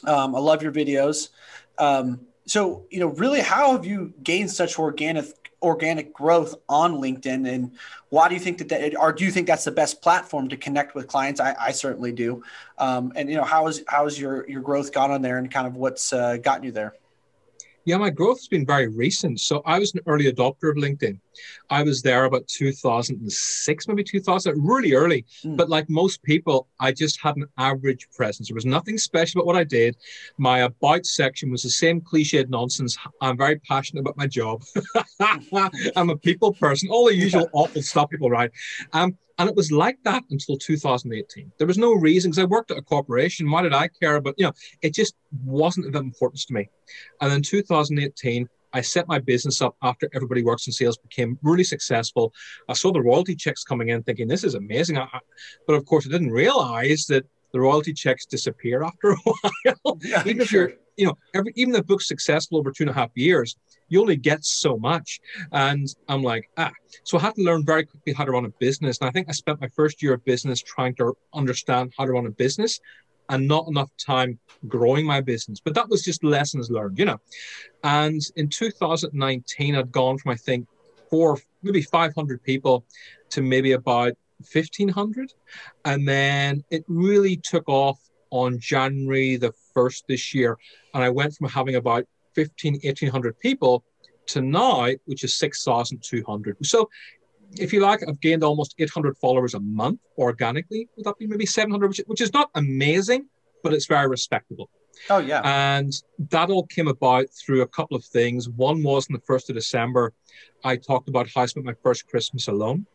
um, 0.06 0.36
i 0.36 0.40
love 0.40 0.62
your 0.62 0.72
videos 0.72 1.30
um, 1.78 2.20
so 2.46 2.86
you 2.90 3.00
know 3.00 3.08
really 3.08 3.40
how 3.40 3.72
have 3.72 3.86
you 3.86 4.14
gained 4.24 4.52
such 4.52 4.78
organic 4.78 5.43
organic 5.64 6.14
growth 6.14 6.54
on 6.70 6.96
linkedin 6.96 7.48
and 7.48 7.72
why 8.10 8.28
do 8.28 8.36
you 8.36 8.40
think 8.40 8.58
that, 8.60 8.70
that 8.70 8.96
or 9.00 9.12
do 9.12 9.24
you 9.24 9.32
think 9.32 9.48
that's 9.48 9.64
the 9.64 9.72
best 9.72 10.02
platform 10.02 10.48
to 10.50 10.58
connect 10.58 10.94
with 10.94 11.08
clients 11.08 11.40
i, 11.40 11.56
I 11.60 11.72
certainly 11.72 12.12
do 12.12 12.44
um, 12.78 13.12
and 13.16 13.30
you 13.30 13.36
know 13.36 13.44
how 13.44 13.68
is 13.68 13.84
how 13.88 14.04
has 14.04 14.20
your 14.20 14.48
your 14.50 14.62
growth 14.62 14.92
gone 14.92 15.10
on 15.10 15.22
there 15.22 15.38
and 15.38 15.50
kind 15.50 15.66
of 15.66 15.76
what's 15.76 16.14
uh, 16.14 16.38
gotten 16.38 16.66
you 16.66 16.72
there 16.72 16.94
yeah, 17.86 17.98
my 17.98 18.10
growth 18.10 18.38
has 18.38 18.48
been 18.48 18.66
very 18.66 18.88
recent. 18.88 19.42
So 19.42 19.62
I 19.66 19.78
was 19.78 19.94
an 19.94 20.00
early 20.06 20.32
adopter 20.32 20.72
of 20.72 20.78
LinkedIn. 20.78 21.20
I 21.70 21.84
was 21.84 22.02
there 22.02 22.26
about 22.26 22.48
2006, 22.48 23.88
maybe 23.88 24.04
2000, 24.04 24.54
really 24.58 24.94
early. 24.94 25.26
Mm. 25.44 25.58
But 25.58 25.70
like 25.70 25.90
most 25.90 26.24
people, 26.24 26.68
I 26.80 26.92
just 26.92 27.20
had 27.22 27.36
an 27.36 27.48
average 27.58 28.08
presence. 28.16 28.50
There 28.50 28.56
was 28.56 28.66
nothing 28.66 28.98
special 28.98 29.40
about 29.40 29.48
what 29.48 29.56
I 29.56 29.64
did. 29.64 29.98
My 30.38 30.60
about 30.60 31.06
section 31.06 31.52
was 31.52 31.64
the 31.64 31.70
same 31.70 32.02
cliched 32.02 32.50
nonsense. 32.50 32.98
I'm 33.22 33.38
very 33.38 33.60
passionate 33.60 34.02
about 34.02 34.18
my 34.18 34.28
job. 34.28 34.64
I'm 35.96 36.10
a 36.10 36.18
people 36.18 36.54
person, 36.54 36.90
all 36.90 37.06
the 37.06 37.16
usual 37.16 37.50
awful 37.54 37.82
stuff 37.82 38.10
people 38.10 38.30
write. 38.30 38.52
Um, 38.94 39.18
and 39.40 39.50
it 39.50 39.56
was 39.56 39.72
like 39.72 39.98
that 40.04 40.24
until 40.30 40.58
2018. 40.58 41.52
There 41.58 41.68
was 41.68 41.78
no 41.78 41.94
reason 41.94 42.32
because 42.32 42.44
I 42.44 42.46
worked 42.46 42.72
at 42.72 42.78
a 42.78 42.82
corporation. 42.82 43.50
Why 43.50 43.64
did 43.64 43.74
I 43.74 43.88
care 43.88 44.16
about, 44.16 44.36
you 44.38 44.46
know, 44.46 44.54
it 44.82 44.94
just 44.94 45.16
wasn't 45.44 45.88
of 45.88 45.96
importance 45.96 46.46
to 46.46 46.54
me. 46.54 46.70
And 47.20 47.34
in 47.34 47.42
2018, 47.42 48.48
I 48.74 48.82
set 48.82 49.08
my 49.08 49.20
business 49.20 49.62
up 49.62 49.76
after 49.82 50.10
everybody 50.14 50.44
works 50.44 50.68
in 50.68 50.74
sales 50.74 50.98
became 50.98 51.38
really 51.42 51.64
successful. 51.64 52.34
I 52.68 52.74
saw 52.74 52.92
the 52.92 53.02
royalty 53.02 53.36
checks 53.36 53.64
coming 53.64 53.90
in 53.90 54.04
thinking 54.04 54.28
this 54.28 54.44
is 54.44 54.56
amazing. 54.56 54.98
but 55.68 55.74
of 55.74 55.86
course 55.86 56.08
I 56.08 56.12
didn't 56.12 56.32
realize 56.32 57.06
that 57.08 57.26
the 57.54 57.60
royalty 57.60 57.94
checks 57.94 58.26
disappear 58.26 58.84
after 58.90 59.12
a 59.12 59.18
while. 59.18 59.98
Yeah, 60.02 60.24
even 60.26 60.42
if 60.42 60.52
you're, 60.52 60.74
you 60.98 61.06
know, 61.06 61.18
every, 61.34 61.54
even 61.56 61.72
the 61.72 61.84
book's 61.84 62.08
successful 62.08 62.58
over 62.58 62.72
two 62.72 62.84
and 62.84 62.90
a 62.90 62.94
half 62.94 63.12
years, 63.16 63.56
you 63.90 64.02
only 64.02 64.16
get 64.16 64.44
so 64.44 64.78
much. 64.78 65.20
And 65.52 65.88
I'm 66.08 66.24
like, 66.24 66.50
ah. 66.58 66.72
So 67.04 67.18
I 67.18 67.22
had 67.22 67.36
to 67.36 67.44
learn 67.44 67.64
very 67.64 67.86
quickly 67.86 68.14
how 68.14 68.26
to 68.26 68.32
run 68.32 68.46
a 68.46 68.50
business. 68.60 68.98
And 69.00 69.08
I 69.08 69.12
think 69.12 69.30
I 69.30 69.34
spent 69.34 69.62
my 69.62 69.68
first 69.70 70.02
year 70.02 70.14
of 70.14 70.26
business 70.26 70.62
trying 70.62 70.96
to 70.96 71.16
understand 71.34 71.94
how 71.98 72.06
to 72.06 72.12
run 72.12 72.26
a 72.26 72.32
business. 72.32 72.80
And 73.30 73.48
not 73.48 73.68
enough 73.68 73.90
time 73.98 74.40
growing 74.68 75.06
my 75.06 75.22
business. 75.22 75.60
But 75.60 75.76
that 75.76 75.90
was 75.90 76.04
just 76.04 76.24
lessons 76.24 76.70
learned, 76.70 77.00
you 77.00 77.06
know. 77.06 77.20
And 77.84 78.22
in 78.36 78.50
2019, 78.50 79.76
I'd 79.76 79.92
gone 79.92 80.18
from, 80.18 80.32
I 80.32 80.36
think, 80.36 80.68
four, 81.10 81.40
maybe 81.62 81.82
500 81.82 82.44
people 82.44 82.86
to 83.30 83.42
maybe 83.42 83.74
about 83.74 84.14
1500. 84.52 85.34
And 85.86 86.08
then 86.08 86.64
it 86.70 86.84
really 86.88 87.38
took 87.38 87.68
off 87.68 88.00
on 88.30 88.60
January 88.60 89.38
the 89.38 89.54
1st 89.76 90.04
this 90.08 90.34
year. 90.34 90.58
And 90.94 91.04
I 91.04 91.10
went 91.10 91.36
from 91.36 91.50
having 91.50 91.76
about 91.76 92.06
15, 92.36 92.80
1800 92.84 93.40
people 93.40 93.84
to 94.28 94.42
now, 94.42 94.90
which 95.06 95.24
is 95.24 95.34
6,200. 95.36 96.58
So 96.66 96.90
if 97.58 97.74
you 97.74 97.80
like, 97.82 98.02
I've 98.08 98.20
gained 98.20 98.44
almost 98.44 98.76
800 98.78 99.18
followers 99.18 99.54
a 99.54 99.60
month 99.60 100.00
organically. 100.18 100.90
Would 100.96 101.06
that 101.06 101.18
be 101.18 101.28
maybe 101.28 101.46
700, 101.46 101.88
which, 101.88 102.02
which 102.08 102.22
is 102.22 102.34
not 102.34 102.50
amazing, 102.56 103.28
but 103.64 103.74
it's 103.74 103.86
very 103.86 104.08
respectable. 104.08 104.70
Oh, 105.10 105.20
yeah. 105.20 105.42
And 105.44 105.92
that 106.30 106.50
all 106.50 106.66
came 106.68 106.88
about 106.88 107.26
through 107.32 107.62
a 107.62 107.68
couple 107.68 107.98
of 107.98 108.06
things. 108.06 108.50
One 108.50 108.84
was 108.84 109.08
on 109.10 109.14
the 109.14 109.34
1st 109.34 109.50
of 109.50 109.56
December, 109.56 110.14
I 110.64 110.78
talked 110.78 111.10
about 111.10 111.30
how 111.34 111.42
I 111.42 111.46
spent 111.46 111.66
my 111.66 111.76
first 111.84 112.08
Christmas 112.08 112.48
alone, 112.48 112.86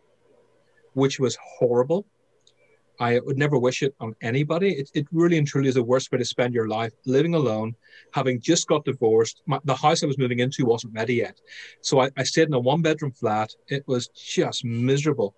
which 0.95 1.19
was 1.19 1.37
horrible. 1.59 2.07
I 3.01 3.21
would 3.21 3.39
never 3.39 3.59
wish 3.59 3.83
it 3.83 3.95
on 4.01 4.15
anybody. 4.23 4.73
It, 4.73 4.91
it 4.95 5.07
really 5.13 5.39
and 5.39 5.47
truly 5.47 5.69
is 5.69 5.77
the 5.77 5.83
worst 5.83 6.11
way 6.11 6.19
to 6.19 6.25
spend 6.25 6.53
your 6.53 6.69
life 6.69 6.93
living 7.07 7.35
alone, 7.35 7.75
having 8.13 8.41
just 8.41 8.67
got 8.67 8.85
divorced. 8.85 9.43
My, 9.47 9.61
the 9.65 9.75
house 9.75 10.03
I 10.03 10.07
was 10.07 10.19
moving 10.19 10.41
into 10.41 10.65
wasn't 10.65 10.95
ready 10.95 11.15
yet. 11.15 11.41
So 11.81 12.01
I, 12.01 12.11
I 12.17 12.25
stayed 12.25 12.49
in 12.49 12.55
a 12.55 12.59
one 12.59 12.83
bedroom 12.83 13.13
flat. 13.13 13.51
It 13.69 13.85
was 13.87 14.09
just 14.09 14.65
miserable 14.65 15.35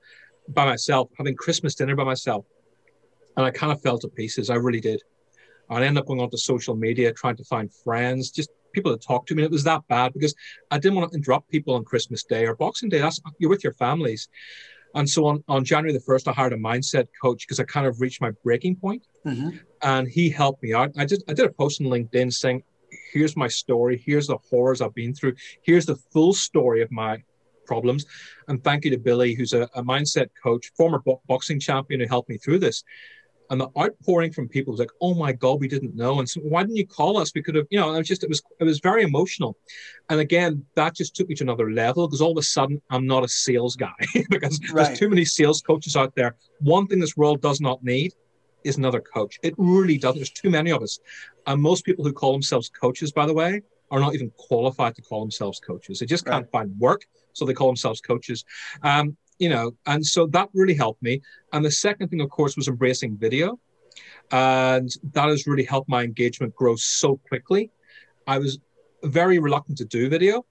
by 0.49 0.65
myself, 0.65 1.11
having 1.19 1.37
Christmas 1.37 1.75
dinner 1.75 1.97
by 1.97 2.05
myself. 2.05 2.47
And 3.37 3.45
I 3.45 3.51
kind 3.51 3.73
of 3.73 3.81
fell 3.83 3.99
to 3.99 4.09
pieces. 4.09 4.49
I 4.51 4.55
really 4.55 4.81
did. 4.81 5.03
I 5.69 5.85
ended 5.85 5.99
up 5.99 6.07
going 6.07 6.21
onto 6.21 6.37
social 6.37 6.75
media, 6.75 7.13
trying 7.13 7.37
to 7.37 7.45
find 7.45 7.73
friends, 7.73 8.31
just 8.31 8.51
people 8.73 8.97
to 8.97 9.07
talk 9.07 9.27
to 9.27 9.35
me. 9.35 9.43
It 9.43 9.51
was 9.51 9.65
that 9.65 9.87
bad 9.89 10.13
because 10.13 10.35
I 10.71 10.79
didn't 10.79 10.97
want 10.97 11.13
to 11.13 11.17
interrupt 11.17 11.51
people 11.51 11.75
on 11.75 11.85
Christmas 11.85 12.25
Day 12.25 12.47
or 12.47 12.57
Boxing 12.57 12.89
Day. 12.89 12.99
That's 12.99 13.21
you're 13.39 13.51
with 13.51 13.63
your 13.63 13.73
families. 13.75 14.29
And 14.95 15.09
so 15.09 15.27
on, 15.27 15.45
on 15.49 15.65
January 15.65 15.93
the 15.93 16.05
1st, 16.05 16.29
I 16.29 16.33
hired 16.33 16.53
a 16.53 16.57
mindset 16.57 17.09
coach 17.23 17.47
because 17.47 17.61
I 17.61 17.65
kind 17.65 17.87
of 17.87 18.01
reached 18.01 18.21
my 18.21 18.33
breaking 18.43 18.77
point. 18.77 19.07
Mm-hmm. 19.25 19.57
And 19.83 20.09
he 20.09 20.31
helped 20.31 20.63
me 20.63 20.75
out. 20.75 20.91
I 20.99 21.05
did, 21.05 21.23
I 21.29 21.33
did 21.33 21.47
a 21.47 21.53
post 21.53 21.81
on 21.81 21.87
LinkedIn 21.87 22.33
saying, 22.33 22.63
here's 23.13 23.37
my 23.37 23.49
story. 23.49 24.03
Here's 24.05 24.27
the 24.27 24.39
horrors 24.51 24.81
I've 24.81 24.95
been 24.95 25.15
through. 25.15 25.35
Here's 25.63 25.87
the 25.87 25.97
full 26.13 26.33
story 26.33 26.83
of 26.83 26.91
my 26.91 27.23
problems. 27.67 28.05
And 28.49 28.63
thank 28.65 28.85
you 28.85 28.91
to 28.91 28.99
Billy, 28.99 29.35
who's 29.35 29.53
a, 29.53 29.69
a 29.75 29.83
mindset 29.83 30.29
coach, 30.43 30.73
former 30.77 30.99
bo- 30.99 31.23
boxing 31.29 31.61
champion 31.61 32.01
who 32.01 32.07
helped 32.09 32.29
me 32.29 32.37
through 32.37 32.59
this 32.59 32.83
and 33.51 33.61
the 33.61 33.69
outpouring 33.79 34.33
from 34.33 34.49
people 34.49 34.73
was 34.73 34.81
like, 34.81 34.93
"Oh 35.01 35.15
my 35.15 35.33
God, 35.33 35.61
we 35.61 35.69
didn't 35.69 35.95
know!" 35.95 36.21
And 36.21 36.29
so, 36.29 36.41
why 36.41 36.63
didn't 36.63 36.77
you 36.77 36.87
call 36.87 37.19
us? 37.19 37.33
We 37.35 37.43
could 37.43 37.57
have, 37.57 37.67
you 37.71 37.79
know. 37.79 37.93
It 37.93 37.99
was 37.99 38.09
just, 38.09 38.23
it 38.23 38.29
was, 38.29 38.43
it 38.61 38.65
was 38.65 38.79
very 38.81 39.03
emotional. 39.03 39.57
And 40.09 40.21
again, 40.21 40.65
that 40.77 40.95
just 40.95 41.17
took 41.17 41.29
me 41.29 41.35
to 41.37 41.45
another 41.45 41.71
level 41.71 42.07
because 42.07 42.21
all 42.21 42.33
of 42.33 42.39
a 42.39 42.43
sudden, 42.43 42.81
I'm 42.91 43.07
not 43.07 43.25
a 43.25 43.29
sales 43.29 43.77
guy 43.77 43.93
because 44.31 44.61
right. 44.73 44.87
there's 44.87 44.99
too 44.99 45.09
many 45.09 45.25
sales 45.25 45.61
coaches 45.61 45.97
out 45.97 46.15
there. 46.15 46.37
One 46.61 46.87
thing 46.87 47.01
this 47.01 47.17
world 47.17 47.43
does 47.43 47.61
not 47.61 47.83
need 47.83 48.15
is 48.65 48.77
another 48.79 49.01
coach. 49.01 49.39
It 49.43 49.55
really 49.59 49.99
doesn't. 49.99 50.19
There's 50.19 50.31
too 50.31 50.51
many 50.51 50.71
of 50.71 50.83
us, 50.83 50.99
and 51.47 51.61
most 51.61 51.85
people 51.85 52.05
who 52.05 52.13
call 52.13 52.33
themselves 52.33 52.71
coaches, 52.71 53.11
by 53.11 53.27
the 53.27 53.35
way, 53.35 53.63
are 53.91 54.01
not 54.01 54.15
even 54.15 54.31
qualified 54.37 54.95
to 54.95 55.03
call 55.03 55.21
themselves 55.21 55.59
coaches. 55.59 55.99
They 55.99 56.07
just 56.07 56.25
can't 56.25 56.49
find 56.53 56.79
work, 56.79 57.05
so 57.33 57.45
they 57.45 57.55
call 57.55 57.69
themselves 57.69 58.01
coaches. 58.01 58.45
Um, 58.83 59.17
you 59.41 59.49
know, 59.49 59.73
and 59.87 60.07
so 60.07 60.27
that 60.29 60.49
really 60.53 60.75
helped 60.75 61.03
me. 61.03 61.21
And 61.53 61.65
the 61.65 61.71
second 61.71 62.09
thing, 62.09 62.21
of 62.21 62.31
course, 62.31 62.57
was 62.57 62.69
embracing 62.69 63.17
video. 63.17 63.59
And 64.31 64.89
that 65.15 65.29
has 65.29 65.49
really 65.49 65.65
helped 65.65 65.89
my 65.89 66.05
engagement 66.05 66.55
grow 66.55 66.77
so 66.77 67.17
quickly. 67.27 67.73
I 68.29 68.39
was 68.39 68.61
very 69.03 69.39
reluctant 69.41 69.79
to 69.79 69.85
do 69.87 70.09
video 70.09 70.45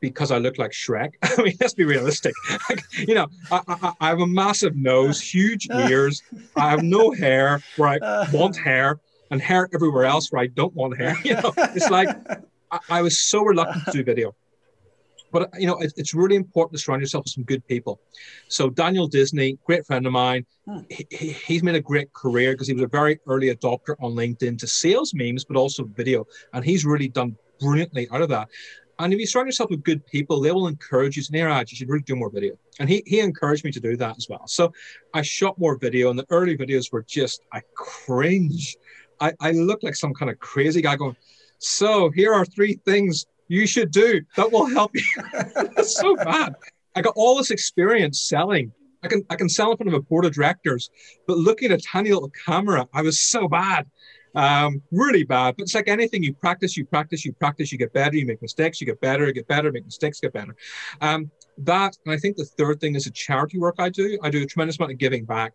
because 0.00 0.30
I 0.30 0.38
look 0.38 0.58
like 0.58 0.72
Shrek. 0.72 1.14
I 1.22 1.42
mean, 1.42 1.56
let's 1.58 1.74
be 1.74 1.84
realistic. 1.84 2.34
you 2.92 3.14
know, 3.14 3.26
I, 3.50 3.60
I, 3.66 3.92
I, 4.00 4.08
have 4.08 4.20
a 4.20 4.26
massive 4.26 4.76
nose, 4.76 5.20
huge 5.34 5.66
ears. 5.70 6.22
I 6.56 6.70
have 6.70 6.82
no 6.82 7.10
hair 7.10 7.62
where 7.76 7.98
I 8.02 8.30
want 8.30 8.56
hair, 8.56 9.00
and 9.30 9.40
hair 9.40 9.68
everywhere 9.72 10.04
else 10.04 10.30
where 10.30 10.42
I 10.42 10.48
don't 10.48 10.74
want 10.74 10.96
hair. 10.98 11.16
You 11.24 11.34
know, 11.34 11.52
it's 11.56 11.90
like 11.90 12.08
I, 12.70 12.78
I 12.88 13.02
was 13.02 13.18
so 13.18 13.42
reluctant 13.42 13.84
to 13.86 13.92
do 13.92 14.04
video. 14.04 14.34
But 15.32 15.50
you 15.58 15.66
know, 15.66 15.78
it, 15.78 15.92
it's 15.96 16.14
really 16.14 16.36
important 16.36 16.72
to 16.72 16.78
surround 16.78 17.02
yourself 17.02 17.24
with 17.24 17.32
some 17.32 17.44
good 17.44 17.66
people. 17.66 18.00
So 18.48 18.70
Daniel 18.70 19.06
Disney, 19.06 19.58
great 19.64 19.86
friend 19.86 20.06
of 20.06 20.12
mine, 20.12 20.46
hmm. 20.66 20.80
he, 20.90 21.06
he's 21.32 21.62
made 21.62 21.74
a 21.74 21.80
great 21.80 22.12
career 22.12 22.52
because 22.52 22.66
he 22.66 22.74
was 22.74 22.82
a 22.82 22.88
very 22.88 23.20
early 23.26 23.54
adopter 23.54 23.94
on 24.00 24.12
LinkedIn 24.12 24.58
to 24.58 24.66
sales 24.66 25.14
memes, 25.14 25.44
but 25.44 25.56
also 25.56 25.84
video, 25.84 26.26
and 26.52 26.64
he's 26.64 26.84
really 26.84 27.08
done 27.08 27.36
brilliantly 27.60 28.08
out 28.10 28.22
of 28.22 28.28
that. 28.30 28.48
And 29.00 29.14
if 29.14 29.18
you 29.18 29.26
surround 29.26 29.48
yourself 29.48 29.70
with 29.70 29.82
good 29.82 30.06
people, 30.06 30.42
they 30.42 30.52
will 30.52 30.66
encourage 30.66 31.16
you. 31.16 31.22
Niraj, 31.22 31.70
you 31.70 31.76
should 31.76 31.88
really 31.88 32.02
do 32.02 32.14
more 32.14 32.28
video. 32.28 32.54
And 32.80 32.88
he, 32.88 33.02
he 33.06 33.20
encouraged 33.20 33.64
me 33.64 33.72
to 33.72 33.80
do 33.80 33.96
that 33.96 34.18
as 34.18 34.28
well. 34.28 34.46
So 34.46 34.74
I 35.14 35.22
shot 35.22 35.58
more 35.58 35.78
video, 35.78 36.10
and 36.10 36.18
the 36.18 36.26
early 36.28 36.54
videos 36.54 36.92
were 36.92 37.02
just, 37.02 37.40
I 37.50 37.62
cringe. 37.74 38.76
I, 39.18 39.32
I 39.40 39.52
look 39.52 39.82
like 39.82 39.94
some 39.94 40.12
kind 40.12 40.30
of 40.30 40.38
crazy 40.38 40.82
guy 40.82 40.96
going, 40.96 41.16
So 41.58 42.10
here 42.10 42.34
are 42.34 42.44
three 42.44 42.78
things 42.84 43.24
you 43.50 43.66
should 43.66 43.90
do. 43.90 44.22
That 44.36 44.50
will 44.52 44.66
help 44.66 44.92
you. 44.94 45.02
It's 45.76 45.96
so 45.96 46.14
bad. 46.14 46.54
I 46.94 47.02
got 47.02 47.14
all 47.16 47.36
this 47.36 47.50
experience 47.50 48.20
selling. 48.20 48.72
I 49.02 49.08
can 49.08 49.24
I 49.28 49.34
can 49.34 49.48
sell 49.48 49.72
in 49.72 49.76
front 49.76 49.88
of 49.88 49.94
a 49.94 50.02
board 50.02 50.24
of 50.24 50.32
directors, 50.32 50.90
but 51.26 51.36
looking 51.36 51.72
at 51.72 51.80
a 51.80 51.82
tiny 51.82 52.10
little 52.12 52.30
camera, 52.46 52.86
I 52.94 53.02
was 53.02 53.20
so 53.20 53.48
bad. 53.48 53.86
Um, 54.36 54.80
really 54.92 55.24
bad. 55.24 55.56
But 55.56 55.64
it's 55.64 55.74
like 55.74 55.88
anything 55.88 56.22
you 56.22 56.32
practice, 56.32 56.76
you 56.76 56.84
practice, 56.84 57.24
you 57.24 57.32
practice, 57.32 57.72
you 57.72 57.78
get 57.78 57.92
better, 57.92 58.16
you 58.16 58.26
make 58.26 58.40
mistakes, 58.40 58.80
you 58.80 58.86
get 58.86 59.00
better, 59.00 59.26
you 59.26 59.32
get 59.32 59.48
better, 59.48 59.72
make 59.72 59.84
mistakes, 59.84 60.20
get 60.20 60.32
better. 60.32 60.54
Um, 61.00 61.30
that, 61.58 61.96
and 62.04 62.14
I 62.14 62.18
think 62.18 62.36
the 62.36 62.44
third 62.44 62.80
thing 62.80 62.94
is 62.94 63.08
a 63.08 63.10
charity 63.10 63.58
work 63.58 63.76
I 63.80 63.88
do. 63.88 64.16
I 64.22 64.30
do 64.30 64.42
a 64.42 64.46
tremendous 64.46 64.78
amount 64.78 64.92
of 64.92 64.98
giving 64.98 65.24
back. 65.24 65.54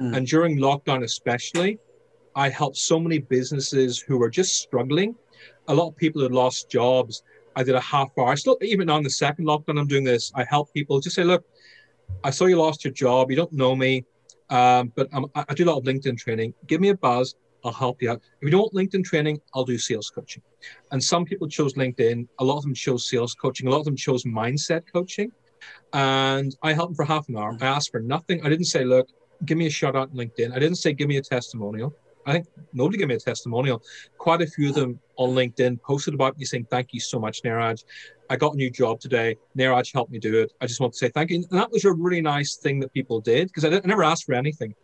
Mm. 0.00 0.16
And 0.16 0.26
during 0.26 0.58
lockdown, 0.58 1.04
especially, 1.04 1.78
I 2.34 2.48
helped 2.48 2.76
so 2.76 2.98
many 2.98 3.18
businesses 3.18 4.00
who 4.00 4.18
were 4.18 4.30
just 4.30 4.60
struggling. 4.60 5.14
A 5.68 5.74
lot 5.74 5.88
of 5.88 5.96
people 5.96 6.22
had 6.22 6.32
lost 6.32 6.68
jobs 6.68 7.22
I 7.56 7.62
did 7.62 7.74
a 7.74 7.80
half 7.80 8.10
hour. 8.18 8.28
I 8.28 8.34
still, 8.34 8.58
even 8.60 8.88
on 8.90 9.02
the 9.02 9.10
second 9.10 9.46
lockdown, 9.46 9.80
I'm 9.80 9.88
doing 9.88 10.04
this. 10.04 10.30
I 10.34 10.44
help 10.44 10.72
people 10.74 11.00
just 11.00 11.16
say, 11.16 11.24
look, 11.24 11.44
I 12.22 12.30
saw 12.30 12.44
you 12.44 12.56
lost 12.56 12.84
your 12.84 12.92
job. 12.92 13.30
You 13.30 13.36
don't 13.36 13.52
know 13.52 13.74
me, 13.74 14.04
um, 14.50 14.92
but 14.94 15.08
I'm, 15.12 15.26
i 15.34 15.54
do 15.54 15.64
a 15.64 15.70
lot 15.70 15.78
of 15.78 15.84
LinkedIn 15.84 16.18
training. 16.18 16.52
Give 16.66 16.80
me 16.80 16.90
a 16.90 16.96
buzz. 16.96 17.34
I'll 17.64 17.72
help 17.72 18.00
you 18.00 18.10
out. 18.10 18.20
If 18.40 18.44
you 18.44 18.50
don't 18.50 18.72
LinkedIn 18.72 19.04
training, 19.04 19.40
I'll 19.54 19.64
do 19.64 19.78
sales 19.78 20.10
coaching. 20.10 20.42
And 20.92 21.02
some 21.02 21.24
people 21.24 21.48
chose 21.48 21.74
LinkedIn. 21.74 22.28
A 22.38 22.44
lot 22.44 22.58
of 22.58 22.62
them 22.62 22.74
chose 22.74 23.08
sales 23.08 23.34
coaching. 23.34 23.66
A 23.66 23.70
lot 23.70 23.78
of 23.78 23.86
them 23.86 23.96
chose 23.96 24.22
mindset 24.24 24.82
coaching. 24.92 25.32
And 25.92 26.54
I 26.62 26.74
helped 26.74 26.90
them 26.90 26.96
for 26.96 27.04
half 27.04 27.28
an 27.28 27.38
hour. 27.38 27.56
I 27.60 27.66
asked 27.66 27.90
for 27.90 28.00
nothing. 28.00 28.44
I 28.44 28.48
didn't 28.50 28.66
say, 28.66 28.84
look, 28.84 29.08
give 29.46 29.58
me 29.58 29.66
a 29.66 29.70
shout 29.70 29.96
out 29.96 30.10
on 30.10 30.16
LinkedIn. 30.16 30.54
I 30.54 30.58
didn't 30.58 30.76
say, 30.76 30.92
give 30.92 31.08
me 31.08 31.16
a 31.16 31.22
testimonial. 31.22 31.92
I 32.26 32.32
think 32.32 32.46
nobody 32.72 32.98
gave 32.98 33.08
me 33.08 33.14
a 33.14 33.18
testimonial. 33.18 33.82
Quite 34.18 34.42
a 34.42 34.46
few 34.46 34.70
of 34.70 34.74
them 34.74 34.98
on 35.16 35.30
LinkedIn 35.30 35.80
posted 35.82 36.12
about 36.12 36.36
me 36.36 36.44
saying, 36.44 36.66
Thank 36.70 36.92
you 36.92 37.00
so 37.00 37.18
much, 37.18 37.42
Niraj. 37.42 37.84
I 38.28 38.36
got 38.36 38.54
a 38.54 38.56
new 38.56 38.70
job 38.70 39.00
today. 39.00 39.36
Niraj 39.56 39.92
helped 39.94 40.10
me 40.10 40.18
do 40.18 40.40
it. 40.40 40.52
I 40.60 40.66
just 40.66 40.80
want 40.80 40.92
to 40.94 40.98
say 40.98 41.08
thank 41.08 41.30
you. 41.30 41.36
And 41.36 41.60
that 41.60 41.70
was 41.70 41.84
a 41.84 41.92
really 41.92 42.20
nice 42.20 42.56
thing 42.56 42.80
that 42.80 42.92
people 42.92 43.20
did 43.20 43.46
because 43.48 43.64
I, 43.64 43.76
I 43.76 43.80
never 43.84 44.02
asked 44.02 44.24
for 44.24 44.34
anything. 44.34 44.74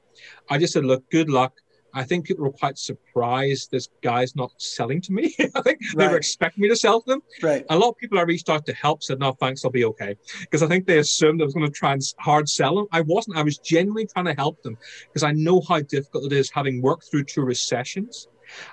I 0.49 0.59
just 0.59 0.73
said, 0.73 0.85
Look, 0.85 1.09
good 1.11 1.29
luck. 1.29 1.53
I 1.95 2.05
think 2.05 2.27
people 2.27 2.45
were 2.45 2.53
quite 2.53 2.79
surprised 2.79 3.71
this 3.71 3.89
guy's 4.03 4.35
not 4.35 4.53
selling 4.57 5.01
to 5.03 5.13
me. 5.13 5.35
I 5.55 5.61
think 5.63 5.81
right. 5.81 5.97
they 5.97 6.09
were 6.09 6.17
expecting 6.17 6.63
me 6.63 6.69
to 6.69 6.77
sell 6.77 7.03
to 7.03 7.11
them. 7.11 7.23
Right. 7.43 7.67
A 7.69 7.77
lot 7.77 7.91
of 7.91 7.97
people 7.99 8.19
I 8.19 8.23
reached 8.23 8.49
out 8.49 8.65
to 8.67 8.73
help 8.75 9.03
said, 9.03 9.19
no, 9.19 9.33
thanks, 9.33 9.65
I'll 9.65 9.71
be 9.71 9.85
okay. 9.85 10.17
Because 10.41 10.63
I 10.63 10.69
think 10.69 10.87
they 10.87 10.99
assumed 10.99 11.43
I 11.43 11.45
was 11.45 11.55
going 11.55 11.67
to 11.67 11.73
try 11.73 11.93
and 11.93 12.03
hard 12.19 12.49
sell 12.49 12.77
them. 12.77 12.87
I 12.93 13.03
wasn't. 13.03 13.37
I 13.37 13.43
was 13.43 13.59
genuinely 13.59 14.07
trying 14.07 14.25
to 14.27 14.35
help 14.35 14.63
them 14.63 14.77
because 15.09 15.23
I 15.23 15.33
know 15.33 15.61
how 15.69 15.81
difficult 15.81 16.25
it 16.25 16.33
is 16.33 16.51
having 16.51 16.81
worked 16.81 17.11
through 17.11 17.25
two 17.25 17.43
recessions. 17.43 18.29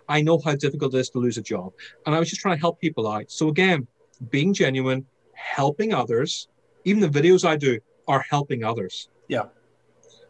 I 0.07 0.21
know 0.21 0.39
how 0.43 0.55
difficult 0.55 0.93
it 0.93 0.99
is 0.99 1.09
to 1.11 1.19
lose 1.19 1.37
a 1.37 1.41
job. 1.41 1.73
And 2.05 2.15
I 2.15 2.19
was 2.19 2.29
just 2.29 2.41
trying 2.41 2.55
to 2.55 2.61
help 2.61 2.79
people 2.79 3.07
out. 3.07 3.31
So 3.31 3.49
again, 3.49 3.87
being 4.29 4.53
genuine, 4.53 5.05
helping 5.33 5.93
others, 5.93 6.47
even 6.85 7.01
the 7.01 7.07
videos 7.09 7.47
I 7.47 7.55
do 7.55 7.79
are 8.07 8.23
helping 8.29 8.63
others. 8.63 9.09
Yeah 9.27 9.43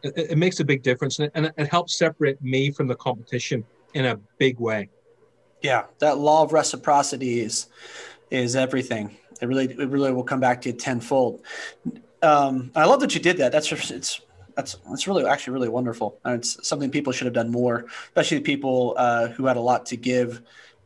it, 0.03 0.31
it 0.31 0.37
makes 0.37 0.59
a 0.59 0.65
big 0.65 0.83
difference 0.83 1.19
and 1.19 1.31
it, 1.33 1.53
it 1.57 1.67
helps 1.67 1.97
separate 1.97 2.41
me 2.41 2.71
from 2.71 2.87
the 2.87 2.95
competition 2.95 3.63
in 3.93 4.05
a 4.05 4.17
big 4.37 4.59
way. 4.59 4.89
Yeah, 5.61 5.85
that 5.99 6.17
law 6.17 6.43
of 6.43 6.53
reciprocity 6.53 7.41
is 7.41 7.67
is 8.31 8.55
everything. 8.55 9.17
It 9.41 9.47
really 9.47 9.65
it 9.65 9.89
really 9.89 10.11
will 10.11 10.23
come 10.23 10.39
back 10.39 10.61
to 10.61 10.69
you 10.69 10.75
tenfold. 10.75 11.41
Um, 12.21 12.71
I 12.75 12.85
love 12.85 12.99
that 13.01 13.13
you 13.13 13.21
did 13.21 13.37
that. 13.37 13.51
That's 13.51 13.71
it's 13.71 14.21
that's 14.55 14.75
that's 14.89 15.07
really 15.07 15.25
actually 15.25 15.53
really 15.53 15.69
wonderful, 15.69 16.19
and 16.23 16.35
it's 16.35 16.65
something 16.67 16.89
people 16.89 17.11
should 17.13 17.25
have 17.25 17.33
done 17.33 17.51
more, 17.51 17.85
especially 18.07 18.39
people 18.39 18.93
uh, 18.97 19.27
who 19.29 19.45
had 19.45 19.57
a 19.57 19.61
lot 19.61 19.85
to 19.87 19.97
give 19.97 20.41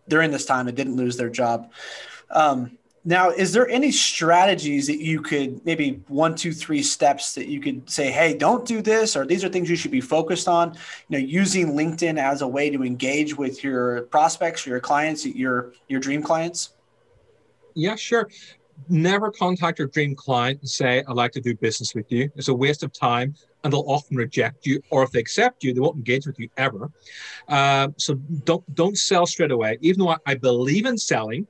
during 0.08 0.32
this 0.32 0.46
time 0.46 0.68
and 0.68 0.76
didn't 0.76 0.96
lose 0.96 1.18
their 1.18 1.30
job. 1.30 1.72
Um, 2.30 2.78
Now, 3.06 3.32
is 3.32 3.52
there 3.52 3.68
any 3.68 3.92
strategies 3.92 4.88
that 4.88 5.00
you 5.00 5.22
could 5.22 5.66
maybe 5.66 6.02
one, 6.08 6.36
two, 6.36 6.54
three 6.54 6.82
steps 6.82 7.36
that 7.36 7.48
you 7.48 7.60
could 7.60 7.90
say, 7.90 8.10
hey, 8.12 8.34
don't 8.34 8.66
do 8.66 8.82
this, 8.82 9.18
or 9.18 9.26
these 9.26 9.44
are 9.44 9.50
things 9.50 9.70
you 9.70 9.76
should 9.76 9.92
be 9.92 10.00
focused 10.00 10.48
on? 10.48 10.78
You 11.10 11.20
know, 11.20 11.26
using 11.26 11.74
LinkedIn 11.74 12.18
as 12.18 12.42
a 12.42 12.48
way 12.48 12.70
to 12.70 12.84
engage 12.84 13.38
with 13.38 13.62
your 13.62 14.04
prospects, 14.04 14.66
your 14.66 14.80
clients, 14.80 15.26
your 15.26 15.74
your 15.90 16.00
dream 16.00 16.24
clients. 16.24 16.70
Yeah, 17.76 17.96
sure. 17.96 18.30
Never 18.88 19.32
contact 19.32 19.80
your 19.80 19.90
dream 19.90 20.16
client 20.16 20.62
and 20.62 20.70
say, 20.70 21.04
I'd 21.08 21.16
like 21.16 21.32
to 21.34 21.42
do 21.42 21.56
business 21.56 21.94
with 21.94 22.12
you. 22.12 22.32
It's 22.36 22.48
a 22.48 22.54
waste 22.54 22.84
of 22.84 22.94
time 22.94 23.36
and 23.64 23.72
they'll 23.72 23.86
often 23.88 24.18
reject 24.18 24.66
you, 24.66 24.82
or 24.90 25.04
if 25.04 25.12
they 25.12 25.20
accept 25.20 25.64
you, 25.64 25.74
they 25.74 25.80
won't 25.80 25.96
engage 25.96 26.26
with 26.26 26.38
you 26.38 26.50
ever. 26.58 26.92
Uh, 27.48 27.90
so 27.98 28.16
don't 28.46 28.64
don't 28.76 28.98
sell 28.98 29.26
straight 29.26 29.52
away. 29.52 29.78
Even 29.82 30.00
though 30.00 30.10
I, 30.10 30.18
I 30.26 30.36
believe 30.36 30.86
in 30.86 30.98
selling, 30.98 31.48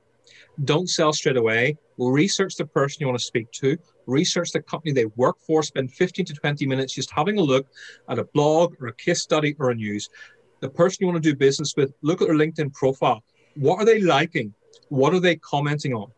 don't 0.62 0.88
sell 0.88 1.12
straight 1.12 1.36
away. 1.36 1.76
Research 1.98 2.56
the 2.56 2.66
person 2.66 2.98
you 3.00 3.06
want 3.06 3.18
to 3.18 3.24
speak 3.24 3.50
to. 3.52 3.76
Research 4.06 4.52
the 4.52 4.62
company 4.62 4.92
they 4.92 5.06
work 5.16 5.36
for. 5.40 5.62
Spend 5.62 5.92
15 5.92 6.26
to 6.26 6.34
20 6.34 6.66
minutes 6.66 6.94
just 6.94 7.10
having 7.10 7.38
a 7.38 7.42
look 7.42 7.66
at 8.08 8.18
a 8.18 8.24
blog 8.24 8.74
or 8.80 8.88
a 8.88 8.94
case 8.94 9.22
study 9.22 9.56
or 9.58 9.70
a 9.70 9.74
news. 9.74 10.08
The 10.60 10.68
person 10.68 10.98
you 11.00 11.06
want 11.08 11.22
to 11.22 11.30
do 11.30 11.36
business 11.36 11.74
with, 11.76 11.92
look 12.02 12.22
at 12.22 12.28
their 12.28 12.36
LinkedIn 12.36 12.72
profile. 12.72 13.22
What 13.56 13.80
are 13.80 13.84
they 13.84 14.00
liking? 14.00 14.54
What 14.88 15.12
are 15.14 15.20
they 15.20 15.36
commenting 15.36 15.92
on? 15.94 16.10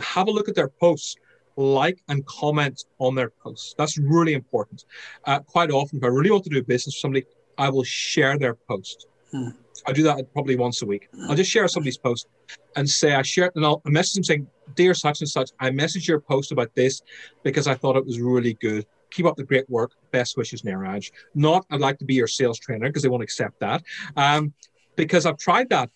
Have 0.00 0.28
a 0.28 0.30
look 0.30 0.48
at 0.48 0.54
their 0.54 0.68
posts. 0.68 1.16
Like 1.56 2.02
and 2.08 2.26
comment 2.26 2.84
on 2.98 3.14
their 3.14 3.30
posts. 3.30 3.76
That's 3.78 3.96
really 3.96 4.34
important. 4.34 4.84
Uh, 5.24 5.38
quite 5.38 5.70
often, 5.70 5.98
if 5.98 6.04
I 6.04 6.08
really 6.08 6.32
want 6.32 6.42
to 6.44 6.50
do 6.50 6.60
business 6.64 6.96
with 6.96 7.00
somebody, 7.00 7.26
I 7.56 7.68
will 7.68 7.84
share 7.84 8.36
their 8.36 8.54
post. 8.54 9.06
Hmm. 9.30 9.50
I 9.86 9.92
do 9.92 10.02
that 10.04 10.32
probably 10.32 10.56
once 10.56 10.82
a 10.82 10.86
week. 10.86 11.08
I'll 11.28 11.34
just 11.34 11.50
share 11.50 11.68
somebody's 11.68 11.98
post 11.98 12.28
and 12.76 12.88
say 12.88 13.14
I 13.14 13.22
share 13.22 13.50
and 13.54 13.64
I'll 13.64 13.82
message 13.84 14.14
them 14.14 14.24
saying, 14.24 14.46
"Dear 14.74 14.94
such 14.94 15.20
and 15.20 15.28
such, 15.28 15.50
I 15.60 15.70
messaged 15.70 16.08
your 16.08 16.20
post 16.20 16.52
about 16.52 16.74
this 16.74 17.02
because 17.42 17.66
I 17.66 17.74
thought 17.74 17.96
it 17.96 18.04
was 18.04 18.20
really 18.20 18.54
good. 18.54 18.86
Keep 19.10 19.26
up 19.26 19.36
the 19.36 19.44
great 19.44 19.68
work. 19.68 19.92
Best 20.10 20.36
wishes, 20.36 20.62
Niraj." 20.62 21.10
Not 21.34 21.66
I'd 21.70 21.80
like 21.80 21.98
to 21.98 22.04
be 22.04 22.14
your 22.14 22.26
sales 22.26 22.58
trainer 22.58 22.86
because 22.88 23.02
they 23.02 23.08
won't 23.08 23.22
accept 23.22 23.60
that. 23.60 23.82
Um, 24.16 24.52
because 24.96 25.26
I've 25.26 25.38
tried 25.38 25.68
that, 25.70 25.90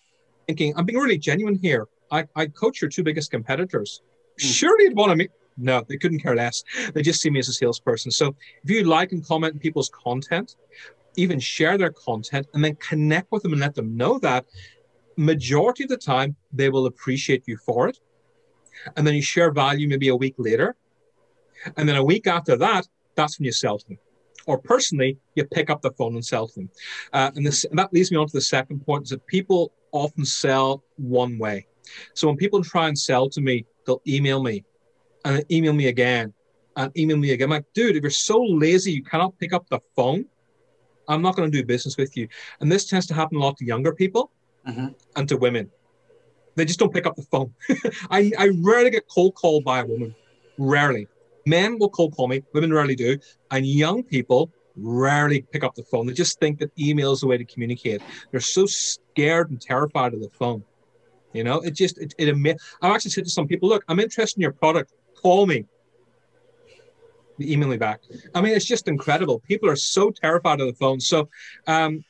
thinking 0.47 0.73
I'm 0.75 0.85
being 0.85 0.99
really 0.99 1.17
genuine 1.17 1.55
here. 1.55 1.87
I, 2.11 2.25
I 2.35 2.47
coach 2.47 2.81
your 2.81 2.89
two 2.89 3.03
biggest 3.03 3.31
competitors. 3.31 4.01
Mm. 4.39 4.55
Surely 4.55 4.85
you'd 4.85 4.95
want 4.95 5.11
to 5.11 5.15
meet. 5.15 5.31
No, 5.57 5.83
they 5.87 5.97
couldn't 5.97 6.19
care 6.19 6.35
less. 6.35 6.63
They 6.93 7.01
just 7.01 7.21
see 7.21 7.29
me 7.29 7.39
as 7.39 7.49
a 7.49 7.53
salesperson. 7.53 8.11
So 8.11 8.35
if 8.63 8.69
you 8.69 8.83
like 8.85 9.11
and 9.11 9.25
comment 9.25 9.59
people's 9.59 9.89
content, 9.89 10.55
even 11.15 11.39
share 11.39 11.77
their 11.77 11.91
content 11.91 12.47
and 12.53 12.63
then 12.63 12.75
connect 12.75 13.31
with 13.31 13.43
them 13.43 13.53
and 13.53 13.61
let 13.61 13.75
them 13.75 13.95
know 13.95 14.19
that 14.19 14.45
majority 15.17 15.83
of 15.83 15.89
the 15.89 15.97
time 15.97 16.35
they 16.53 16.69
will 16.69 16.85
appreciate 16.85 17.43
you 17.47 17.57
for 17.57 17.87
it. 17.87 17.99
And 18.95 19.05
then 19.05 19.13
you 19.13 19.21
share 19.21 19.51
value 19.51 19.87
maybe 19.87 20.07
a 20.07 20.15
week 20.15 20.35
later. 20.37 20.75
And 21.75 21.87
then 21.87 21.97
a 21.97 22.03
week 22.03 22.27
after 22.27 22.55
that 22.57 22.87
that's 23.15 23.37
when 23.37 23.45
you 23.45 23.51
sell 23.51 23.77
to 23.77 23.87
them. 23.87 23.97
Or 24.45 24.57
personally 24.57 25.17
you 25.35 25.43
pick 25.45 25.69
up 25.69 25.81
the 25.81 25.91
phone 25.91 26.15
and 26.15 26.25
sell 26.25 26.47
to 26.47 26.53
them. 26.55 26.69
Uh, 27.11 27.31
and, 27.35 27.45
this, 27.45 27.65
and 27.65 27.77
that 27.77 27.93
leads 27.93 28.11
me 28.11 28.17
on 28.17 28.27
to 28.27 28.33
the 28.33 28.41
second 28.41 28.85
point 28.85 29.03
is 29.03 29.09
that 29.09 29.25
people 29.27 29.73
often 29.91 30.23
sell 30.25 30.83
one 30.95 31.37
way. 31.37 31.67
So 32.13 32.27
when 32.27 32.37
people 32.37 32.63
try 32.63 32.87
and 32.87 32.97
sell 32.97 33.29
to 33.29 33.41
me 33.41 33.65
they'll 33.85 34.01
email 34.07 34.41
me 34.41 34.63
and 35.25 35.43
email 35.51 35.73
me 35.73 35.87
again 35.87 36.33
and 36.77 36.97
email 36.97 37.17
me 37.17 37.31
again. 37.31 37.47
I'm 37.47 37.51
like 37.51 37.65
dude 37.73 37.97
if 37.97 38.03
you're 38.03 38.09
so 38.11 38.41
lazy 38.41 38.93
you 38.93 39.03
cannot 39.03 39.37
pick 39.37 39.51
up 39.51 39.67
the 39.69 39.79
phone 39.95 40.25
I'm 41.09 41.21
not 41.21 41.35
going 41.35 41.51
to 41.51 41.57
do 41.57 41.65
business 41.65 41.97
with 41.97 42.15
you. 42.15 42.27
And 42.61 42.71
this 42.71 42.87
tends 42.87 43.07
to 43.07 43.13
happen 43.13 43.37
a 43.37 43.39
lot 43.41 43.57
to 43.57 43.65
younger 43.65 43.93
people 43.93 44.31
mm-hmm. 44.67 44.89
and 45.15 45.27
to 45.27 45.37
women. 45.37 45.69
They 46.55 46.65
just 46.65 46.79
don't 46.79 46.93
pick 46.93 47.05
up 47.05 47.15
the 47.15 47.23
phone. 47.23 47.53
I, 48.09 48.31
I 48.37 48.49
rarely 48.61 48.91
get 48.91 49.07
cold 49.07 49.35
called 49.35 49.63
by 49.63 49.79
a 49.79 49.85
woman. 49.85 50.15
Rarely. 50.57 51.07
Men 51.45 51.79
will 51.79 51.89
cold 51.89 52.15
call 52.15 52.27
me, 52.27 52.43
women 52.53 52.71
rarely 52.71 52.95
do. 52.95 53.17
And 53.51 53.65
young 53.65 54.03
people 54.03 54.51
rarely 54.75 55.41
pick 55.41 55.63
up 55.63 55.75
the 55.75 55.83
phone. 55.83 56.05
They 56.05 56.13
just 56.13 56.39
think 56.39 56.59
that 56.59 56.71
email 56.77 57.11
is 57.11 57.21
the 57.21 57.27
way 57.27 57.37
to 57.37 57.45
communicate. 57.45 58.01
They're 58.31 58.39
so 58.39 58.65
scared 58.65 59.49
and 59.49 59.59
terrified 59.59 60.13
of 60.13 60.21
the 60.21 60.29
phone. 60.29 60.63
You 61.33 61.43
know, 61.43 61.59
it 61.61 61.71
just, 61.71 61.97
it, 61.99 62.13
it 62.17 62.57
I've 62.81 62.95
actually 62.95 63.11
said 63.11 63.25
to 63.25 63.29
some 63.29 63.47
people, 63.47 63.69
look, 63.69 63.83
I'm 63.87 63.99
interested 63.99 64.37
in 64.37 64.41
your 64.41 64.51
product. 64.51 64.93
Call 65.15 65.45
me 65.45 65.65
email 67.41 67.69
me 67.69 67.77
back. 67.77 68.01
I 68.33 68.41
mean, 68.41 68.53
it's 68.53 68.65
just 68.65 68.87
incredible. 68.87 69.39
People 69.39 69.69
are 69.69 69.75
so 69.75 70.11
terrified 70.11 70.61
of 70.61 70.67
the 70.67 70.73
phone. 70.73 70.99
So, 70.99 71.29
um, 71.67 72.03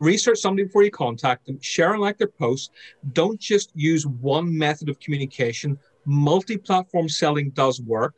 research 0.00 0.38
somebody 0.38 0.64
before 0.64 0.82
you 0.82 0.90
contact 0.90 1.46
them, 1.46 1.58
share 1.60 1.92
and 1.92 2.00
like 2.00 2.18
their 2.18 2.28
posts. 2.28 2.70
Don't 3.12 3.40
just 3.40 3.70
use 3.74 4.06
one 4.06 4.56
method 4.56 4.88
of 4.88 5.00
communication. 5.00 5.78
Multi 6.04 6.56
platform 6.56 7.08
selling 7.08 7.50
does 7.50 7.80
work. 7.80 8.14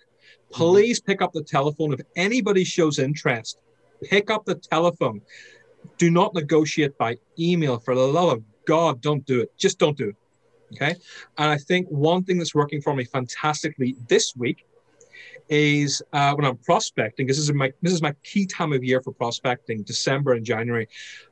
Please 0.50 1.00
pick 1.00 1.22
up 1.22 1.32
the 1.32 1.42
telephone. 1.42 1.92
If 1.92 2.00
anybody 2.16 2.64
shows 2.64 2.98
interest, 2.98 3.58
pick 4.02 4.30
up 4.30 4.44
the 4.44 4.54
telephone. 4.54 5.20
Do 5.98 6.10
not 6.10 6.34
negotiate 6.34 6.96
by 6.98 7.16
email. 7.38 7.78
For 7.78 7.94
the 7.94 8.06
love 8.06 8.38
of 8.38 8.42
God, 8.64 9.00
don't 9.00 9.24
do 9.26 9.40
it. 9.40 9.52
Just 9.56 9.78
don't 9.78 9.96
do 9.96 10.08
it. 10.10 10.16
Okay. 10.72 10.96
And 11.38 11.50
I 11.50 11.58
think 11.58 11.88
one 11.88 12.24
thing 12.24 12.38
that's 12.38 12.54
working 12.54 12.80
for 12.80 12.94
me 12.94 13.04
fantastically 13.04 13.96
this 14.08 14.34
week 14.36 14.66
is 15.48 16.02
uh, 16.12 16.34
when 16.34 16.44
I'm 16.44 16.56
prospecting. 16.58 17.26
This 17.26 17.38
is 17.38 17.52
my 17.52 17.72
this 17.82 17.92
is 17.92 18.02
my 18.02 18.12
key 18.24 18.46
time 18.46 18.72
of 18.72 18.82
year 18.82 19.00
for 19.00 19.12
prospecting, 19.12 19.82
December 19.82 20.32
and 20.32 20.44
January. 20.44 20.88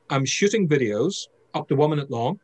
I'm 0.09 0.25
shooting 0.25 0.67
videos 0.67 1.27
up 1.53 1.67
to 1.69 1.75
one 1.75 1.89
minute 1.89 2.09
long, 2.09 2.39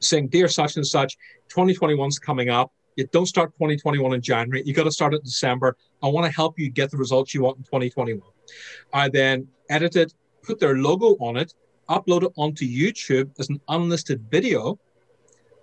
saying, 0.00 0.28
"Dear 0.28 0.48
such 0.48 0.76
and 0.76 0.86
such, 0.86 1.16
2021's 1.52 2.18
coming 2.18 2.48
up. 2.48 2.72
You 2.96 3.06
don't 3.12 3.26
start 3.26 3.52
2021 3.54 4.14
in 4.14 4.20
January. 4.20 4.62
You 4.64 4.74
got 4.74 4.84
to 4.84 4.90
start 4.90 5.14
it 5.14 5.18
in 5.18 5.24
December. 5.24 5.76
I 6.02 6.08
want 6.08 6.26
to 6.26 6.32
help 6.32 6.58
you 6.58 6.70
get 6.70 6.90
the 6.90 6.96
results 6.96 7.34
you 7.34 7.42
want 7.42 7.58
in 7.58 7.64
2021." 7.64 8.20
I 8.92 9.08
then 9.08 9.48
edit 9.68 9.96
it, 9.96 10.14
put 10.42 10.58
their 10.58 10.76
logo 10.76 11.16
on 11.20 11.36
it, 11.36 11.54
upload 11.88 12.24
it 12.24 12.32
onto 12.36 12.64
YouTube 12.66 13.30
as 13.38 13.48
an 13.48 13.60
unlisted 13.68 14.24
video, 14.30 14.78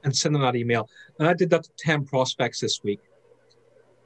and 0.04 0.16
send 0.16 0.36
them 0.36 0.42
that 0.42 0.56
email. 0.56 0.90
And 1.20 1.28
I 1.28 1.34
did 1.34 1.50
that 1.50 1.64
to 1.64 1.70
10 1.78 2.06
prospects 2.06 2.60
this 2.60 2.84
week. 2.84 3.00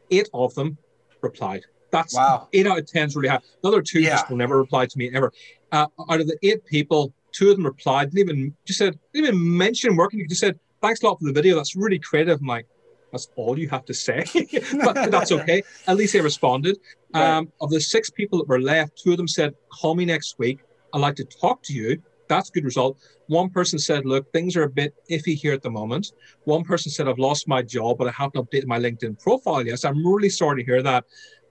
Eight 0.09 0.29
of 0.33 0.53
them 0.55 0.77
replied. 1.21 1.63
That's 1.91 2.15
wow. 2.15 2.47
eight 2.53 2.67
out 2.67 2.79
of 2.79 2.85
ten 2.85 3.07
is 3.07 3.15
really 3.15 3.29
high. 3.29 3.39
Another 3.63 3.81
two 3.81 3.99
yeah. 3.99 4.11
just 4.11 4.29
will 4.29 4.37
never 4.37 4.57
reply 4.57 4.85
to 4.85 4.97
me 4.97 5.11
ever. 5.13 5.31
Uh, 5.71 5.87
out 6.09 6.21
of 6.21 6.27
the 6.27 6.37
eight 6.43 6.65
people, 6.65 7.13
two 7.31 7.49
of 7.49 7.57
them 7.57 7.65
replied. 7.65 8.11
Didn't 8.11 8.29
even 8.29 8.55
just 8.65 8.79
said 8.79 8.97
didn't 9.13 9.27
even 9.27 9.57
mention 9.57 9.95
working. 9.95 10.19
You 10.19 10.27
just 10.27 10.41
said 10.41 10.59
thanks 10.81 11.01
a 11.01 11.05
lot 11.05 11.19
for 11.19 11.25
the 11.25 11.33
video. 11.33 11.55
That's 11.55 11.75
really 11.75 11.99
creative. 11.99 12.39
I'm 12.39 12.47
like, 12.47 12.65
that's 13.11 13.29
all 13.35 13.59
you 13.59 13.67
have 13.69 13.85
to 13.85 13.93
say, 13.93 14.23
but, 14.33 14.95
but, 14.95 15.11
that's 15.11 15.31
okay. 15.31 15.63
At 15.87 15.97
least 15.97 16.13
they 16.13 16.21
responded. 16.21 16.77
Right. 17.13 17.37
Um, 17.37 17.51
of 17.59 17.69
the 17.69 17.81
six 17.81 18.09
people 18.09 18.39
that 18.39 18.47
were 18.47 18.61
left, 18.61 18.97
two 18.97 19.11
of 19.11 19.17
them 19.17 19.27
said, 19.27 19.53
"Call 19.69 19.95
me 19.95 20.05
next 20.05 20.39
week. 20.39 20.59
I'd 20.93 21.01
like 21.01 21.15
to 21.15 21.25
talk 21.25 21.61
to 21.63 21.73
you." 21.73 22.01
That's 22.31 22.49
a 22.49 22.53
good 22.53 22.63
result. 22.63 22.93
One 23.27 23.49
person 23.49 23.77
said, 23.77 24.05
"Look, 24.05 24.31
things 24.31 24.55
are 24.55 24.63
a 24.63 24.69
bit 24.69 24.91
iffy 25.15 25.35
here 25.43 25.53
at 25.53 25.61
the 25.61 25.69
moment." 25.69 26.13
One 26.45 26.63
person 26.63 26.89
said, 26.89 27.07
"I've 27.07 27.25
lost 27.29 27.47
my 27.55 27.61
job, 27.61 27.97
but 27.97 28.07
I 28.07 28.11
haven't 28.11 28.39
updated 28.41 28.67
my 28.67 28.79
LinkedIn 28.79 29.19
profile 29.19 29.61
yet." 29.67 29.79
So 29.79 29.89
I'm 29.89 30.05
really 30.13 30.29
sorry 30.29 30.55
to 30.61 30.65
hear 30.65 30.81
that. 30.81 31.03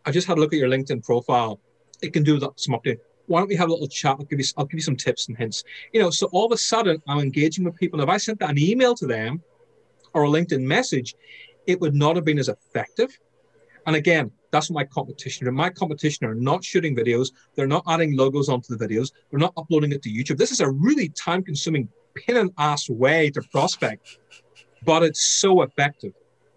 I 0.06 0.10
just 0.10 0.26
had 0.26 0.38
a 0.38 0.40
look 0.40 0.54
at 0.54 0.58
your 0.58 0.70
LinkedIn 0.70 1.04
profile. 1.04 1.60
It 2.00 2.14
can 2.14 2.22
do 2.22 2.38
that, 2.38 2.52
some 2.56 2.74
update. 2.78 2.98
Why 3.26 3.40
don't 3.40 3.48
we 3.48 3.56
have 3.56 3.68
a 3.68 3.72
little 3.72 3.86
chat? 4.00 4.16
I'll 4.18 4.24
give 4.24 4.40
you, 4.40 4.46
I'll 4.56 4.64
give 4.64 4.78
you 4.78 4.88
some 4.90 4.96
tips 4.96 5.28
and 5.28 5.36
hints. 5.36 5.62
You 5.92 6.00
know, 6.00 6.10
so 6.10 6.28
all 6.32 6.46
of 6.46 6.52
a 6.52 6.56
sudden 6.56 6.96
I'm 7.06 7.20
engaging 7.20 7.64
with 7.66 7.76
people. 7.76 8.00
If 8.00 8.08
I 8.08 8.16
sent 8.16 8.40
an 8.40 8.58
email 8.58 8.94
to 9.00 9.06
them 9.06 9.42
or 10.14 10.24
a 10.24 10.28
LinkedIn 10.28 10.62
message, 10.76 11.14
it 11.66 11.78
would 11.80 11.94
not 11.94 12.16
have 12.16 12.24
been 12.24 12.38
as 12.38 12.48
effective. 12.48 13.10
And 13.86 13.94
again, 13.94 14.32
that's 14.51 14.70
my 14.70 14.84
competition 14.84 15.46
are. 15.46 15.53
My 15.53 15.70
competition 15.70 16.26
are 16.26 16.34
not 16.34 16.64
shooting 16.64 16.96
videos. 16.96 17.30
They're 17.55 17.66
not 17.66 17.84
adding 17.88 18.16
logos 18.16 18.48
onto 18.48 18.76
the 18.76 18.84
videos. 18.84 19.12
They're 19.30 19.40
not 19.40 19.53
uploading 19.57 19.92
it 19.92 20.03
to 20.03 20.11
YouTube. 20.11 20.38
This 20.38 20.51
is 20.51 20.61
a 20.61 20.70
really 20.70 21.09
time 21.11 21.42
consuming, 21.42 21.88
pin 22.14 22.36
and 22.36 22.51
ass 22.59 22.88
way 22.88 23.30
to 23.30 23.42
prospect, 23.53 24.18
but 24.84 25.03
it's 25.03 25.24
so 25.24 25.62
effective. 25.62 26.12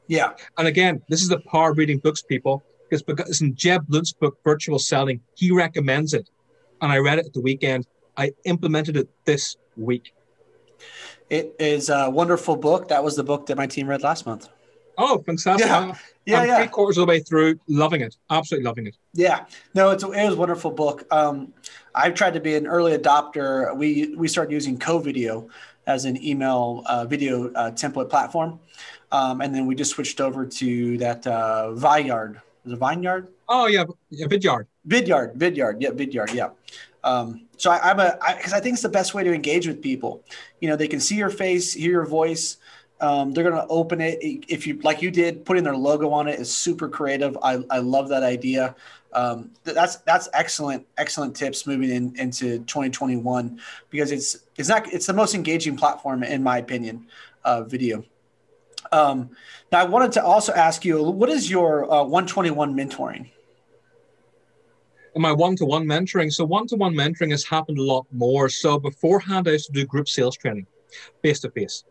Yeah. 0.07 0.33
And 0.57 0.67
again, 0.67 1.01
this 1.09 1.21
is 1.21 1.29
the 1.29 1.39
power 1.39 1.71
of 1.71 1.77
reading 1.77 1.99
books, 1.99 2.21
people, 2.21 2.63
because, 2.89 3.03
because 3.03 3.41
in 3.41 3.55
Jeb 3.55 3.87
Blount's 3.87 4.13
book, 4.13 4.37
Virtual 4.43 4.79
Selling, 4.79 5.21
he 5.35 5.51
recommends 5.51 6.13
it. 6.13 6.29
And 6.81 6.91
I 6.91 6.97
read 6.97 7.19
it 7.19 7.27
at 7.27 7.33
the 7.33 7.41
weekend. 7.41 7.87
I 8.17 8.31
implemented 8.45 8.97
it 8.97 9.09
this 9.25 9.55
week. 9.77 10.13
It 11.29 11.55
is 11.57 11.89
a 11.89 12.09
wonderful 12.09 12.55
book. 12.55 12.89
That 12.89 13.03
was 13.03 13.15
the 13.15 13.23
book 13.23 13.45
that 13.45 13.57
my 13.57 13.65
team 13.65 13.87
read 13.87 14.03
last 14.03 14.25
month. 14.25 14.49
Oh, 14.97 15.21
fantastic! 15.23 15.67
Yeah, 15.67 15.95
yeah, 16.25 16.39
I'm 16.39 16.47
yeah. 16.47 16.57
Three 16.57 16.67
quarters 16.67 16.97
of 16.97 17.03
the 17.03 17.09
way 17.09 17.19
through, 17.19 17.59
loving 17.67 18.01
it, 18.01 18.15
absolutely 18.29 18.65
loving 18.65 18.87
it. 18.87 18.97
Yeah, 19.13 19.45
no, 19.73 19.91
it's 19.91 20.03
it 20.03 20.09
was 20.09 20.33
a 20.33 20.37
wonderful 20.37 20.71
book. 20.71 21.05
Um, 21.11 21.53
I've 21.95 22.13
tried 22.13 22.33
to 22.33 22.39
be 22.39 22.55
an 22.55 22.67
early 22.67 22.97
adopter. 22.97 23.75
We 23.75 24.15
we 24.15 24.27
started 24.27 24.51
using 24.51 24.77
Covideo 24.77 25.49
as 25.87 26.05
an 26.05 26.23
email 26.23 26.83
uh, 26.85 27.05
video 27.05 27.51
uh, 27.53 27.71
template 27.71 28.09
platform, 28.09 28.59
um, 29.11 29.41
and 29.41 29.53
then 29.53 29.65
we 29.65 29.75
just 29.75 29.91
switched 29.91 30.21
over 30.21 30.45
to 30.45 30.97
that 30.99 31.25
uh, 31.27 31.71
Vidyard. 31.73 32.41
Is 32.65 32.71
it 32.71 32.79
Vineyard? 32.79 33.27
Oh 33.49 33.67
yeah, 33.67 33.83
yeah, 34.09 34.27
Vidyard. 34.27 34.67
Vidyard, 34.87 35.35
Vidyard, 35.35 35.77
yeah, 35.79 35.89
Vidyard, 35.89 36.33
yeah. 36.33 36.49
Um, 37.03 37.47
so 37.57 37.69
I, 37.71 37.91
I'm 37.91 37.99
a 37.99 38.17
because 38.37 38.53
I, 38.53 38.57
I 38.57 38.59
think 38.61 38.73
it's 38.73 38.81
the 38.81 38.89
best 38.89 39.13
way 39.13 39.23
to 39.23 39.33
engage 39.33 39.67
with 39.67 39.81
people. 39.81 40.23
You 40.61 40.69
know, 40.69 40.75
they 40.75 40.87
can 40.87 40.99
see 41.01 41.15
your 41.15 41.29
face, 41.29 41.73
hear 41.73 41.91
your 41.91 42.05
voice 42.05 42.57
Um, 42.99 43.33
they're 43.33 43.43
going 43.43 43.55
to 43.55 43.67
open 43.67 43.99
it 43.99 44.19
if 44.21 44.65
you 44.65 44.79
like 44.81 45.01
you 45.01 45.11
did 45.11 45.43
putting 45.45 45.63
their 45.63 45.75
logo 45.75 46.09
on 46.11 46.27
it 46.27 46.39
is 46.39 46.55
super 46.55 46.87
creative. 46.87 47.37
I, 47.43 47.63
I 47.69 47.79
love 47.79 48.07
that 48.09 48.23
idea. 48.23 48.75
Um, 49.11 49.51
that's 49.63 49.97
that's 49.97 50.29
excellent 50.33 50.85
excellent 50.97 51.35
tips 51.35 51.67
moving 51.67 51.89
in, 51.89 52.15
into 52.17 52.59
2021 52.59 53.59
because 53.89 54.11
it's 54.11 54.45
it's 54.57 54.69
not 54.69 54.91
it's 54.91 55.05
the 55.05 55.13
most 55.13 55.35
engaging 55.35 55.75
platform 55.75 56.23
in 56.23 56.41
my 56.41 56.59
opinion 56.59 57.05
uh, 57.43 57.63
video. 57.63 58.03
Um, 58.91 59.31
now 59.71 59.81
I 59.81 59.85
wanted 59.85 60.13
to 60.13 60.23
also 60.23 60.53
ask 60.53 60.85
you 60.85 61.03
what 61.03 61.29
is 61.29 61.49
your 61.49 61.91
uh, 61.91 62.03
121 62.03 62.73
mentoring? 62.73 63.29
my 65.15 65.31
one-to-one 65.31 65.85
mentoring. 65.85 66.31
So 66.31 66.45
one-to-one 66.45 66.93
mentoring 66.93 67.31
has 67.31 67.43
happened 67.43 67.77
a 67.77 67.83
lot 67.83 68.05
more. 68.11 68.49
So 68.49 68.79
beforehand, 68.79 69.47
I 69.47 69.51
used 69.51 69.67
to 69.67 69.71
do 69.71 69.85
group 69.85 70.09
sales 70.09 70.35
training, 70.37 70.67
face 71.21 71.39
to 71.41 71.51
face. 71.51 71.83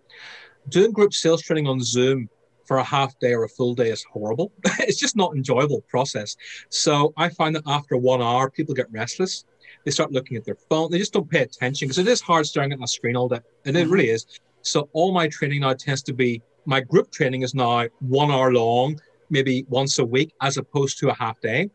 Doing 0.68 0.92
group 0.92 1.12
sales 1.12 1.42
training 1.42 1.66
on 1.66 1.80
Zoom 1.80 2.28
for 2.66 2.78
a 2.78 2.84
half 2.84 3.18
day 3.18 3.32
or 3.32 3.44
a 3.44 3.48
full 3.48 3.74
day 3.74 3.90
is 3.90 4.04
horrible. 4.04 4.52
it's 4.80 4.98
just 4.98 5.16
not 5.16 5.34
enjoyable 5.34 5.80
process. 5.88 6.36
So 6.68 7.12
I 7.16 7.28
find 7.28 7.54
that 7.56 7.64
after 7.66 7.96
one 7.96 8.22
hour, 8.22 8.50
people 8.50 8.74
get 8.74 8.90
restless. 8.90 9.44
They 9.84 9.90
start 9.90 10.12
looking 10.12 10.36
at 10.36 10.44
their 10.44 10.56
phone. 10.68 10.90
They 10.90 10.98
just 10.98 11.12
don't 11.12 11.28
pay 11.28 11.42
attention 11.42 11.88
because 11.88 11.98
it 11.98 12.08
is 12.08 12.20
hard 12.20 12.46
staring 12.46 12.72
at 12.72 12.82
a 12.82 12.86
screen 12.86 13.16
all 13.16 13.28
day. 13.28 13.40
And 13.64 13.76
it 13.76 13.84
mm-hmm. 13.84 13.92
really 13.92 14.10
is. 14.10 14.26
So 14.62 14.88
all 14.92 15.12
my 15.12 15.28
training 15.28 15.60
now 15.60 15.72
tends 15.74 16.02
to 16.04 16.12
be 16.12 16.40
my 16.66 16.80
group 16.80 17.10
training 17.10 17.42
is 17.42 17.54
now 17.54 17.88
one 18.00 18.30
hour 18.30 18.52
long, 18.52 19.00
maybe 19.30 19.66
once 19.68 19.98
a 19.98 20.04
week, 20.04 20.32
as 20.40 20.56
opposed 20.56 20.98
to 21.00 21.10
a 21.10 21.14
half 21.14 21.40
day. 21.40 21.68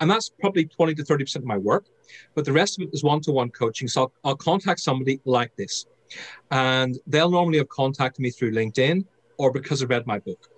And 0.00 0.10
that's 0.10 0.30
probably 0.40 0.64
20 0.64 0.94
to 0.96 1.02
30% 1.04 1.36
of 1.36 1.44
my 1.44 1.56
work. 1.58 1.86
But 2.34 2.44
the 2.44 2.52
rest 2.52 2.78
of 2.78 2.88
it 2.88 2.90
is 2.92 3.04
one 3.04 3.20
to 3.22 3.32
one 3.32 3.50
coaching. 3.50 3.86
So 3.86 4.02
I'll, 4.02 4.12
I'll 4.24 4.36
contact 4.36 4.80
somebody 4.80 5.20
like 5.24 5.54
this. 5.56 5.86
And 6.50 6.98
they'll 7.06 7.30
normally 7.30 7.58
have 7.58 7.68
contacted 7.68 8.20
me 8.20 8.30
through 8.30 8.52
LinkedIn 8.52 9.04
or 9.38 9.50
because 9.50 9.80
they 9.80 9.86
read 9.86 10.06
my 10.06 10.18
book 10.18 10.48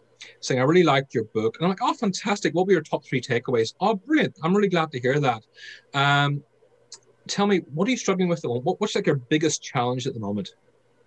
saying, 0.41 0.61
I 0.61 0.65
really 0.65 0.85
liked 0.85 1.15
your 1.15 1.25
book. 1.25 1.57
And 1.57 1.67
I'm 1.67 1.71
like, 1.71 1.83
oh, 1.83 1.93
fantastic. 1.95 2.55
What 2.55 2.67
were 2.67 2.73
your 2.73 2.83
top 2.83 3.05
three 3.05 3.21
takeaways? 3.21 3.75
Oh, 3.81 3.95
brilliant. 3.95 4.39
I'm 4.43 4.55
really 4.55 4.69
glad 4.69 4.91
to 4.93 5.01
hear 5.01 5.21
that. 5.21 5.43
Um, 5.93 6.43
tell 7.29 7.47
me, 7.47 7.59
what 7.73 7.89
are 7.89 7.91
you 7.91 7.97
struggling 7.97 8.29
with? 8.29 8.43
What, 8.45 8.81
what's 8.81 8.95
like 8.95 9.07
your 9.07 9.17
biggest 9.17 9.63
challenge 9.63 10.07
at 10.07 10.15
the 10.15 10.21
moment? 10.21 10.55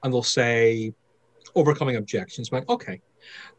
And 0.04 0.14
they'll 0.14 0.24
say, 0.24 0.94
overcoming 1.56 1.96
objections. 1.96 2.50
I'm 2.52 2.60
like, 2.60 2.70
okay, 2.70 3.02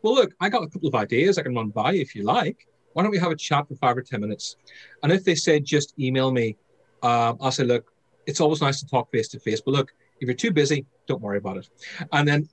well, 0.03 0.15
look, 0.15 0.33
I 0.41 0.49
got 0.49 0.63
a 0.63 0.69
couple 0.69 0.89
of 0.89 0.95
ideas 0.95 1.39
I 1.39 1.43
can 1.43 1.55
run 1.55 1.71
by 1.71 1.95
if 1.95 2.15
you 2.15 2.23
like. 2.23 2.67
Why 2.93 3.03
don't 3.03 3.11
we 3.13 3.19
have 3.19 3.33
a 3.33 3.37
chat 3.37 3.69
for 3.69 3.75
five 3.77 3.97
or 3.97 4.03
10 4.03 4.21
minutes? 4.21 4.57
And 5.03 5.13
if 5.13 5.25
they 5.25 5.35
say, 5.35 5.61
just 5.61 5.95
email 5.99 6.31
me, 6.31 6.57
uh, 7.03 7.35
I'll 7.41 7.53
say, 7.53 7.65
look, 7.65 7.93
it's 8.27 8.41
always 8.41 8.61
nice 8.61 8.81
to 8.81 8.87
talk 8.87 9.11
face 9.11 9.29
to 9.29 9.41
face, 9.41 9.61
but 9.61 9.73
look, 9.73 9.93
if 10.21 10.27
you're 10.27 10.35
too 10.35 10.53
busy, 10.53 10.87
don't 11.07 11.21
worry 11.21 11.39
about 11.39 11.57
it. 11.57 11.69
And 12.13 12.27
then 12.27 12.49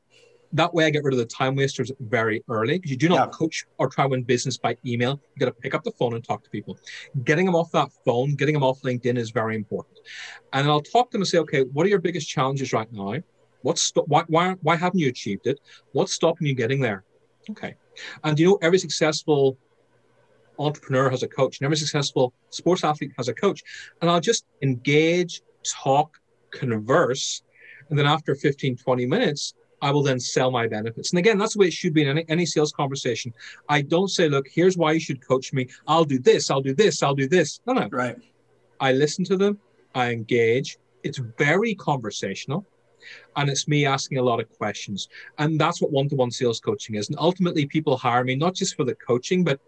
that 0.53 0.73
way 0.73 0.85
I 0.85 0.89
get 0.89 1.03
rid 1.03 1.13
of 1.13 1.19
the 1.19 1.25
time 1.25 1.55
wasters 1.55 1.91
very 1.99 2.43
early 2.49 2.77
because 2.77 2.91
you 2.91 2.97
do 2.97 3.09
not 3.09 3.15
yeah. 3.15 3.37
coach 3.37 3.65
or 3.77 3.89
try 3.89 4.05
win 4.05 4.23
business 4.23 4.57
by 4.57 4.77
email. 4.85 5.19
You 5.35 5.39
got 5.39 5.47
to 5.47 5.51
pick 5.51 5.73
up 5.73 5.83
the 5.83 5.91
phone 5.91 6.13
and 6.13 6.23
talk 6.23 6.43
to 6.43 6.49
people. 6.49 6.77
Getting 7.23 7.45
them 7.45 7.55
off 7.55 7.71
that 7.71 7.89
phone, 8.05 8.35
getting 8.35 8.53
them 8.53 8.63
off 8.63 8.81
LinkedIn 8.81 9.17
is 9.17 9.31
very 9.31 9.55
important. 9.55 9.99
And 10.53 10.65
then 10.65 10.71
I'll 10.71 10.81
talk 10.81 11.11
to 11.11 11.15
them 11.15 11.21
and 11.21 11.27
say, 11.27 11.39
okay, 11.39 11.63
what 11.73 11.85
are 11.85 11.89
your 11.89 11.99
biggest 11.99 12.29
challenges 12.29 12.71
right 12.71 12.91
now? 12.93 13.15
What's 13.63 13.81
st- 13.81 14.07
why, 14.07 14.23
why, 14.27 14.53
why 14.61 14.75
haven't 14.75 14.99
you 14.99 15.09
achieved 15.09 15.47
it? 15.47 15.59
What's 15.91 16.13
stopping 16.13 16.47
you 16.47 16.53
getting 16.53 16.79
there? 16.79 17.03
Okay. 17.49 17.75
And 18.23 18.39
you 18.39 18.45
know, 18.45 18.59
every 18.61 18.79
successful 18.79 19.57
entrepreneur 20.59 21.09
has 21.09 21.23
a 21.23 21.27
coach, 21.27 21.59
and 21.59 21.65
every 21.65 21.77
successful 21.77 22.33
sports 22.49 22.83
athlete 22.83 23.11
has 23.17 23.27
a 23.27 23.33
coach. 23.33 23.61
And 24.01 24.09
I'll 24.09 24.19
just 24.19 24.45
engage, 24.61 25.41
talk, 25.63 26.17
converse. 26.51 27.43
And 27.89 27.97
then 27.97 28.05
after 28.05 28.35
15, 28.35 28.77
20 28.77 29.05
minutes, 29.05 29.53
I 29.81 29.91
will 29.91 30.03
then 30.03 30.19
sell 30.19 30.51
my 30.51 30.67
benefits. 30.67 31.11
And 31.11 31.19
again, 31.19 31.37
that's 31.37 31.53
the 31.53 31.59
way 31.59 31.67
it 31.67 31.73
should 31.73 31.93
be 31.93 32.01
in 32.01 32.07
any, 32.07 32.25
any 32.27 32.45
sales 32.45 32.71
conversation. 32.71 33.33
I 33.69 33.81
don't 33.81 34.07
say, 34.07 34.29
look, 34.29 34.47
here's 34.47 34.77
why 34.77 34.93
you 34.93 34.99
should 34.99 35.25
coach 35.25 35.53
me. 35.53 35.67
I'll 35.87 36.05
do 36.05 36.19
this, 36.19 36.49
I'll 36.49 36.61
do 36.61 36.73
this, 36.73 37.03
I'll 37.03 37.15
do 37.15 37.27
this. 37.27 37.59
No, 37.67 37.73
no. 37.73 37.87
Right. 37.91 38.15
I 38.79 38.93
listen 38.93 39.25
to 39.25 39.37
them, 39.37 39.59
I 39.93 40.11
engage. 40.11 40.77
It's 41.03 41.19
very 41.37 41.75
conversational 41.75 42.65
and 43.35 43.49
it's 43.49 43.67
me 43.67 43.85
asking 43.85 44.17
a 44.17 44.23
lot 44.23 44.39
of 44.39 44.49
questions. 44.57 45.07
And 45.37 45.59
that's 45.59 45.81
what 45.81 45.91
one 45.91 46.09
to 46.09 46.15
one 46.15 46.31
sales 46.31 46.59
coaching 46.59 46.95
is. 46.95 47.09
And 47.09 47.17
ultimately, 47.19 47.65
people 47.65 47.97
hire 47.97 48.23
me 48.23 48.35
not 48.35 48.55
just 48.55 48.75
for 48.75 48.83
the 48.83 48.95
coaching, 48.95 49.43
but 49.43 49.59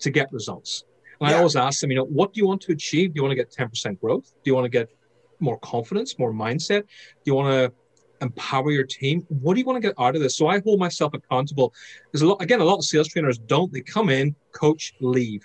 to 0.00 0.10
get 0.10 0.32
results. 0.32 0.84
And 1.20 1.30
yeah. 1.30 1.36
I 1.36 1.38
always 1.38 1.56
ask 1.56 1.80
them, 1.80 1.90
you 1.90 1.96
know, 1.96 2.04
what 2.04 2.32
do 2.32 2.40
you 2.40 2.46
want 2.46 2.60
to 2.62 2.72
achieve? 2.72 3.12
Do 3.12 3.18
you 3.18 3.22
want 3.22 3.32
to 3.32 3.36
get 3.36 3.50
10% 3.50 4.00
growth? 4.00 4.32
Do 4.44 4.50
you 4.50 4.54
want 4.54 4.64
to 4.64 4.70
get 4.70 4.90
more 5.40 5.58
confidence, 5.58 6.18
more 6.18 6.32
mindset? 6.32 6.82
Do 6.82 7.24
you 7.24 7.34
want 7.34 7.52
to 7.52 7.72
empower 8.22 8.70
your 8.70 8.84
team? 8.84 9.26
What 9.28 9.54
do 9.54 9.60
you 9.60 9.66
want 9.66 9.82
to 9.82 9.88
get 9.88 9.94
out 9.98 10.16
of 10.16 10.22
this? 10.22 10.36
So 10.36 10.48
I 10.48 10.60
hold 10.60 10.80
myself 10.80 11.14
accountable. 11.14 11.72
There's 12.12 12.22
a 12.22 12.28
lot, 12.28 12.42
again, 12.42 12.60
a 12.60 12.64
lot 12.64 12.78
of 12.78 12.84
sales 12.84 13.08
trainers 13.08 13.38
don't. 13.38 13.72
They 13.72 13.82
come 13.82 14.08
in, 14.08 14.34
coach, 14.52 14.94
leave. 15.00 15.42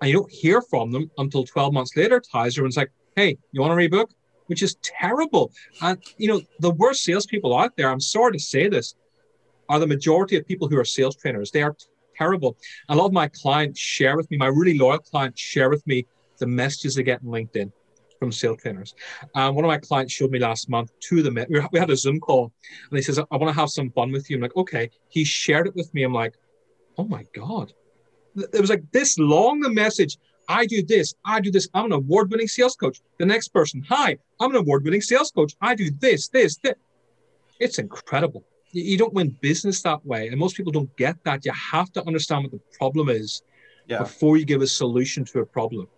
And 0.00 0.10
you 0.10 0.16
don't 0.18 0.30
hear 0.30 0.60
from 0.62 0.92
them 0.92 1.10
until 1.18 1.44
12 1.44 1.72
months 1.72 1.96
later, 1.96 2.20
ties 2.20 2.58
it's 2.58 2.76
like, 2.76 2.92
hey, 3.16 3.38
you 3.52 3.60
want 3.60 3.78
to 3.78 3.88
rebook? 3.88 4.08
which 4.46 4.62
is 4.62 4.76
terrible. 4.82 5.52
And 5.82 5.98
you 6.18 6.28
know, 6.28 6.40
the 6.60 6.70
worst 6.70 7.04
salespeople 7.04 7.56
out 7.56 7.76
there, 7.76 7.90
I'm 7.90 8.00
sorry 8.00 8.32
to 8.32 8.38
say 8.38 8.68
this, 8.68 8.94
are 9.68 9.78
the 9.78 9.86
majority 9.86 10.36
of 10.36 10.46
people 10.46 10.68
who 10.68 10.78
are 10.78 10.84
sales 10.84 11.16
trainers. 11.16 11.50
They 11.50 11.62
are 11.62 11.76
terrible. 12.16 12.56
A 12.88 12.96
lot 12.96 13.06
of 13.06 13.12
my 13.12 13.28
clients 13.28 13.80
share 13.80 14.16
with 14.16 14.30
me, 14.30 14.36
my 14.36 14.46
really 14.46 14.78
loyal 14.78 14.98
clients 14.98 15.40
share 15.40 15.68
with 15.68 15.86
me 15.86 16.06
the 16.38 16.46
messages 16.46 16.94
they 16.94 17.02
get 17.02 17.22
in 17.22 17.28
LinkedIn 17.28 17.72
from 18.18 18.32
sales 18.32 18.58
trainers. 18.62 18.94
Um, 19.34 19.54
one 19.54 19.64
of 19.64 19.68
my 19.68 19.78
clients 19.78 20.12
showed 20.12 20.30
me 20.30 20.38
last 20.38 20.68
month 20.68 20.92
two 21.00 21.18
of 21.18 21.24
them. 21.24 21.38
We 21.48 21.78
had 21.78 21.90
a 21.90 21.96
Zoom 21.96 22.20
call 22.20 22.52
and 22.90 22.98
he 22.98 23.02
says, 23.02 23.18
I 23.18 23.36
want 23.36 23.54
to 23.54 23.60
have 23.60 23.70
some 23.70 23.90
fun 23.90 24.12
with 24.12 24.30
you. 24.30 24.36
I'm 24.36 24.42
like, 24.42 24.56
okay. 24.56 24.90
He 25.08 25.24
shared 25.24 25.66
it 25.66 25.74
with 25.74 25.92
me. 25.94 26.02
I'm 26.02 26.12
like, 26.12 26.34
oh 26.98 27.04
my 27.04 27.24
God. 27.34 27.72
It 28.36 28.60
was 28.60 28.70
like 28.70 28.84
this 28.92 29.18
long 29.18 29.60
the 29.60 29.70
message 29.70 30.18
I 30.48 30.66
do 30.66 30.82
this, 30.82 31.14
I 31.24 31.40
do 31.40 31.50
this. 31.50 31.68
I'm 31.74 31.86
an 31.86 31.92
award 31.92 32.30
winning 32.30 32.48
sales 32.48 32.76
coach. 32.76 33.00
The 33.18 33.26
next 33.26 33.48
person, 33.48 33.84
hi, 33.88 34.18
I'm 34.40 34.50
an 34.50 34.56
award 34.56 34.84
winning 34.84 35.00
sales 35.00 35.30
coach. 35.30 35.56
I 35.60 35.74
do 35.74 35.90
this, 35.90 36.28
this, 36.28 36.56
this. 36.56 36.74
It's 37.58 37.78
incredible. 37.78 38.44
You 38.72 38.98
don't 38.98 39.14
win 39.14 39.36
business 39.40 39.82
that 39.82 40.04
way. 40.04 40.28
And 40.28 40.38
most 40.38 40.56
people 40.56 40.72
don't 40.72 40.94
get 40.96 41.16
that. 41.24 41.44
You 41.44 41.52
have 41.52 41.90
to 41.92 42.06
understand 42.06 42.44
what 42.44 42.52
the 42.52 42.60
problem 42.78 43.08
is 43.08 43.42
yeah. 43.86 43.98
before 43.98 44.36
you 44.36 44.44
give 44.44 44.62
a 44.62 44.66
solution 44.66 45.24
to 45.26 45.40
a 45.40 45.46
problem. 45.46 45.88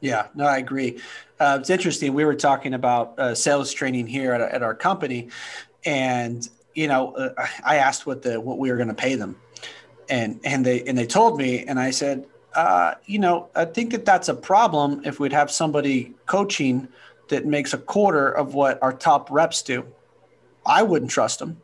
Yeah, 0.00 0.26
no, 0.34 0.44
I 0.44 0.58
agree. 0.58 1.00
Uh, 1.40 1.58
it's 1.60 1.70
interesting. 1.70 2.14
We 2.14 2.24
were 2.24 2.34
talking 2.34 2.74
about 2.74 3.18
uh, 3.18 3.34
sales 3.34 3.72
training 3.72 4.06
here 4.06 4.32
at, 4.32 4.40
at 4.40 4.62
our 4.62 4.74
company, 4.74 5.28
and 5.84 6.48
you 6.74 6.88
know, 6.88 7.14
uh, 7.14 7.46
I 7.64 7.76
asked 7.76 8.06
what 8.06 8.22
the 8.22 8.40
what 8.40 8.58
we 8.58 8.70
were 8.70 8.76
going 8.76 8.88
to 8.88 8.94
pay 8.94 9.14
them, 9.14 9.36
and 10.08 10.38
and 10.44 10.64
they 10.64 10.82
and 10.82 10.96
they 10.96 11.06
told 11.06 11.38
me, 11.38 11.64
and 11.64 11.80
I 11.80 11.90
said, 11.90 12.26
uh, 12.54 12.94
you 13.06 13.18
know, 13.18 13.48
I 13.54 13.64
think 13.64 13.90
that 13.92 14.04
that's 14.04 14.28
a 14.28 14.34
problem 14.34 15.02
if 15.04 15.18
we'd 15.18 15.32
have 15.32 15.50
somebody 15.50 16.14
coaching 16.26 16.88
that 17.28 17.46
makes 17.46 17.72
a 17.72 17.78
quarter 17.78 18.28
of 18.28 18.54
what 18.54 18.82
our 18.82 18.92
top 18.92 19.30
reps 19.30 19.62
do. 19.62 19.84
I 20.64 20.82
wouldn't 20.82 21.10
trust 21.10 21.38
them. 21.38 21.60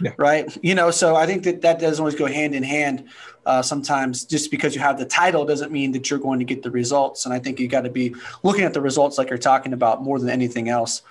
Yeah. 0.00 0.12
Right. 0.16 0.56
You 0.62 0.74
know, 0.74 0.90
so 0.90 1.16
I 1.16 1.26
think 1.26 1.44
that 1.44 1.62
that 1.62 1.78
doesn't 1.80 2.00
always 2.00 2.14
go 2.14 2.26
hand 2.26 2.54
in 2.54 2.62
hand. 2.62 3.08
Uh, 3.44 3.62
sometimes 3.62 4.24
just 4.24 4.50
because 4.50 4.74
you 4.74 4.80
have 4.80 4.98
the 4.98 5.04
title 5.04 5.44
doesn't 5.44 5.70
mean 5.70 5.92
that 5.92 6.10
you're 6.10 6.18
going 6.18 6.40
to 6.40 6.44
get 6.44 6.64
the 6.64 6.70
results. 6.70 7.26
And 7.26 7.32
I 7.32 7.38
think 7.38 7.60
you 7.60 7.68
got 7.68 7.82
to 7.82 7.90
be 7.90 8.14
looking 8.42 8.64
at 8.64 8.74
the 8.74 8.80
results 8.80 9.18
like 9.18 9.30
you're 9.30 9.38
talking 9.38 9.72
about 9.72 10.02
more 10.02 10.18
than 10.18 10.28
anything 10.28 10.68
else. 10.68 11.02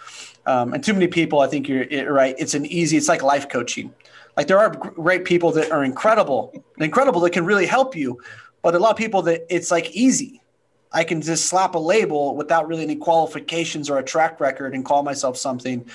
Um, 0.45 0.73
and 0.73 0.83
too 0.83 0.93
many 0.93 1.07
people, 1.07 1.39
I 1.39 1.47
think 1.47 1.69
you're 1.69 2.11
right. 2.11 2.35
It's 2.37 2.53
an 2.53 2.65
easy, 2.65 2.97
it's 2.97 3.07
like 3.07 3.23
life 3.23 3.47
coaching. 3.47 3.93
Like 4.35 4.47
there 4.47 4.59
are 4.59 4.69
great 4.69 5.23
people 5.23 5.51
that 5.53 5.71
are 5.71 5.85
incredible, 5.85 6.63
incredible 6.77 7.21
that 7.21 7.31
can 7.31 7.45
really 7.45 7.65
help 7.65 7.95
you. 7.95 8.21
But 8.61 8.75
a 8.75 8.79
lot 8.79 8.91
of 8.91 8.97
people 8.97 9.21
that 9.23 9.45
it's 9.49 9.71
like 9.71 9.91
easy. 9.91 10.41
I 10.95 11.03
can 11.03 11.21
just 11.21 11.47
slap 11.47 11.75
a 11.75 11.77
label 11.77 12.35
without 12.37 12.69
really 12.69 12.83
any 12.83 12.95
qualifications 12.95 13.89
or 13.89 13.99
a 13.99 14.03
track 14.03 14.39
record 14.39 14.73
and 14.73 14.85
call 14.85 15.03
myself 15.03 15.35
something. 15.35 15.85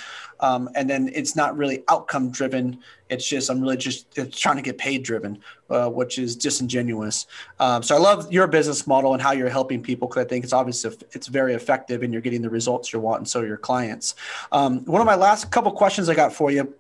Um, 0.40 0.68
and 0.74 0.88
then 0.88 1.10
it's 1.14 1.34
not 1.34 1.56
really 1.56 1.82
outcome 1.88 2.30
driven. 2.30 2.78
It's 3.08 3.26
just, 3.26 3.50
I'm 3.50 3.62
really 3.62 3.78
just 3.78 4.18
it's 4.18 4.38
trying 4.38 4.56
to 4.56 4.62
get 4.62 4.76
paid 4.76 5.02
driven, 5.02 5.40
uh, 5.70 5.88
which 5.88 6.18
is 6.18 6.36
disingenuous. 6.36 7.26
Um, 7.58 7.82
so 7.82 7.96
I 7.96 7.98
love 7.98 8.30
your 8.30 8.46
business 8.46 8.86
model 8.86 9.14
and 9.14 9.22
how 9.22 9.32
you're 9.32 9.48
helping 9.48 9.82
people 9.82 10.06
because 10.06 10.22
I 10.22 10.28
think 10.28 10.44
it's 10.44 10.52
obviously, 10.52 10.94
it's 11.12 11.28
very 11.28 11.54
effective 11.54 12.02
and 12.02 12.12
you're 12.12 12.22
getting 12.22 12.42
the 12.42 12.50
results 12.50 12.92
you 12.92 13.00
want. 13.00 13.20
And 13.20 13.28
so 13.28 13.40
your 13.40 13.56
clients. 13.56 14.14
Um, 14.52 14.84
one 14.84 15.00
of 15.00 15.06
my 15.06 15.16
last 15.16 15.50
couple 15.50 15.72
questions 15.72 16.10
I 16.10 16.14
got 16.14 16.34
for 16.34 16.50
you 16.50 16.74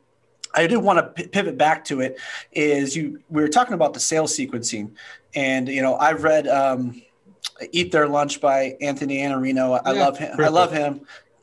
I 0.52 0.66
did 0.66 0.78
want 0.78 1.16
to 1.16 1.28
pivot 1.28 1.56
back 1.56 1.84
to 1.86 2.00
it. 2.00 2.18
Is 2.52 2.96
you 2.96 3.22
we 3.28 3.40
were 3.40 3.48
talking 3.48 3.74
about 3.74 3.94
the 3.94 4.00
sales 4.00 4.36
sequencing, 4.36 4.90
and 5.32 5.68
you 5.68 5.80
know 5.80 5.96
I've 5.96 6.24
read 6.24 6.48
um, 6.48 7.00
"Eat 7.72 7.92
Their 7.92 8.08
Lunch" 8.08 8.40
by 8.40 8.76
Anthony 8.80 9.18
Iannarino. 9.18 9.80
I 9.84 9.92
yeah, 9.92 10.04
love 10.04 10.18
him. 10.18 10.40
I 10.40 10.48
love 10.48 10.72
him. 10.72 11.02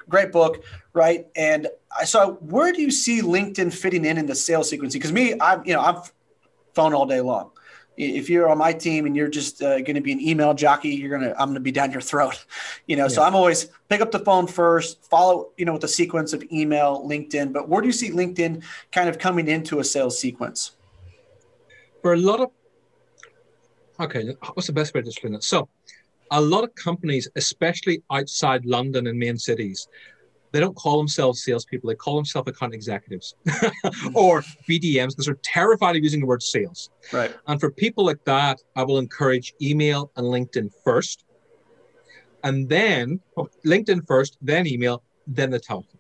Great 0.10 0.32
book, 0.32 0.64
right? 0.94 1.28
And 1.36 1.68
I 1.98 2.06
saw 2.06 2.32
where 2.32 2.72
do 2.72 2.82
you 2.82 2.92
see 2.92 3.22
LinkedIn 3.22 3.74
fitting 3.74 4.06
in 4.06 4.18
in 4.18 4.26
the 4.26 4.36
sales 4.36 4.72
sequencing? 4.72 4.94
Because 4.94 5.12
me, 5.12 5.36
I'm 5.40 5.66
you 5.66 5.74
know 5.74 5.82
I'm 5.82 6.02
phone 6.74 6.94
all 6.94 7.06
day 7.06 7.22
long 7.22 7.52
if 7.98 8.30
you're 8.30 8.48
on 8.48 8.60
my 8.60 8.72
team 8.72 9.08
and 9.08 9.16
you're 9.16 9.28
just 9.28 9.62
uh, 9.64 9.80
going 9.80 9.96
to 9.96 10.02
be 10.02 10.12
an 10.12 10.22
email 10.22 10.54
jockey, 10.54 10.90
you're 10.90 11.18
to, 11.18 11.32
I'm 11.32 11.48
going 11.48 11.56
to 11.56 11.60
be 11.60 11.72
down 11.72 11.92
your 11.92 12.00
throat, 12.00 12.46
you 12.86 12.96
know? 12.96 13.06
Yeah. 13.06 13.10
So 13.10 13.24
I'm 13.24 13.36
always 13.36 13.70
pick 13.90 14.02
up 14.02 14.12
the 14.12 14.20
phone 14.20 14.46
first, 14.46 15.04
follow, 15.10 15.50
you 15.58 15.66
know, 15.66 15.74
with 15.74 15.82
the 15.82 15.88
sequence 15.88 16.32
of 16.32 16.44
email, 16.52 17.04
LinkedIn, 17.10 17.52
but 17.52 17.68
where 17.68 17.82
do 17.82 17.88
you 17.88 17.94
see 17.94 18.12
LinkedIn 18.12 18.64
kind 18.92 19.10
of 19.10 19.18
coming 19.18 19.48
into 19.48 19.80
a 19.80 19.84
sales 19.84 20.20
sequence? 20.20 20.74
for 22.08 22.14
a 22.14 22.18
lot 22.18 22.40
of 22.40 22.52
okay, 24.00 24.36
what's 24.54 24.68
the 24.68 24.74
best 24.74 24.94
way 24.94 25.02
to 25.02 25.08
explain 25.08 25.36
it? 25.36 25.44
So, 25.44 25.70
a 26.32 26.42
lot 26.42 26.64
of 26.64 26.76
companies, 26.76 27.28
especially 27.36 28.04
outside 28.12 28.66
London 28.66 29.08
and 29.08 29.18
main 29.18 29.38
cities, 29.38 29.88
they 30.52 30.60
don't 30.60 30.76
call 30.76 30.98
themselves 30.98 31.44
salespeople. 31.44 31.90
They 31.90 31.96
call 31.96 32.16
themselves 32.16 32.50
account 32.50 32.74
executives 32.74 33.36
or 34.14 34.42
BDMs 34.68 35.10
because 35.10 35.26
they're 35.26 35.40
terrified 35.44 35.96
of 35.96 36.04
using 36.04 36.22
the 36.22 36.26
word 36.26 36.42
sales. 36.42 36.90
Right. 37.12 37.34
And 37.48 37.60
for 37.60 37.72
people 37.72 38.06
like 38.06 38.24
that, 38.26 38.62
I 38.76 38.84
will 38.84 38.98
encourage 38.98 39.54
email 39.62 40.12
and 40.16 40.26
LinkedIn 40.26 40.72
first, 40.84 41.26
and 42.44 42.68
then 42.70 43.20
oh, 43.36 43.50
LinkedIn 43.66 44.08
first, 44.08 44.38
then 44.42 44.68
email, 44.68 45.04
then 45.26 45.50
the 45.50 45.60
telephone. 45.60 46.00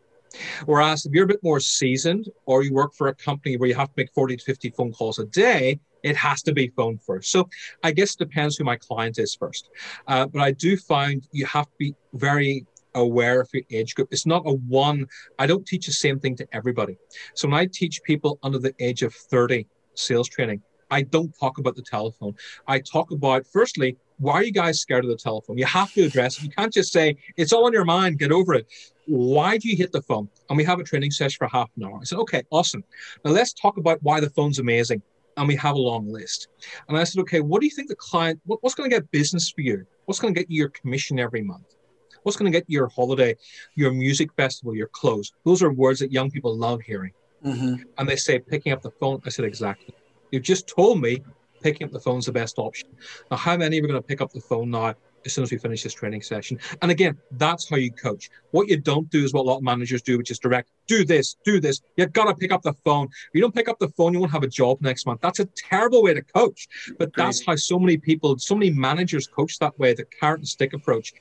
Whereas 0.66 1.06
if 1.06 1.14
you're 1.14 1.26
a 1.26 1.28
bit 1.28 1.44
more 1.44 1.60
seasoned 1.60 2.30
or 2.46 2.64
you 2.64 2.74
work 2.74 2.94
for 2.94 3.08
a 3.08 3.16
company 3.16 3.58
where 3.58 3.70
you 3.70 3.76
have 3.76 3.88
to 3.88 3.94
make 3.98 4.14
40 4.14 4.38
to 4.38 4.44
50 4.44 4.70
phone 4.72 4.94
calls 4.94 5.20
a 5.20 5.26
day, 5.26 5.80
it 6.04 6.16
has 6.16 6.42
to 6.44 6.54
be 6.54 6.70
phone 6.70 6.98
first. 6.98 7.32
So 7.32 7.50
I 7.84 7.92
guess 7.92 8.14
it 8.14 8.20
depends 8.20 8.58
who 8.58 8.64
my 8.64 8.78
client 8.78 9.20
is 9.20 9.36
first. 9.36 9.70
Uh, 10.08 10.28
but 10.28 10.42
I 10.42 10.52
do 10.52 10.78
find 10.78 11.28
you 11.32 11.46
have 11.46 11.66
to 11.66 11.76
be 11.78 11.96
very 12.14 12.66
aware 12.96 13.42
of 13.42 13.50
your 13.54 13.64
age 13.72 13.96
group. 13.96 14.10
It's 14.12 14.26
not 14.26 14.44
a 14.46 14.54
one, 14.54 15.08
I 15.40 15.48
don't 15.48 15.66
teach 15.66 15.86
the 15.86 15.92
same 15.92 16.20
thing 16.20 16.36
to 16.38 16.48
everybody. 16.52 16.98
So 17.36 17.48
when 17.48 17.58
I 17.58 17.68
teach 17.72 18.02
people 18.04 18.40
under 18.44 18.60
the 18.60 18.74
age 18.80 19.04
of 19.04 19.14
30 19.14 19.68
sales 19.94 20.28
training, 20.28 20.62
I 20.90 21.02
don't 21.02 21.38
talk 21.38 21.58
about 21.58 21.76
the 21.76 21.82
telephone. 21.82 22.36
I 22.68 22.80
talk 22.80 23.12
about, 23.12 23.46
firstly, 23.46 23.98
why 24.20 24.34
are 24.36 24.44
you 24.44 24.52
guys 24.52 24.80
scared 24.80 25.04
of 25.04 25.10
the 25.10 25.18
telephone? 25.18 25.58
You 25.58 25.66
have 25.66 25.92
to 25.94 26.06
address 26.06 26.38
it. 26.38 26.46
You 26.46 26.50
can't 26.50 26.74
just 26.74 26.92
say, 26.92 27.18
it's 27.36 27.54
all 27.54 27.68
in 27.68 27.74
your 27.74 27.86
mind, 27.86 28.20
get 28.20 28.32
over 28.32 28.54
it. 28.54 28.68
Why 29.06 29.58
do 29.58 29.70
you 29.70 29.76
hit 29.76 29.92
the 29.92 30.02
phone? 30.02 30.30
And 30.50 30.58
we 30.58 30.64
have 30.64 30.80
a 30.80 30.84
training 30.84 31.12
session 31.12 31.38
for 31.38 31.48
half 31.48 31.70
an 31.78 31.84
hour. 31.84 32.00
I 32.02 32.04
said, 32.04 32.20
okay, 32.20 32.44
awesome. 32.52 32.84
Now 33.24 33.32
let's 33.32 33.54
talk 33.54 33.78
about 33.78 34.02
why 34.02 34.20
the 34.20 34.30
phone's 34.30 34.60
amazing. 34.60 35.02
And 35.38 35.48
we 35.48 35.56
have 35.56 35.76
a 35.76 35.80
long 35.80 36.08
list. 36.08 36.48
And 36.90 36.98
I 36.98 37.04
said, 37.04 37.22
okay, 37.22 37.42
what 37.42 37.62
do 37.62 37.68
you 37.68 37.72
think 37.72 37.90
the 37.90 37.96
client, 37.96 38.42
what, 38.46 38.62
what's 38.62 38.76
going 38.76 38.90
to 38.90 38.96
get 38.96 39.10
business 39.12 39.50
for 39.50 39.62
you? 39.62 39.86
What's 40.06 40.20
going 40.20 40.34
to 40.34 40.40
get 40.40 40.50
you 40.50 40.58
your 40.58 40.70
commission 40.70 41.20
every 41.20 41.42
month? 41.42 41.76
What's 42.24 42.38
going 42.38 42.52
to 42.52 42.58
get 42.58 42.68
you 42.68 42.80
your 42.80 42.88
holiday, 42.88 43.38
your 43.76 43.94
music 43.94 44.34
festival, 44.34 44.76
your 44.76 44.88
clothes? 44.88 45.32
Those 45.46 45.62
are 45.62 45.72
words 45.72 46.00
that 46.00 46.12
young 46.12 46.32
people 46.32 46.56
love 46.58 46.82
hearing. 46.82 47.14
Mm-hmm. 47.46 47.84
And 47.98 48.10
they 48.10 48.16
say, 48.16 48.40
picking 48.40 48.74
up 48.74 48.82
the 48.82 48.92
phone. 48.92 49.22
I 49.26 49.30
said, 49.30 49.46
exactly. 49.46 49.94
You've 50.32 50.44
just 50.44 50.68
told 50.68 51.00
me 51.00 51.24
picking 51.62 51.86
up 51.86 51.94
the 51.94 52.00
phone 52.00 52.20
is 52.20 52.26
the 52.26 52.32
best 52.32 52.58
option. 52.58 52.90
Now, 53.32 53.38
how 53.38 53.58
many 53.58 53.80
are 53.80 53.82
going 53.82 53.94
to 53.94 54.02
pick 54.02 54.22
up 54.22 54.32
the 54.32 54.42
phone 54.42 54.72
now 54.72 54.96
as 55.28 55.34
soon 55.34 55.44
as 55.44 55.52
we 55.52 55.58
finish 55.58 55.84
this 55.84 55.94
training 55.94 56.22
session? 56.22 56.60
And 56.82 56.90
again, 56.90 57.18
that's 57.32 57.70
how 57.70 57.76
you 57.76 57.92
coach. 57.92 58.30
What 58.52 58.68
you 58.68 58.78
don't 58.78 59.10
do 59.10 59.24
is 59.24 59.34
what 59.34 59.42
a 59.42 59.48
lot 59.50 59.58
of 59.58 59.64
managers 59.64 60.02
do, 60.02 60.18
which 60.18 60.32
is 60.32 60.40
direct. 60.40 60.70
Do 60.88 61.06
this, 61.06 61.36
do 61.44 61.60
this. 61.60 61.82
You've 61.96 62.14
got 62.14 62.26
to 62.26 62.36
pick 62.36 62.52
up 62.52 62.64
the 62.64 62.74
phone. 62.74 63.06
If 63.06 63.30
you 63.34 63.42
don't 63.42 63.54
pick 63.54 63.70
up 63.70 63.78
the 63.80 63.90
phone, 63.90 64.14
you 64.14 64.20
won't 64.20 64.32
have 64.32 64.44
a 64.44 64.48
job 64.48 64.82
next 64.82 65.06
month. 65.06 65.22
That's 65.22 65.40
a 65.40 65.46
terrible 65.56 66.02
way 66.02 66.14
to 66.14 66.22
coach. 66.22 66.68
But 66.98 67.14
Great. 67.14 67.26
that's 67.26 67.46
how 67.46 67.56
so 67.56 67.78
many 67.78 67.98
people, 67.98 68.38
so 68.40 68.56
many 68.56 68.72
managers 68.72 69.28
coach 69.28 69.60
that 69.60 69.78
way. 69.78 69.94
The 69.94 70.06
carrot 70.06 70.40
and 70.40 70.48
stick 70.48 70.74
approach, 70.74 71.14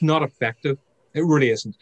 not 0.00 0.22
effective. 0.22 0.78
It 1.14 1.24
really 1.24 1.50
isn't. 1.50 1.76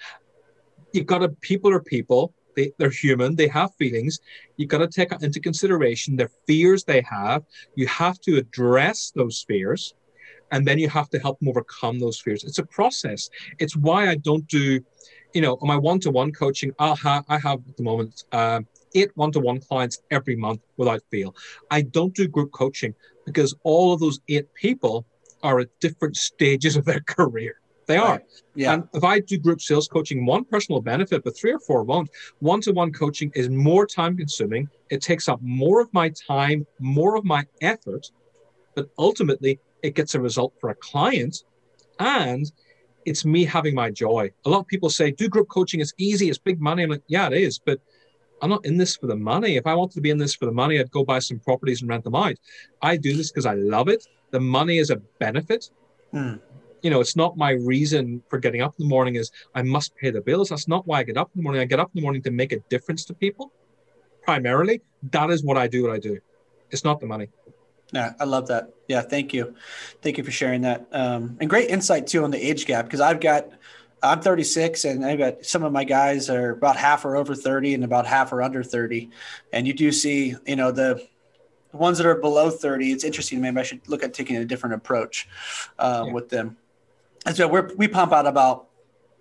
You've 0.93 1.07
got 1.07 1.18
to, 1.18 1.28
people 1.28 1.70
are 1.72 1.80
people 1.80 2.35
they, 2.55 2.72
they're 2.78 2.91
human, 2.91 3.35
they 3.35 3.49
have 3.49 3.74
feelings. 3.76 4.20
You've 4.57 4.68
got 4.68 4.78
to 4.78 4.89
take 4.89 5.12
into 5.22 5.41
consideration 5.41 6.16
the 6.16 6.28
fears 6.47 6.85
they 6.85 7.03
have. 7.09 7.45
You 7.74 7.87
have 7.87 8.20
to 8.22 8.37
address 8.37 9.12
those 9.14 9.45
fears 9.49 9.95
and 10.53 10.66
then 10.66 10.78
you 10.78 10.88
have 10.88 11.09
to 11.11 11.18
help 11.18 11.40
them 11.40 11.48
overcome 11.48 11.98
those 11.98 12.20
fears. 12.20 12.44
It's 12.44 12.59
a 12.59 12.66
process. 12.66 13.28
It's 13.59 13.74
why 13.74 14.09
I 14.09 14.14
don't 14.14 14.46
do, 14.46 14.80
you 15.34 15.40
know, 15.40 15.55
on 15.61 15.66
my 15.66 15.76
one-to-one 15.76 16.32
coaching, 16.32 16.72
I'll 16.78 16.96
have 16.96 17.24
I 17.28 17.38
have 17.38 17.61
at 17.68 17.76
the 17.76 17.82
moment 17.82 18.24
uh, 18.30 18.61
eight 18.94 19.11
one-to-one 19.16 19.61
clients 19.61 20.00
every 20.11 20.36
month 20.36 20.61
without 20.76 21.03
fail. 21.11 21.34
I 21.70 21.82
don't 21.82 22.14
do 22.14 22.28
group 22.28 22.53
coaching 22.53 22.94
because 23.24 23.55
all 23.64 23.94
of 23.94 24.00
those 24.00 24.20
eight 24.28 24.53
people 24.55 25.07
are 25.42 25.59
at 25.61 25.68
different 25.80 26.16
stages 26.16 26.76
of 26.76 26.84
their 26.84 27.00
career. 27.07 27.57
They 27.86 27.96
are. 27.96 28.12
Right. 28.12 28.22
Yeah. 28.55 28.74
And 28.74 28.88
if 28.94 29.03
I 29.03 29.18
do 29.18 29.38
group 29.38 29.61
sales 29.61 29.88
coaching, 29.88 30.24
one 30.24 30.44
person 30.44 30.72
will 30.72 30.82
benefit, 30.82 31.24
but 31.24 31.36
three 31.36 31.53
or 31.53 31.59
four 31.59 31.82
won't. 31.82 32.11
One 32.38 32.61
to 32.61 32.72
one 32.72 32.92
coaching 32.92 33.32
is 33.34 33.48
more 33.48 33.86
time 33.86 34.16
consuming. 34.16 34.68
It 34.90 35.03
takes 35.03 35.28
up 35.28 35.40
more 35.42 35.80
of 35.80 35.92
my 35.92 36.11
time, 36.11 36.64
more 36.78 37.16
of 37.16 37.24
my 37.24 37.44
effort, 37.61 38.07
but 38.76 38.88
ultimately 38.98 39.59
it 39.83 39.95
gets 39.95 40.14
a 40.14 40.20
result 40.20 40.55
for 40.61 40.70
a 40.70 40.74
client 40.76 41.45
and 41.99 42.51
it's 43.05 43.24
me 43.24 43.45
having 43.45 43.74
my 43.74 43.91
joy. 43.91 44.30
A 44.45 44.51
lot 44.51 44.61
of 44.61 44.66
people 44.66 44.91
say, 44.91 45.11
do 45.11 45.28
group 45.28 45.49
coaching, 45.49 45.80
it's 45.80 45.93
easy, 45.99 46.28
it's 46.28 46.39
big 46.39 46.61
money. 46.61 46.85
I'm 46.85 46.91
like, 46.91 47.03
yeah, 47.09 47.26
it 47.26 47.35
is, 47.35 47.59
but 47.59 47.80
I'm 48.41 48.51
not 48.51 48.64
in 48.64 48.76
this 48.76 48.97
for 48.97 49.07
the 49.07 49.16
money. 49.16 49.57
If 49.57 49.66
I 49.66 49.74
wanted 49.74 49.95
to 49.95 50.01
be 50.01 50.11
in 50.11 50.18
this 50.18 50.35
for 50.35 50.47
the 50.47 50.53
money, 50.53 50.78
I'd 50.78 50.91
go 50.91 51.05
buy 51.05 51.18
some 51.18 51.39
properties 51.41 51.83
and 51.83 51.91
rent 51.91 52.05
them 52.05 52.14
out. 52.14 52.35
I 52.80 52.97
do 52.97 53.16
this 53.16 53.30
because 53.30 53.47
I 53.47 53.55
love 53.55 53.89
it. 53.89 54.07
The 54.30 54.41
money 54.41 54.78
is 54.78 54.91
a 54.91 54.97
benefit. 54.97 55.70
Mm 56.14 56.41
you 56.83 56.91
know, 56.91 57.01
it's 57.01 57.16
not 57.16 57.37
my 57.37 57.53
reason 57.53 58.22
for 58.28 58.39
getting 58.39 58.61
up 58.61 58.74
in 58.78 58.87
the 58.87 58.89
morning 58.89 59.14
is 59.14 59.30
I 59.55 59.62
must 59.62 59.95
pay 59.97 60.11
the 60.11 60.20
bills. 60.20 60.49
That's 60.49 60.68
not 60.68 60.87
why 60.87 60.99
I 60.99 61.03
get 61.05 61.16
up 61.16 61.30
in 61.35 61.39
the 61.39 61.43
morning. 61.45 61.61
I 61.62 61.64
get 61.64 61.80
up 61.80 61.91
in 61.95 62.01
the 62.01 62.03
morning 62.03 62.22
to 62.22 62.30
make 62.30 62.53
a 62.53 62.59
difference 62.68 63.05
to 63.07 63.14
people. 63.14 63.53
Primarily, 64.22 64.83
that 65.11 65.30
is 65.30 65.45
what 65.45 65.57
I 65.57 65.68
do. 65.68 65.85
What 65.85 65.93
I 65.93 65.99
do. 65.99 66.18
It's 66.70 66.85
not 66.85 67.01
the 67.01 67.07
money. 67.07 67.28
Yeah, 67.93 68.14
I 68.18 68.24
love 68.24 68.49
that. 68.49 68.70
Yeah, 68.88 69.03
thank 69.03 69.32
you, 69.32 69.55
thank 70.01 70.18
you 70.18 70.24
for 70.24 70.30
sharing 70.30 70.62
that. 70.62 70.86
Um, 70.93 71.36
and 71.40 71.49
great 71.49 71.70
insight 71.70 72.07
too 72.07 72.24
on 72.24 72.30
the 72.30 72.38
age 72.38 72.66
gap 72.66 72.86
because 72.86 73.01
I've 73.01 73.20
got, 73.20 73.51
I'm 74.03 74.20
36 74.20 74.84
and 74.84 75.05
I've 75.05 75.18
got 75.18 75.45
some 75.45 75.62
of 75.62 75.72
my 75.72 75.84
guys 75.84 76.28
are 76.28 76.51
about 76.51 76.76
half 76.76 77.05
are 77.05 77.16
over 77.16 77.34
30 77.34 77.74
and 77.74 77.84
about 77.84 78.07
half 78.07 78.32
are 78.32 78.43
under 78.43 78.62
30, 78.62 79.11
and 79.53 79.66
you 79.66 79.74
do 79.74 79.93
see, 79.93 80.34
you 80.47 80.57
know, 80.57 80.72
the 80.72 81.07
the 81.72 81.78
ones 81.78 81.99
that 81.99 82.07
are 82.07 82.14
below 82.14 82.51
30, 82.51 82.93
it's 82.93 83.03
interesting. 83.03 83.40
Maybe 83.40 83.59
I 83.59 83.62
should 83.62 83.88
look 83.88 84.03
at 84.03 84.14
taking 84.14 84.36
a 84.36 84.45
different 84.45 84.74
approach 84.74 85.26
uh, 85.78 86.05
yeah. 86.07 86.12
with 86.12 86.28
them. 86.28 86.59
And 87.24 87.34
so 87.34 87.49
we 87.49 87.61
we 87.76 87.88
pump 87.88 88.12
out 88.12 88.26
about 88.26 88.66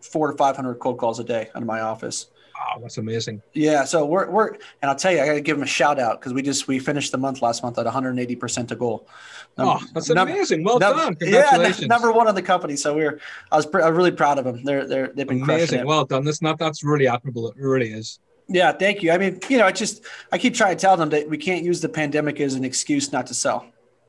four 0.01 0.31
to 0.31 0.37
500 0.37 0.75
cold 0.75 0.97
calls 0.97 1.19
a 1.19 1.23
day 1.23 1.49
out 1.55 1.61
of 1.61 1.67
my 1.67 1.81
office. 1.81 2.27
Wow, 2.61 2.79
that's 2.79 2.97
amazing. 2.97 3.41
Yeah. 3.53 3.85
So 3.85 4.05
we're, 4.05 4.29
we're, 4.29 4.49
and 4.49 4.89
I'll 4.89 4.95
tell 4.95 5.11
you, 5.11 5.19
I 5.19 5.25
got 5.25 5.33
to 5.33 5.41
give 5.41 5.57
them 5.57 5.63
a 5.63 5.67
shout 5.67 5.99
out 5.99 6.19
because 6.19 6.31
we 6.33 6.43
just, 6.43 6.67
we 6.67 6.77
finished 6.77 7.11
the 7.11 7.17
month 7.17 7.41
last 7.41 7.63
month 7.63 7.79
at 7.79 7.87
180% 7.87 8.67
to 8.67 8.75
goal. 8.75 9.07
Number, 9.57 9.83
oh, 9.83 9.87
that's 9.93 10.09
amazing. 10.09 10.63
Well 10.63 10.77
number, 10.77 10.99
done. 10.99 11.15
Congratulations. 11.15 11.81
Yeah, 11.81 11.87
number 11.87 12.11
one 12.11 12.27
in 12.27 12.35
the 12.35 12.41
company. 12.41 12.75
So 12.75 12.95
we're, 12.95 13.19
I 13.51 13.55
was, 13.55 13.65
I'm 13.73 13.95
really 13.95 14.11
proud 14.11 14.37
of 14.37 14.45
them. 14.45 14.63
They're, 14.63 14.87
they're, 14.87 15.07
they've 15.07 15.27
been 15.27 15.41
amazing. 15.41 15.85
Well 15.85 16.05
done. 16.05 16.23
That's 16.23 16.41
not, 16.41 16.59
that's 16.59 16.83
really 16.83 17.07
admirable. 17.07 17.49
It 17.49 17.57
really 17.57 17.91
is. 17.91 18.19
Yeah. 18.47 18.71
Thank 18.73 19.01
you. 19.01 19.11
I 19.11 19.17
mean, 19.17 19.39
you 19.49 19.57
know, 19.57 19.65
I 19.65 19.71
just, 19.71 20.05
I 20.31 20.37
keep 20.37 20.53
trying 20.53 20.75
to 20.75 20.79
tell 20.79 20.97
them 20.97 21.09
that 21.09 21.27
we 21.27 21.37
can't 21.37 21.63
use 21.63 21.81
the 21.81 21.89
pandemic 21.89 22.39
as 22.39 22.53
an 22.53 22.63
excuse 22.63 23.11
not 23.11 23.25
to 23.27 23.33
sell. 23.33 23.65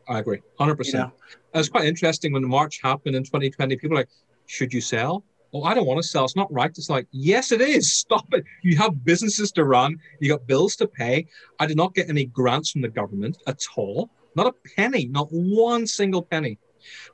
I 0.09 0.19
agree. 0.19 0.43
100%. 0.61 0.87
You 0.87 0.93
know? 0.93 1.13
It's 1.55 1.69
quite 1.71 1.87
interesting 1.87 2.33
when 2.33 2.47
March 2.47 2.81
happened 2.83 3.17
in 3.17 3.25
2020. 3.25 3.77
People 3.77 3.97
are 3.97 4.01
like, 4.01 4.09
should 4.47 4.73
you 4.73 4.81
sell? 4.81 5.25
Oh, 5.55 5.65
I 5.65 5.75
don't 5.75 5.87
want 5.87 6.03
to 6.03 6.09
sell. 6.09 6.25
It's 6.25 6.37
not 6.37 6.53
right. 6.53 6.71
It's 6.71 6.89
like, 6.89 7.07
yes, 7.11 7.53
it 7.53 7.61
is. 7.61 7.93
Stop 8.03 8.33
it. 8.33 8.45
You 8.63 8.77
have 8.79 9.05
businesses 9.05 9.53
to 9.53 9.65
run. 9.65 9.99
You 10.21 10.31
got 10.31 10.47
bills 10.47 10.77
to 10.77 10.87
pay. 10.87 11.27
I 11.59 11.67
did 11.67 11.77
not 11.77 11.95
get 11.95 12.09
any 12.09 12.27
grants 12.27 12.71
from 12.71 12.81
the 12.81 12.89
government 12.89 13.39
at 13.47 13.61
all. 13.77 14.09
Not 14.35 14.47
a 14.47 14.55
penny, 14.77 15.07
not 15.09 15.29
one 15.31 15.87
single 15.87 16.23
penny. 16.23 16.59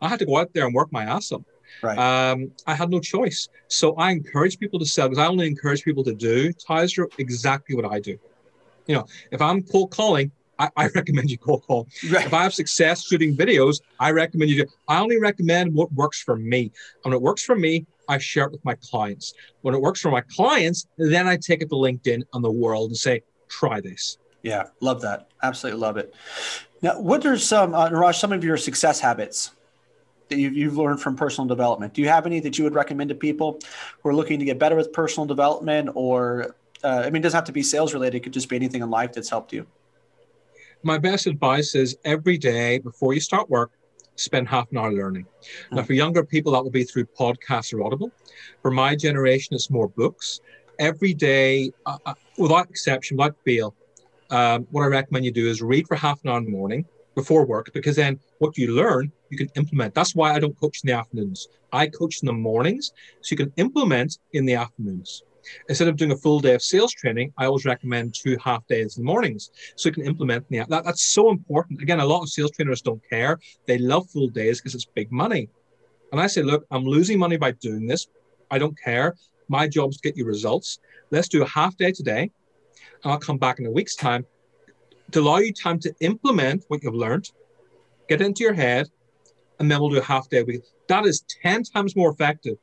I 0.01 0.09
had 0.09 0.21
to 0.21 0.27
go 0.27 0.39
out 0.39 0.53
there 0.55 0.67
and 0.67 0.75
work 0.75 0.93
my 0.93 1.05
ass 1.05 1.33
off. 1.33 1.43
Right. 1.83 1.99
Um, 1.99 2.53
I 2.67 2.75
had 2.75 2.91
no 2.91 3.01
choice. 3.01 3.49
So 3.67 3.95
I 3.95 4.13
encourage 4.13 4.59
people 4.59 4.79
to 4.79 4.87
sell 4.87 5.09
because 5.09 5.23
I 5.23 5.27
only 5.27 5.47
encourage 5.47 5.85
people 5.85 6.05
to 6.05 6.15
do, 6.15 6.53
Tyzer, 6.53 7.07
exactly 7.19 7.77
what 7.77 7.85
I 7.85 8.01
do. 8.01 8.19
You 8.87 8.95
know, 8.97 9.07
if 9.33 9.43
I'm 9.43 9.63
cold 9.63 9.91
calling, 9.91 10.31
I, 10.59 10.71
I 10.77 10.89
recommend 10.95 11.31
you 11.31 11.39
cold 11.39 11.65
call. 11.67 11.89
Right. 12.11 12.27
If 12.27 12.33
I 12.33 12.43
have 12.43 12.55
success 12.55 13.05
shooting 13.05 13.37
videos, 13.37 13.81
I 14.01 14.13
recommend 14.13 14.51
you 14.51 14.65
do. 14.65 14.71
I 14.89 15.01
only 15.01 15.19
recommend 15.19 15.75
what 15.75 15.93
works 15.93 16.23
for 16.23 16.37
me. 16.37 16.73
And 17.05 17.13
when 17.13 17.15
it 17.15 17.23
works 17.23 17.43
for 17.43 17.57
me, 17.57 17.87
I 18.09 18.19
share 18.19 18.45
it 18.45 18.53
with 18.53 18.65
my 18.65 18.75
clients. 18.91 19.35
When 19.63 19.75
it 19.75 19.81
works 19.81 20.01
for 20.01 20.11
my 20.11 20.23
clients, 20.23 20.87
then 20.97 21.27
I 21.27 21.37
take 21.37 21.63
it 21.63 21.69
to 21.69 21.75
LinkedIn 21.75 22.23
and 22.33 22.45
the 22.45 22.51
world 22.51 22.91
and 22.91 22.97
say, 22.97 23.23
try 23.49 23.81
this. 23.81 24.19
Yeah, 24.43 24.65
love 24.81 25.01
that. 25.03 25.29
Absolutely 25.43 25.81
love 25.81 25.97
it. 25.97 26.15
Now, 26.81 27.01
what 27.01 27.25
are 27.27 27.37
some, 27.37 27.75
uh, 27.75 27.91
Raj, 27.91 28.19
some 28.19 28.33
of 28.33 28.45
your 28.45 28.57
success 28.57 29.01
habits 29.01 29.53
that 30.29 30.39
you've, 30.39 30.55
you've 30.55 30.77
learned 30.77 31.01
from 31.01 31.17
personal 31.17 31.49
development? 31.49 31.93
Do 31.93 32.03
you 32.03 32.09
have 32.09 32.25
any 32.25 32.41
that 32.41 32.57
you 32.57 32.65
would 32.65 32.75
recommend 32.75 33.09
to 33.09 33.15
people 33.15 33.61
who 34.03 34.09
are 34.09 34.15
looking 34.15 34.39
to 34.39 34.45
get 34.45 34.59
better 34.59 34.77
with 34.77 34.93
personal 34.93 35.27
development 35.27 35.91
or, 35.95 36.55
uh, 36.85 37.03
I 37.05 37.11
mean, 37.11 37.17
it 37.17 37.25
doesn't 37.25 37.37
have 37.37 37.45
to 37.47 37.53
be 37.53 37.63
sales 37.63 37.95
related. 37.95 38.19
It 38.19 38.21
could 38.21 38.33
just 38.33 38.49
be 38.49 38.57
anything 38.57 38.83
in 38.83 38.91
life 38.91 39.13
that's 39.13 39.29
helped 39.29 39.53
you 39.53 39.67
my 40.83 40.99
best 40.99 41.27
advice 41.27 41.75
is 41.75 41.97
every 42.05 42.39
day 42.39 42.79
before 42.79 43.15
you 43.15 43.21
start 43.21 43.51
work, 43.51 43.73
spend 44.19 44.49
half 44.49 44.71
an 44.71 44.79
hour 44.79 44.93
learning. 44.93 45.25
Mm-hmm. 45.25 45.77
Now, 45.77 45.83
for 45.83 45.93
younger 45.93 46.25
people, 46.25 46.53
that 46.53 46.63
will 46.63 46.71
be 46.71 46.85
through 46.85 47.07
podcasts 47.07 47.73
or 47.73 47.83
Audible. 47.83 48.11
For 48.63 48.71
my 48.71 48.95
generation, 48.95 49.55
it's 49.55 49.71
more 49.71 49.89
books. 49.89 50.41
Every 50.79 51.15
day, 51.15 51.73
uh, 51.87 51.99
uh, 52.07 52.15
without 52.37 52.69
exception, 52.71 53.17
without 53.17 53.37
fail, 53.45 53.75
um, 54.31 54.67
what 54.71 54.83
I 54.83 54.87
recommend 54.87 55.25
you 55.25 55.33
do 55.33 55.49
is 55.49 55.63
read 55.63 55.87
for 55.89 55.97
half 55.97 56.23
an 56.23 56.31
hour 56.31 56.39
in 56.39 56.45
the 56.45 56.51
morning 56.51 56.85
before 57.15 57.45
work, 57.47 57.71
because 57.73 57.97
then 57.97 58.21
what 58.39 58.57
you 58.57 58.75
learn, 58.75 59.11
you 59.31 59.39
can 59.39 59.49
implement. 59.57 59.95
That's 59.95 60.15
why 60.15 60.35
I 60.35 60.39
don't 60.39 60.59
coach 60.61 60.81
in 60.85 60.89
the 60.89 60.97
afternoons. 60.97 61.49
I 61.73 61.89
coach 61.89 62.23
in 62.23 62.27
the 62.27 62.33
mornings, 62.33 62.93
so 63.23 63.33
you 63.33 63.37
can 63.39 63.53
implement 63.57 64.19
in 64.33 64.47
the 64.47 64.55
afternoons. 64.55 65.25
Instead 65.69 65.89
of 65.89 65.97
doing 65.97 66.13
a 66.13 66.17
full 66.17 66.41
day 66.41 66.55
of 66.55 66.63
sales 66.63 66.93
training, 66.93 67.33
I 67.39 67.47
always 67.47 67.65
recommend 67.65 68.15
two 68.15 68.37
half 68.43 68.67
days 68.67 68.97
in 68.97 69.05
the 69.05 69.07
mornings 69.07 69.51
so 69.77 69.89
you 69.89 69.95
can 69.95 70.05
implement 70.05 70.49
the 70.49 70.65
that. 70.69 70.85
That's 70.85 71.03
so 71.03 71.31
important. 71.31 71.83
Again, 71.83 72.01
a 72.01 72.05
lot 72.05 72.23
of 72.23 72.29
sales 72.29 72.51
trainers 72.53 72.83
don't 72.83 73.03
care. 73.09 73.39
They 73.67 73.79
love 73.79 74.09
full 74.11 74.29
days 74.29 74.61
because 74.61 74.75
it's 74.75 74.85
big 74.85 75.11
money. 75.13 75.49
And 76.13 76.21
I 76.21 76.27
say, 76.27 76.43
look, 76.43 76.67
I'm 76.71 76.85
losing 76.85 77.19
money 77.19 77.37
by 77.37 77.53
doing 77.53 77.87
this. 77.87 78.07
I 78.51 78.59
don't 78.59 78.79
care. 78.79 79.15
My 79.49 79.69
job 79.69 79.91
is 79.91 79.97
to 79.99 80.09
get 80.09 80.17
you 80.17 80.25
results. 80.25 80.79
Let's 81.11 81.29
do 81.29 81.43
a 81.43 81.49
half 81.49 81.77
day 81.77 81.93
today. 81.93 82.31
And 83.03 83.13
I'll 83.13 83.19
come 83.19 83.39
back 83.39 83.59
in 83.59 83.67
a 83.67 83.71
week's 83.71 83.95
time 83.95 84.25
to 85.13 85.21
allow 85.21 85.39
you 85.39 85.53
time 85.53 85.79
to 85.81 85.95
implement 86.01 86.65
what 86.69 86.83
you've 86.83 86.95
learned, 86.95 87.31
get 88.09 88.21
into 88.21 88.43
your 88.43 88.53
head, 88.53 88.89
and 89.59 89.71
then 89.71 89.81
we'll 89.81 89.91
do 89.91 89.99
a 89.99 90.03
half 90.03 90.29
day 90.29 90.41
a 90.41 90.45
week. 90.45 90.63
That 90.89 91.07
is 91.07 91.25
10 91.43 91.65
times 91.65 91.97
more 91.97 92.11
effective 92.11 92.57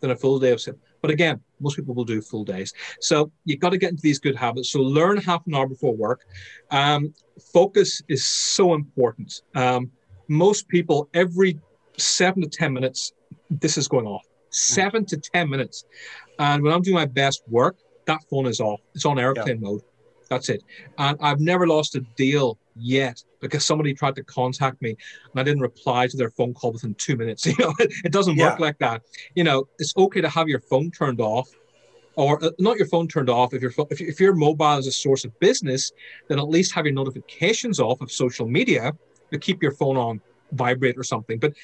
than 0.00 0.10
a 0.10 0.16
full 0.16 0.38
day 0.38 0.50
of 0.52 0.60
sales. 0.60 0.78
But 1.00 1.10
again, 1.10 1.40
most 1.60 1.76
people 1.76 1.94
will 1.94 2.04
do 2.04 2.20
full 2.20 2.44
days. 2.44 2.72
So 3.00 3.30
you've 3.44 3.60
got 3.60 3.70
to 3.70 3.78
get 3.78 3.90
into 3.90 4.02
these 4.02 4.18
good 4.18 4.36
habits. 4.36 4.70
So 4.70 4.80
learn 4.80 5.16
half 5.18 5.46
an 5.46 5.54
hour 5.54 5.66
before 5.66 5.94
work. 5.94 6.24
Um, 6.70 7.14
focus 7.52 8.02
is 8.08 8.24
so 8.24 8.74
important. 8.74 9.42
Um, 9.54 9.90
most 10.28 10.68
people, 10.68 11.08
every 11.14 11.58
seven 11.96 12.42
to 12.42 12.48
10 12.48 12.72
minutes, 12.72 13.12
this 13.50 13.78
is 13.78 13.88
going 13.88 14.06
off. 14.06 14.24
Seven 14.50 15.04
to 15.06 15.16
10 15.16 15.48
minutes. 15.48 15.84
And 16.38 16.62
when 16.62 16.72
I'm 16.72 16.82
doing 16.82 16.96
my 16.96 17.06
best 17.06 17.42
work, 17.48 17.76
that 18.06 18.20
phone 18.30 18.46
is 18.46 18.60
off. 18.60 18.80
It's 18.94 19.04
on 19.04 19.18
airplane 19.18 19.60
yeah. 19.60 19.68
mode. 19.68 19.82
That's 20.30 20.48
it. 20.48 20.62
And 20.98 21.18
I've 21.20 21.40
never 21.40 21.66
lost 21.66 21.94
a 21.96 22.00
deal 22.16 22.58
yet 22.78 23.22
because 23.40 23.64
somebody 23.64 23.94
tried 23.94 24.16
to 24.16 24.24
contact 24.24 24.80
me 24.82 24.90
and 24.90 25.40
I 25.40 25.42
didn't 25.42 25.62
reply 25.62 26.06
to 26.06 26.16
their 26.16 26.30
phone 26.30 26.54
call 26.54 26.72
within 26.72 26.94
two 26.94 27.16
minutes. 27.16 27.46
You 27.46 27.54
know, 27.58 27.74
it, 27.78 27.92
it 28.04 28.12
doesn't 28.12 28.36
yeah. 28.36 28.50
work 28.50 28.60
like 28.60 28.78
that. 28.78 29.02
You 29.34 29.44
know, 29.44 29.68
it's 29.78 29.94
okay 29.96 30.20
to 30.20 30.28
have 30.28 30.48
your 30.48 30.60
phone 30.60 30.90
turned 30.90 31.20
off 31.20 31.48
or 32.14 32.44
uh, 32.44 32.50
not 32.58 32.76
your 32.76 32.88
phone 32.88 33.08
turned 33.08 33.30
off. 33.30 33.54
If 33.54 33.62
your 33.62 33.72
if, 33.90 34.00
if 34.00 34.20
your 34.20 34.34
mobile 34.34 34.76
is 34.76 34.86
a 34.86 34.92
source 34.92 35.24
of 35.24 35.38
business, 35.38 35.92
then 36.28 36.38
at 36.38 36.48
least 36.48 36.74
have 36.74 36.84
your 36.84 36.94
notifications 36.94 37.78
off 37.80 38.00
of 38.00 38.10
social 38.10 38.46
media 38.46 38.92
to 39.30 39.38
keep 39.38 39.62
your 39.62 39.72
phone 39.72 39.96
on 39.96 40.20
vibrate 40.52 40.98
or 40.98 41.04
something. 41.04 41.38
But 41.38 41.54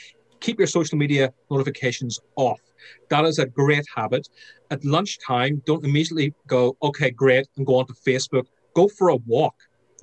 keep 0.40 0.58
your 0.58 0.68
social 0.68 0.96
media 0.96 1.32
notifications 1.50 2.20
off. 2.36 2.60
That 3.08 3.24
is 3.24 3.38
a 3.38 3.46
great 3.46 3.84
habit. 3.94 4.28
At 4.70 4.84
lunchtime, 4.84 5.62
don't 5.66 5.84
immediately 5.84 6.34
go, 6.46 6.76
okay, 6.82 7.10
great, 7.10 7.46
and 7.56 7.66
go 7.66 7.78
onto 7.78 7.94
Facebook. 7.94 8.46
Go 8.74 8.88
for 8.88 9.08
a 9.08 9.16
walk. 9.16 9.54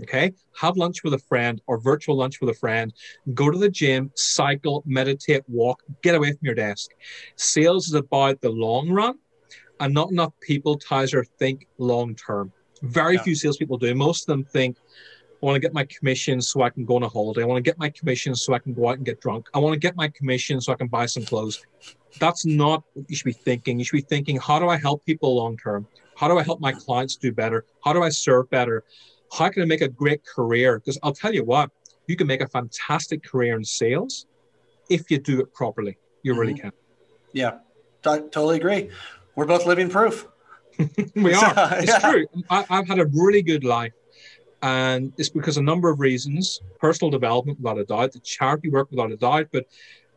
Okay. 0.04 0.34
Have 0.60 0.78
lunch 0.78 1.04
with 1.04 1.14
a 1.14 1.20
friend 1.20 1.62
or 1.68 1.80
virtual 1.80 2.16
lunch 2.16 2.41
with 2.41 2.49
a 2.49 2.54
friend. 2.54 2.93
Go 3.34 3.52
to 3.52 3.58
the 3.58 3.70
gym, 3.70 4.12
cycle, 4.16 4.84
meditate, 4.86 5.43
walk, 5.47 5.84
get 6.02 6.16
away 6.16 6.32
from 6.32 6.39
your 6.41 6.56
desk. 6.56 6.91
Sales 7.36 7.88
is 7.88 7.93
about 7.93 8.41
the 8.41 8.49
long 8.49 8.89
run 8.89 9.16
and 9.80 9.93
not 9.93 10.12
enough 10.12 10.34
people, 10.41 10.78
Tyzer, 10.78 11.26
think 11.39 11.68
long 11.78 12.16
term. 12.16 12.52
Very 12.82 13.16
yeah. 13.16 13.24
few 13.24 13.36
salespeople 13.36 13.78
do. 13.78 13.93
Most 13.93 14.24
of 14.24 14.28
them 14.28 14.43
think, 14.43 14.78
I 15.41 15.45
want 15.45 15.56
to 15.56 15.60
get 15.60 15.74
my 15.74 15.86
commission 15.86 16.39
so 16.39 16.62
I 16.62 16.70
can 16.70 16.86
go 16.86 16.95
on 16.97 17.04
a 17.04 17.10
holiday. 17.10 17.41
I 17.41 17.45
want 17.45 17.64
to 17.64 17.68
get 17.68 17.80
my 17.80 17.89
commission 17.89 18.36
so 18.36 18.54
I 18.54 18.60
can 18.60 18.74
go 18.74 18.89
out 18.89 18.97
and 18.97 19.06
get 19.06 19.20
drunk. 19.22 19.49
I 19.56 19.60
want 19.60 19.74
to 19.74 19.80
get 19.80 19.95
my 19.95 20.08
commission 20.08 20.62
so 20.62 20.72
I 20.72 20.76
can 20.76 20.88
buy 20.88 21.08
some 21.08 21.26
clothes. 21.26 21.64
That's 22.20 22.45
not 22.45 22.84
what 22.93 23.10
you 23.10 23.16
should 23.16 23.26
be 23.26 23.32
thinking. 23.32 23.80
You 23.80 23.86
should 23.86 23.97
be 23.97 24.02
thinking, 24.02 24.38
how 24.38 24.60
do 24.60 24.70
I 24.70 24.78
help 24.78 25.04
people 25.04 25.36
long 25.36 25.58
term? 25.58 25.88
How 26.16 26.28
do 26.28 26.38
I 26.38 26.43
help 26.43 26.60
my 26.60 26.72
clients 26.72 27.16
do 27.16 27.32
better? 27.32 27.66
How 27.84 27.93
do 27.93 28.04
I 28.04 28.10
serve 28.10 28.52
better? 28.52 28.84
How 29.32 29.49
can 29.49 29.63
I 29.63 29.65
make 29.65 29.82
a 29.82 29.88
great 29.88 30.25
career? 30.25 30.79
Because 30.79 30.99
I'll 31.03 31.13
tell 31.13 31.34
you 31.34 31.43
what, 31.43 31.69
you 32.07 32.15
can 32.15 32.27
make 32.27 32.41
a 32.41 32.47
fantastic 32.47 33.23
career 33.23 33.55
in 33.55 33.63
sales 33.63 34.25
if 34.89 35.09
you 35.09 35.17
do 35.17 35.39
it 35.39 35.53
properly. 35.53 35.97
You 36.23 36.36
really 36.36 36.53
mm-hmm. 36.53 36.69
can. 36.69 36.71
Yeah, 37.34 37.51
t- 38.03 38.27
totally 38.32 38.57
agree. 38.57 38.89
We're 39.36 39.45
both 39.45 39.65
living 39.65 39.89
proof. 39.89 40.27
we 41.15 41.34
are. 41.34 41.53
It's 41.77 41.88
yeah. 41.88 41.99
true. 41.99 42.27
I, 42.49 42.65
I've 42.69 42.88
had 42.88 42.99
a 42.99 43.05
really 43.05 43.41
good 43.41 43.63
life. 43.63 43.93
And 44.63 45.11
it's 45.17 45.29
because 45.29 45.57
a 45.57 45.61
number 45.61 45.89
of 45.89 45.99
reasons 45.99 46.61
personal 46.79 47.09
development, 47.09 47.59
without 47.59 47.79
a 47.79 47.86
doubt, 47.86 48.11
the 48.11 48.19
charity 48.19 48.69
work, 48.69 48.91
without 48.91 49.11
a 49.11 49.17
doubt. 49.17 49.47
But 49.51 49.65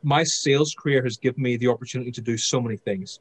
my 0.02 0.22
sales 0.24 0.74
career 0.78 1.02
has 1.02 1.16
given 1.16 1.42
me 1.42 1.56
the 1.56 1.68
opportunity 1.68 2.10
to 2.12 2.20
do 2.20 2.36
so 2.36 2.60
many 2.60 2.76
things. 2.76 3.20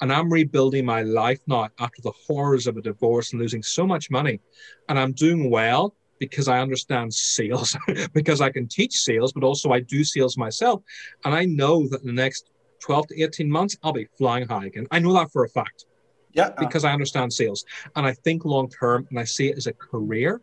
And 0.00 0.12
I'm 0.12 0.32
rebuilding 0.32 0.84
my 0.84 1.02
life 1.02 1.40
now 1.46 1.68
after 1.78 2.02
the 2.02 2.12
horrors 2.26 2.66
of 2.66 2.76
a 2.76 2.82
divorce 2.82 3.32
and 3.32 3.40
losing 3.40 3.62
so 3.62 3.86
much 3.86 4.10
money. 4.10 4.40
And 4.88 4.98
I'm 4.98 5.12
doing 5.12 5.50
well 5.50 5.94
because 6.18 6.48
I 6.48 6.60
understand 6.60 7.12
sales, 7.12 7.76
because 8.12 8.40
I 8.40 8.50
can 8.50 8.66
teach 8.68 8.94
sales, 8.94 9.32
but 9.32 9.44
also 9.44 9.70
I 9.70 9.80
do 9.80 10.04
sales 10.04 10.36
myself. 10.36 10.82
And 11.24 11.34
I 11.34 11.44
know 11.44 11.88
that 11.88 12.00
in 12.02 12.06
the 12.06 12.12
next 12.12 12.50
12 12.80 13.08
to 13.08 13.22
18 13.22 13.50
months, 13.50 13.76
I'll 13.82 13.92
be 13.92 14.08
flying 14.16 14.46
high 14.46 14.66
again. 14.66 14.86
I 14.90 14.98
know 14.98 15.12
that 15.14 15.32
for 15.32 15.44
a 15.44 15.48
fact. 15.48 15.86
Yeah. 16.32 16.50
Because 16.58 16.84
I 16.84 16.92
understand 16.92 17.32
sales 17.32 17.64
and 17.96 18.06
I 18.06 18.12
think 18.12 18.44
long 18.44 18.68
term 18.68 19.06
and 19.10 19.18
I 19.18 19.24
see 19.24 19.48
it 19.48 19.56
as 19.56 19.66
a 19.66 19.72
career 19.72 20.40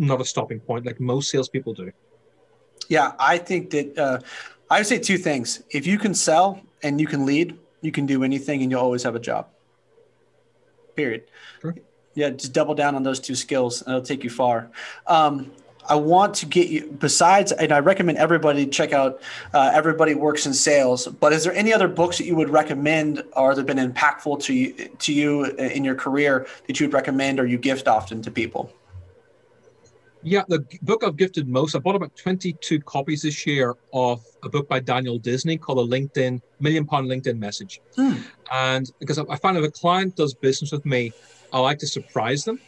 not 0.00 0.20
a 0.20 0.24
stopping 0.24 0.58
point 0.60 0.86
like 0.86 0.98
most 0.98 1.30
salespeople 1.30 1.74
do. 1.74 1.92
Yeah, 2.88 3.12
I 3.18 3.38
think 3.38 3.70
that 3.70 3.96
uh, 3.96 4.18
I 4.70 4.78
would 4.78 4.86
say 4.86 4.98
two 4.98 5.18
things. 5.18 5.62
If 5.70 5.86
you 5.86 5.98
can 5.98 6.14
sell 6.14 6.60
and 6.82 7.00
you 7.00 7.06
can 7.06 7.26
lead, 7.26 7.56
you 7.80 7.92
can 7.92 8.06
do 8.06 8.24
anything 8.24 8.62
and 8.62 8.70
you'll 8.70 8.80
always 8.80 9.02
have 9.02 9.14
a 9.14 9.20
job. 9.20 9.48
Period. 10.96 11.24
Sure. 11.60 11.74
Yeah, 12.14 12.30
just 12.30 12.52
double 12.52 12.74
down 12.74 12.94
on 12.94 13.02
those 13.02 13.20
two 13.20 13.34
skills 13.34 13.82
and 13.82 13.90
it'll 13.90 14.02
take 14.02 14.24
you 14.24 14.30
far. 14.30 14.70
Um, 15.06 15.52
I 15.88 15.94
want 15.96 16.34
to 16.36 16.46
get 16.46 16.68
you 16.68 16.86
besides, 16.86 17.52
and 17.52 17.72
I 17.72 17.80
recommend 17.80 18.18
everybody 18.18 18.66
check 18.66 18.92
out 18.92 19.20
uh, 19.54 19.72
Everybody 19.74 20.14
Works 20.14 20.46
in 20.46 20.54
Sales. 20.54 21.06
But 21.06 21.32
is 21.32 21.42
there 21.42 21.54
any 21.54 21.72
other 21.72 21.88
books 21.88 22.18
that 22.18 22.26
you 22.26 22.36
would 22.36 22.50
recommend 22.50 23.24
or 23.34 23.54
that 23.54 23.66
have 23.66 23.66
been 23.66 23.92
impactful 23.92 24.42
to 24.44 24.54
you, 24.54 24.72
to 24.72 25.12
you 25.12 25.44
in 25.44 25.84
your 25.84 25.94
career 25.94 26.46
that 26.66 26.78
you 26.78 26.86
would 26.86 26.94
recommend 26.94 27.40
or 27.40 27.46
you 27.46 27.58
gift 27.58 27.88
often 27.88 28.22
to 28.22 28.30
people? 28.30 28.72
Yeah, 30.22 30.42
the 30.48 30.64
book 30.82 31.02
I've 31.02 31.16
gifted 31.16 31.48
most, 31.48 31.74
I 31.74 31.78
bought 31.78 31.96
about 31.96 32.14
22 32.16 32.80
copies 32.80 33.22
this 33.22 33.46
year 33.46 33.74
of 33.94 34.22
a 34.42 34.50
book 34.50 34.68
by 34.68 34.78
Daniel 34.80 35.18
Disney 35.18 35.56
called 35.56 35.78
The 35.78 35.96
LinkedIn 35.96 36.42
Million 36.60 36.86
Pound 36.86 37.08
LinkedIn 37.08 37.38
Message. 37.38 37.80
Hmm. 37.96 38.16
And 38.52 38.90
because 38.98 39.18
I 39.18 39.36
find 39.36 39.56
if 39.56 39.64
a 39.64 39.70
client 39.70 40.16
does 40.16 40.34
business 40.34 40.72
with 40.72 40.84
me, 40.84 41.12
I 41.52 41.60
like 41.60 41.78
to 41.78 41.86
surprise 41.86 42.44
them. 42.44 42.60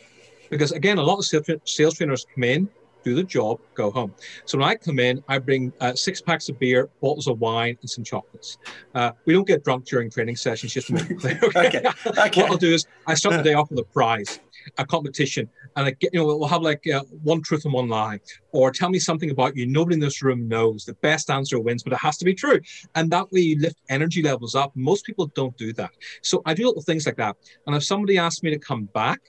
Because 0.49 0.73
again, 0.73 0.99
a 0.99 1.03
lot 1.03 1.19
of 1.19 1.25
sales 1.67 1.95
trainers 1.95 2.27
come 2.35 2.45
in, 2.45 2.69
do 3.03 3.15
the 3.15 3.23
job, 3.23 3.61
go 3.75 3.91
home. 3.91 4.15
So 4.45 4.59
when 4.59 4.69
I 4.69 4.75
come 4.75 4.99
in, 4.99 5.23
I 5.29 5.39
bring 5.39 5.73
uh, 5.81 5.95
six 5.95 6.21
packs 6.21 6.49
of 6.49 6.59
beer, 6.59 6.89
bottles 7.01 7.27
of 7.27 7.41
wine, 7.41 7.77
and 7.81 7.91
some 7.91 8.05
chocolates. 8.05 8.59
Uh, 8.95 9.13
we 9.25 9.33
don't 9.33 9.47
get 9.47 9.65
drunk 9.65 9.87
during 9.87 10.11
training 10.11 10.37
sessions, 10.37 10.73
just 10.73 10.89
to 10.89 10.95
make 10.95 11.11
it 11.11 11.19
clear. 11.19 11.41
Okay? 11.43 11.67
okay. 11.67 11.89
okay. 12.07 12.43
what 12.43 12.51
I'll 12.51 12.57
do 12.57 12.73
is 12.73 12.87
I 13.07 13.15
start 13.15 13.37
the 13.37 13.43
day 13.43 13.55
off 13.55 13.71
with 13.71 13.79
a 13.79 13.85
prize 13.85 14.41
a 14.79 14.87
competition 14.87 15.49
and 15.77 15.87
I 15.87 15.91
get, 15.93 16.13
you 16.13 16.21
know, 16.21 16.27
we'll 16.27 16.49
have 16.49 16.63
like 16.63 16.87
uh, 16.87 17.03
one 17.23 17.43
truth 17.43 17.65
and 17.65 17.73
one 17.73 17.89
lie, 17.89 18.21
or 18.53 18.71
tell 18.71 18.91
me 18.91 18.99
something 18.99 19.31
about 19.31 19.57
you 19.57 19.67
nobody 19.67 19.95
in 19.95 20.01
this 20.01 20.23
room 20.23 20.49
knows. 20.49 20.85
The 20.85 20.95
best 20.95 21.31
answer 21.31 21.59
wins, 21.59 21.83
but 21.83 21.93
it 21.93 21.99
has 21.99 22.19
to 22.19 22.25
be 22.25 22.35
true. 22.35 22.61
And 22.95 23.11
that 23.11 23.31
way 23.33 23.41
you 23.41 23.59
lift 23.59 23.77
energy 23.89 24.23
levels 24.23 24.55
up. 24.55 24.73
Most 24.75 25.05
people 25.07 25.27
don't 25.35 25.57
do 25.57 25.73
that. 25.75 25.91
So 26.23 26.43
I 26.45 26.55
do 26.55 26.67
little 26.67 26.83
things 26.83 27.07
like 27.07 27.17
that. 27.17 27.37
And 27.67 27.75
if 27.75 27.85
somebody 27.85 28.19
asks 28.19 28.43
me 28.43 28.51
to 28.51 28.59
come 28.59 28.85
back, 28.87 29.21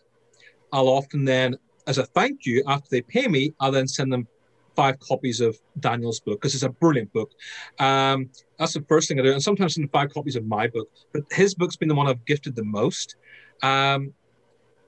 I'll 0.72 0.90
often 0.90 1.24
then, 1.24 1.58
as 1.88 1.98
a 1.98 2.06
thank 2.06 2.46
you, 2.46 2.64
after 2.68 2.88
they 2.90 3.02
pay 3.02 3.28
me, 3.28 3.54
I'll 3.60 3.72
then 3.72 3.88
send 3.88 4.12
them 4.12 4.28
five 4.76 5.00
copies 5.00 5.40
of 5.40 5.58
Daniel's 5.80 6.20
book 6.20 6.42
because 6.42 6.56
it's 6.56 6.64
a 6.64 6.70
brilliant 6.70 7.12
book. 7.14 7.32
Um, 7.80 8.30
that's 8.58 8.74
the 8.74 8.82
first 8.88 9.08
thing 9.08 9.20
I 9.20 9.24
do. 9.24 9.34
And 9.34 9.44
sometimes 9.44 9.76
send 9.76 9.92
five 9.92 10.14
copies 10.14 10.36
of 10.36 10.46
my 10.46 10.68
book, 10.68 10.90
but 11.12 11.24
his 11.32 11.54
book's 11.56 11.76
been 11.76 11.90
the 11.90 11.96
one 11.96 12.08
I've 12.08 12.26
gifted 12.26 12.56
the 12.56 12.64
most. 12.64 13.16
Um, 13.62 14.14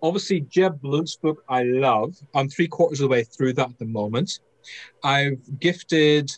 obviously 0.01 0.41
Jeb 0.41 0.81
Blount's 0.81 1.15
book 1.15 1.43
I 1.49 1.63
love. 1.63 2.15
I'm 2.33 2.49
three 2.49 2.67
quarters 2.67 2.99
of 2.99 3.05
the 3.05 3.09
way 3.09 3.23
through 3.23 3.53
that 3.53 3.69
at 3.69 3.79
the 3.79 3.85
moment. 3.85 4.39
I've 5.03 5.59
gifted 5.59 6.31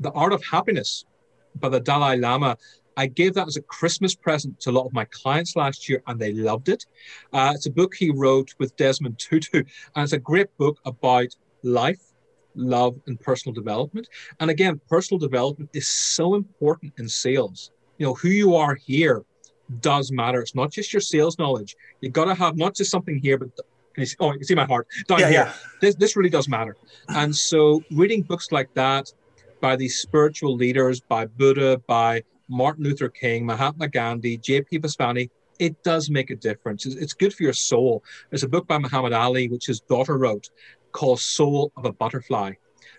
The 0.00 0.10
Art 0.12 0.32
of 0.32 0.42
Happiness 0.44 1.04
by 1.56 1.68
the 1.68 1.80
Dalai 1.80 2.16
Lama. 2.16 2.56
I 2.96 3.06
gave 3.06 3.34
that 3.34 3.46
as 3.46 3.56
a 3.56 3.62
Christmas 3.62 4.14
present 4.14 4.58
to 4.60 4.70
a 4.70 4.72
lot 4.72 4.86
of 4.86 4.92
my 4.92 5.04
clients 5.06 5.56
last 5.56 5.88
year, 5.88 6.02
and 6.06 6.18
they 6.18 6.32
loved 6.32 6.68
it. 6.68 6.86
Uh, 7.32 7.52
it's 7.54 7.66
a 7.66 7.70
book 7.70 7.94
he 7.94 8.10
wrote 8.10 8.54
with 8.58 8.76
Desmond 8.76 9.18
Tutu, 9.18 9.58
and 9.94 10.04
it's 10.04 10.12
a 10.12 10.18
great 10.18 10.48
book 10.56 10.78
about 10.84 11.28
life, 11.62 12.00
love, 12.54 12.98
and 13.06 13.20
personal 13.20 13.54
development. 13.54 14.08
And 14.40 14.50
again, 14.50 14.80
personal 14.88 15.18
development 15.18 15.70
is 15.74 15.88
so 15.88 16.34
important 16.34 16.94
in 16.98 17.08
sales. 17.08 17.70
You 17.98 18.06
know, 18.06 18.14
who 18.14 18.28
you 18.28 18.56
are 18.56 18.74
here 18.74 19.24
does 19.80 20.12
matter. 20.12 20.40
It's 20.40 20.54
not 20.54 20.70
just 20.70 20.92
your 20.92 21.00
sales 21.00 21.38
knowledge. 21.38 21.76
You've 22.00 22.12
got 22.12 22.26
to 22.26 22.34
have 22.34 22.56
not 22.56 22.74
just 22.74 22.90
something 22.90 23.18
here, 23.18 23.36
but 23.38 23.50
can 23.56 24.02
you 24.02 24.06
see, 24.06 24.16
oh, 24.20 24.32
you 24.32 24.38
can 24.38 24.46
see 24.46 24.54
my 24.54 24.66
heart 24.66 24.86
down 25.08 25.20
yeah, 25.20 25.28
here. 25.28 25.40
Yeah. 25.40 25.52
This, 25.80 25.94
this 25.94 26.16
really 26.16 26.30
does 26.30 26.48
matter. 26.48 26.76
And 27.08 27.34
so, 27.34 27.82
reading 27.90 28.22
books 28.22 28.52
like 28.52 28.72
that 28.74 29.12
by 29.60 29.74
these 29.74 29.98
spiritual 29.98 30.54
leaders, 30.54 31.00
by 31.00 31.26
Buddha, 31.26 31.80
by 31.86 32.22
Martin 32.48 32.84
Luther 32.84 33.08
King, 33.08 33.44
Mahatma 33.46 33.88
Gandhi, 33.88 34.36
J.P. 34.36 34.80
Vaswani, 34.80 35.30
it 35.58 35.82
does 35.82 36.10
make 36.10 36.30
a 36.30 36.36
difference. 36.36 36.86
It's, 36.86 36.96
it's 36.96 37.12
good 37.12 37.34
for 37.34 37.42
your 37.42 37.52
soul. 37.52 38.04
There's 38.30 38.42
a 38.42 38.48
book 38.48 38.66
by 38.66 38.78
Muhammad 38.78 39.12
Ali, 39.12 39.48
which 39.48 39.66
his 39.66 39.80
daughter 39.80 40.18
wrote, 40.18 40.50
called 40.92 41.20
Soul 41.20 41.72
of 41.76 41.84
a 41.84 41.92
Butterfly. 41.92 42.52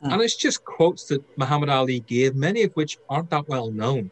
Mm. 0.04 0.14
And 0.14 0.22
it's 0.22 0.36
just 0.36 0.66
quotes 0.66 1.06
that 1.06 1.24
Muhammad 1.38 1.70
Ali 1.70 2.00
gave, 2.02 2.36
many 2.36 2.64
of 2.64 2.74
which 2.74 2.98
aren't 3.10 3.30
that 3.30 3.48
well 3.48 3.72
known 3.72 4.12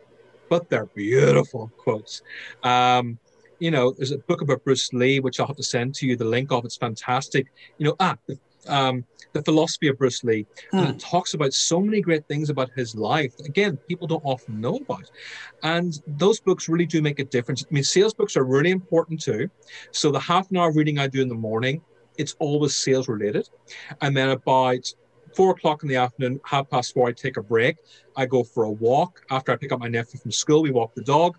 but 0.50 0.70
they're 0.70 0.86
beautiful 0.86 1.72
quotes. 1.78 2.22
Um, 2.64 3.20
you 3.60 3.72
know, 3.72 3.92
there's 3.92 4.12
a 4.12 4.18
book 4.18 4.42
about 4.42 4.64
Bruce 4.64 4.92
Lee, 4.94 5.20
which 5.20 5.40
I'll 5.40 5.48
have 5.48 5.56
to 5.56 5.64
send 5.64 5.96
to 5.96 6.08
you 6.08 6.16
the 6.16 6.26
link 6.26 6.52
of. 6.52 6.66
It's 6.66 6.76
fantastic. 6.76 7.48
You 7.78 7.88
know, 7.88 7.96
ah, 8.00 8.18
the, 8.28 8.38
um, 8.68 9.06
the 9.34 9.42
philosophy 9.44 9.88
of 9.88 9.98
Bruce 9.98 10.24
Lee. 10.24 10.46
Hmm. 10.72 10.78
And 10.78 10.90
it 10.90 11.00
talks 11.00 11.34
about 11.34 11.54
so 11.54 11.80
many 11.80 12.02
great 12.02 12.28
things 12.28 12.50
about 12.50 12.70
his 12.76 12.96
life. 12.96 13.34
Again, 13.46 13.78
people 13.88 14.08
don't 14.08 14.24
often 14.24 14.60
know 14.60 14.78
about. 14.78 15.12
And 15.64 16.02
those 16.08 16.40
books 16.40 16.68
really 16.70 16.86
do 16.86 17.02
make 17.02 17.20
a 17.20 17.26
difference. 17.26 17.64
I 17.64 17.74
mean, 17.74 17.84
sales 17.84 18.14
books 18.14 18.38
are 18.38 18.44
really 18.44 18.72
important 18.72 19.22
too. 19.22 19.50
So 19.92 20.12
the 20.12 20.20
half 20.20 20.50
an 20.52 20.58
hour 20.58 20.72
reading 20.72 21.00
I 21.00 21.08
do 21.08 21.22
in 21.22 21.28
the 21.28 21.36
morning, 21.36 21.82
it's 22.18 22.36
always 22.40 22.76
sales 22.78 23.08
related. 23.08 23.50
And 24.02 24.16
then 24.16 24.30
about 24.30 24.94
four 25.36 25.52
o'clock 25.52 25.84
in 25.84 25.90
the 25.90 25.98
afternoon, 25.98 26.40
half 26.46 26.70
past 26.70 26.94
four, 26.94 27.10
I 27.10 27.12
take 27.12 27.38
a 27.38 27.44
break. 27.44 27.78
I 28.16 28.26
go 28.26 28.44
for 28.44 28.64
a 28.64 28.72
walk. 28.72 29.22
After 29.30 29.52
I 29.52 29.58
pick 29.58 29.72
up 29.72 29.80
my 29.80 29.90
nephew 29.90 30.20
from 30.20 30.32
school, 30.32 30.62
we 30.62 30.72
walk 30.72 30.96
the 30.96 31.04
dog. 31.04 31.38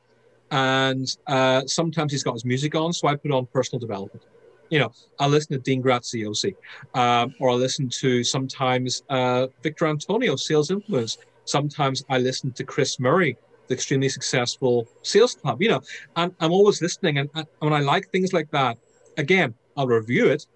And 0.50 1.08
uh, 1.26 1.62
sometimes 1.66 2.12
he's 2.12 2.22
got 2.22 2.34
his 2.34 2.44
music 2.44 2.74
on, 2.74 2.92
so 2.92 3.08
I 3.08 3.16
put 3.16 3.32
on 3.32 3.46
personal 3.46 3.80
development. 3.80 4.24
You 4.70 4.80
know, 4.80 4.92
I 5.18 5.26
listen 5.26 5.52
to 5.52 5.58
Dean 5.58 5.82
Graziosi, 5.82 6.54
um, 6.94 7.34
or 7.40 7.50
I 7.50 7.54
listen 7.54 7.88
to 7.88 8.24
sometimes 8.24 9.02
uh, 9.08 9.46
Victor 9.62 9.86
Antonio, 9.86 10.36
Sales 10.36 10.70
Influence. 10.70 11.18
Sometimes 11.44 12.04
I 12.10 12.18
listen 12.18 12.52
to 12.52 12.64
Chris 12.64 12.98
Murray, 12.98 13.36
the 13.68 13.74
extremely 13.74 14.08
successful 14.08 14.88
sales 15.02 15.34
club. 15.36 15.62
You 15.62 15.68
know, 15.70 15.80
and 16.16 16.34
I'm 16.40 16.52
always 16.52 16.82
listening. 16.82 17.18
And, 17.18 17.30
and 17.34 17.46
when 17.58 17.72
I 17.72 17.80
like 17.80 18.10
things 18.10 18.32
like 18.32 18.50
that, 18.50 18.78
again, 19.16 19.54
I'll 19.76 19.86
review 19.86 20.26
it, 20.28 20.46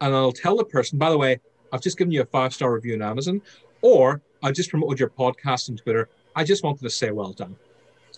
and 0.00 0.14
I'll 0.14 0.32
tell 0.32 0.56
the 0.56 0.64
person, 0.64 0.98
by 0.98 1.10
the 1.10 1.18
way, 1.18 1.40
I've 1.72 1.82
just 1.82 1.98
given 1.98 2.12
you 2.12 2.22
a 2.22 2.26
five 2.26 2.52
star 2.52 2.72
review 2.72 2.94
on 2.94 3.02
Amazon, 3.02 3.42
or 3.82 4.22
I've 4.42 4.54
just 4.54 4.70
promoted 4.70 4.98
your 4.98 5.10
podcast 5.10 5.70
on 5.70 5.76
Twitter. 5.76 6.08
I 6.34 6.44
just 6.44 6.64
wanted 6.64 6.82
to 6.82 6.90
say 6.90 7.10
well 7.10 7.32
done. 7.32 7.56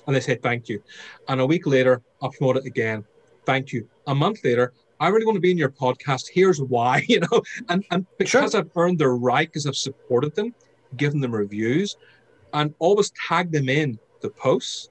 And 0.07 0.16
they 0.16 0.20
say 0.20 0.37
thank 0.37 0.68
you. 0.68 0.83
And 1.29 1.41
a 1.41 1.47
week 1.47 1.66
later, 1.66 2.01
I'll 2.22 2.31
promote 2.31 2.57
it 2.57 2.64
again. 2.64 3.05
Thank 3.45 3.72
you. 3.72 3.89
A 4.07 4.14
month 4.14 4.43
later, 4.43 4.72
I 5.01 5.09
really 5.09 5.27
want 5.27 5.37
to 5.37 5.41
be 5.41 5.51
in 5.51 5.59
your 5.59 5.71
podcast. 5.71 6.29
Here's 6.33 6.61
why, 6.61 7.05
you 7.09 7.21
know, 7.21 7.43
and, 7.69 7.85
and 7.91 8.07
because 8.19 8.53
sure. 8.53 8.61
I've 8.61 8.71
earned 8.77 8.99
their 8.99 9.15
right, 9.15 9.49
because 9.49 9.67
I've 9.67 9.77
supported 9.77 10.35
them, 10.35 10.55
given 10.97 11.21
them 11.21 11.35
reviews, 11.35 11.97
and 12.53 12.75
always 12.79 13.13
tag 13.29 13.53
them 13.53 13.69
in 13.69 13.99
the 14.21 14.31
posts, 14.31 14.91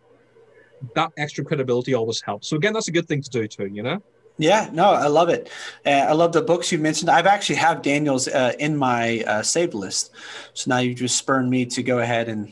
that 0.96 1.12
extra 1.18 1.44
credibility 1.44 1.94
always 1.94 2.22
helps. 2.22 2.48
So 2.48 2.56
again, 2.56 2.74
that's 2.74 2.88
a 2.88 2.92
good 2.92 3.08
thing 3.08 3.22
to 3.22 3.30
do 3.30 3.48
too, 3.48 3.66
you 3.68 3.84
know? 3.84 4.02
Yeah, 4.40 4.70
no, 4.72 4.92
I 4.92 5.08
love 5.08 5.30
it. 5.30 5.50
Uh, 5.86 5.90
I 5.90 6.14
love 6.14 6.32
the 6.32 6.44
books 6.44 6.72
you 6.72 6.78
mentioned. 6.78 7.10
I've 7.10 7.26
actually 7.26 7.56
have 7.56 7.82
Daniel's 7.82 8.28
uh, 8.28 8.54
in 8.60 8.78
my 8.78 9.22
uh, 9.22 9.42
saved 9.42 9.74
list, 9.74 10.12
so 10.54 10.70
now 10.70 10.78
you 10.78 10.94
just 10.94 11.18
spurned 11.18 11.50
me 11.50 11.66
to 11.66 11.82
go 11.82 12.00
ahead 12.00 12.30
and 12.30 12.52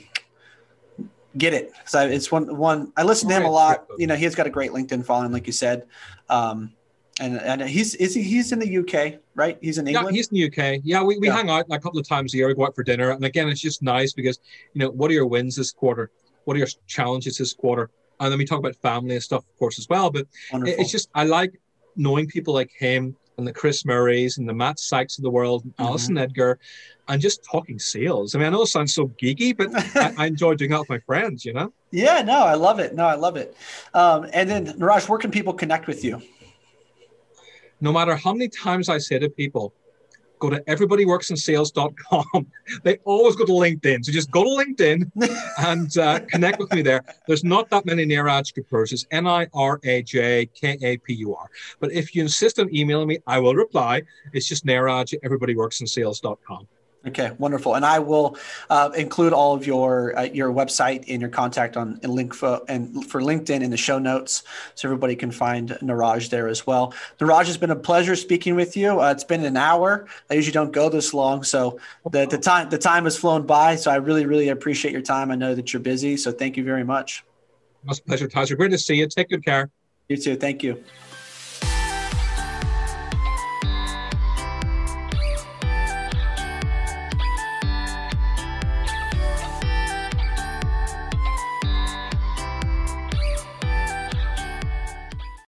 get 1.38 1.53
it. 1.53 1.74
So 1.86 2.08
it's 2.08 2.32
one 2.32 2.58
one. 2.58 2.91
I 2.97 3.03
listen 3.03 3.30
to 3.30 3.36
him 3.36 3.45
a 3.45 3.51
lot. 3.51 3.86
You 3.99 4.08
know, 4.08 4.16
he's 4.16 4.34
got 4.34 4.47
a 4.47 4.49
great 4.49 4.72
LinkedIn 4.72 5.06
following, 5.06 5.32
like 5.32 5.45
you 5.45 5.53
said, 5.53 5.86
um, 6.28 6.74
and 7.20 7.39
and 7.41 7.61
he's 7.61 7.95
is 7.95 8.13
he, 8.13 8.24
he's 8.24 8.51
in 8.51 8.59
the 8.59 8.78
UK, 8.78 9.20
right? 9.36 9.57
He's 9.61 9.78
in 9.78 9.88
England. 9.88 10.13
Yeah, 10.13 10.18
he's 10.18 10.28
in 10.28 10.36
the 10.36 10.45
UK. 10.47 10.82
Yeah, 10.84 11.01
we, 11.01 11.18
we 11.18 11.28
yeah. 11.28 11.36
hang 11.36 11.49
out 11.49 11.66
a 11.70 11.80
couple 11.80 11.99
of 11.99 12.07
times 12.07 12.34
a 12.34 12.38
year. 12.38 12.47
We 12.47 12.55
go 12.55 12.66
out 12.66 12.76
for 12.76 12.84
dinner, 12.84 13.11
and 13.11 13.24
again, 13.24 13.47
it's 13.47 13.61
just 13.61 13.82
nice 13.82 14.13
because 14.13 14.39
you 14.74 14.80
know, 14.80 14.89
what 14.89 15.09
are 15.11 15.13
your 15.13 15.26
wins 15.26 15.55
this 15.55 15.72
quarter? 15.72 16.11
What 16.43 16.55
are 16.55 16.59
your 16.59 16.68
challenges 16.88 17.38
this 17.38 17.53
quarter? 17.53 17.89
And 18.20 18.32
then 18.32 18.38
we 18.38 18.45
talk 18.45 18.59
about 18.59 18.76
family 18.78 19.16
and 19.16 19.24
stuff, 19.24 19.43
of 19.43 19.57
course, 19.57 19.80
as 19.80 19.89
well. 19.89 20.09
But 20.09 20.28
Wonderful. 20.51 20.82
it's 20.82 20.91
just 20.91 21.09
I 21.16 21.24
like 21.24 21.59
knowing 21.95 22.28
people 22.28 22.53
like 22.53 22.72
him 22.72 23.16
and 23.38 23.47
the 23.47 23.53
Chris 23.53 23.86
Murrays 23.86 24.38
and 24.38 24.47
the 24.47 24.53
Matt 24.53 24.80
Sykes 24.80 25.18
of 25.18 25.24
the 25.24 25.30
world, 25.30 25.63
mm-hmm. 25.63 25.84
Alison 25.84 26.18
Edgar, 26.18 26.59
and 27.07 27.22
just 27.22 27.43
talking 27.43 27.80
sales. 27.80 28.34
I 28.34 28.39
mean, 28.39 28.47
I 28.47 28.49
know 28.49 28.63
it 28.63 28.68
sounds 28.68 28.93
so 28.93 29.07
geeky, 29.22 29.55
but 29.55 29.70
I, 29.95 30.24
I, 30.24 30.28
enjoy 30.28 30.55
doing 30.55 30.72
that 30.72 30.80
with 30.80 30.89
my 30.89 30.99
friends, 30.99 31.45
you 31.45 31.53
know? 31.53 31.72
Yeah, 31.91 32.22
no, 32.22 32.45
I 32.45 32.55
love 32.55 32.80
it. 32.80 32.95
No, 32.95 33.05
I 33.05 33.16
love 33.16 33.36
it. 33.36 33.55
Um, 33.93 34.28
and 34.34 34.49
then, 34.49 34.68
Niraj, 34.68 35.07
where 35.09 35.20
can 35.20 35.32
people 35.32 35.53
connect 35.53 35.88
with 35.88 36.03
you? 36.03 36.22
No 37.82 37.91
matter 37.91 38.15
how 38.15 38.34
many 38.34 38.47
times 38.47 38.89
I 38.89 38.97
say 38.97 39.19
to 39.19 39.30
people, 39.30 39.73
go 40.39 40.49
to 40.49 40.61
everybodyworksinsales.com. 40.61 42.47
they 42.84 42.97
always 43.03 43.36
go 43.36 43.45
to 43.45 43.51
LinkedIn. 43.51 44.05
So 44.05 44.11
just 44.11 44.32
go 44.32 44.43
to 44.43 44.49
LinkedIn 44.49 45.11
and 45.59 45.97
uh, 45.97 46.19
connect 46.28 46.59
with 46.59 46.71
me 46.73 46.82
there. 46.82 47.03
There's 47.28 47.43
not 47.43 47.69
that 47.69 47.86
many 47.86 48.05
Niraj 48.05 48.53
Kapurs. 48.53 48.91
It's 48.91 49.05
N 49.11 49.28
I 49.28 49.47
R 49.53 49.80
A 49.84 50.01
J 50.03 50.47
K 50.47 50.78
A 50.82 50.97
P 50.97 51.13
U 51.15 51.36
R. 51.36 51.49
But 51.80 51.91
if 51.91 52.15
you 52.15 52.21
insist 52.21 52.59
on 52.59 52.73
emailing 52.73 53.07
me, 53.07 53.19
I 53.28 53.39
will 53.39 53.55
reply. 53.55 54.03
It's 54.34 54.47
just 54.47 54.65
Niraj 54.65 55.13
at 55.13 55.21
everybodyworksinsales.com. 55.23 56.67
Okay, 57.08 57.32
wonderful. 57.38 57.76
And 57.76 57.86
I 57.86 57.99
will 57.99 58.36
uh, 58.70 58.89
include 58.95 59.32
all 59.32 59.53
of 59.53 59.68
your 59.68 60.18
uh, 60.18 60.24
your 60.24 60.51
website 60.51 61.06
and 61.08 61.22
your 61.22 61.30
contact 61.30 61.78
on 61.78 61.99
and 62.01 62.12
link 62.12 62.34
for, 62.34 62.62
and 62.68 63.06
for 63.06 63.22
LinkedIn 63.22 63.62
in 63.62 63.70
the 63.70 63.78
show 63.78 63.99
notes, 63.99 64.43
so 64.74 64.88
everybody 64.88 65.16
can 65.16 65.30
find 65.30 65.70
Niraj 65.84 66.30
there 66.30 66.47
as 66.47 66.66
well. 66.66 66.93
Niraj, 67.20 67.45
has 67.45 67.58
been 67.58 67.70
a 67.70 67.76
pleasure 67.76 68.16
speaking 68.16 68.56
with 68.56 68.76
you. 68.76 68.99
Uh, 68.99 69.12
it's 69.12 69.24
been 69.24 69.45
an 69.45 69.56
hour. 69.56 70.08
I 70.32 70.34
usually 70.34 70.53
don't 70.53 70.72
go 70.72 70.89
this 70.89 71.14
long, 71.14 71.43
so 71.43 71.80
the 72.10 72.26
the 72.26 72.39
time 72.39 72.70
the 72.70 72.80
time 72.80 73.03
has 73.03 73.16
flown 73.16 73.45
by. 73.45 73.76
So 73.76 73.91
I 73.91 73.97
really 73.97 74.26
really 74.26 74.49
appreciate 74.49 74.91
your 74.91 75.03
time. 75.03 75.30
I 75.30 75.36
know 75.36 75.53
that 75.53 75.74
you're 75.74 75.82
busy, 75.82 76.18
so 76.18 76.32
thank 76.32 76.58
you 76.58 76.64
very 76.64 76.84
much. 76.84 77.24
It 77.84 77.89
was 77.89 77.99
a 77.99 78.03
pleasure, 78.03 78.28
Tyler. 78.28 78.56
Great 78.56 78.72
to 78.72 78.80
see 78.80 78.95
you. 78.95 79.08
Take 79.08 79.30
good 79.30 79.45
care. 79.45 79.70
You 80.08 80.18
too. 80.18 80.36
Thank 80.36 80.64
you. 80.64 80.84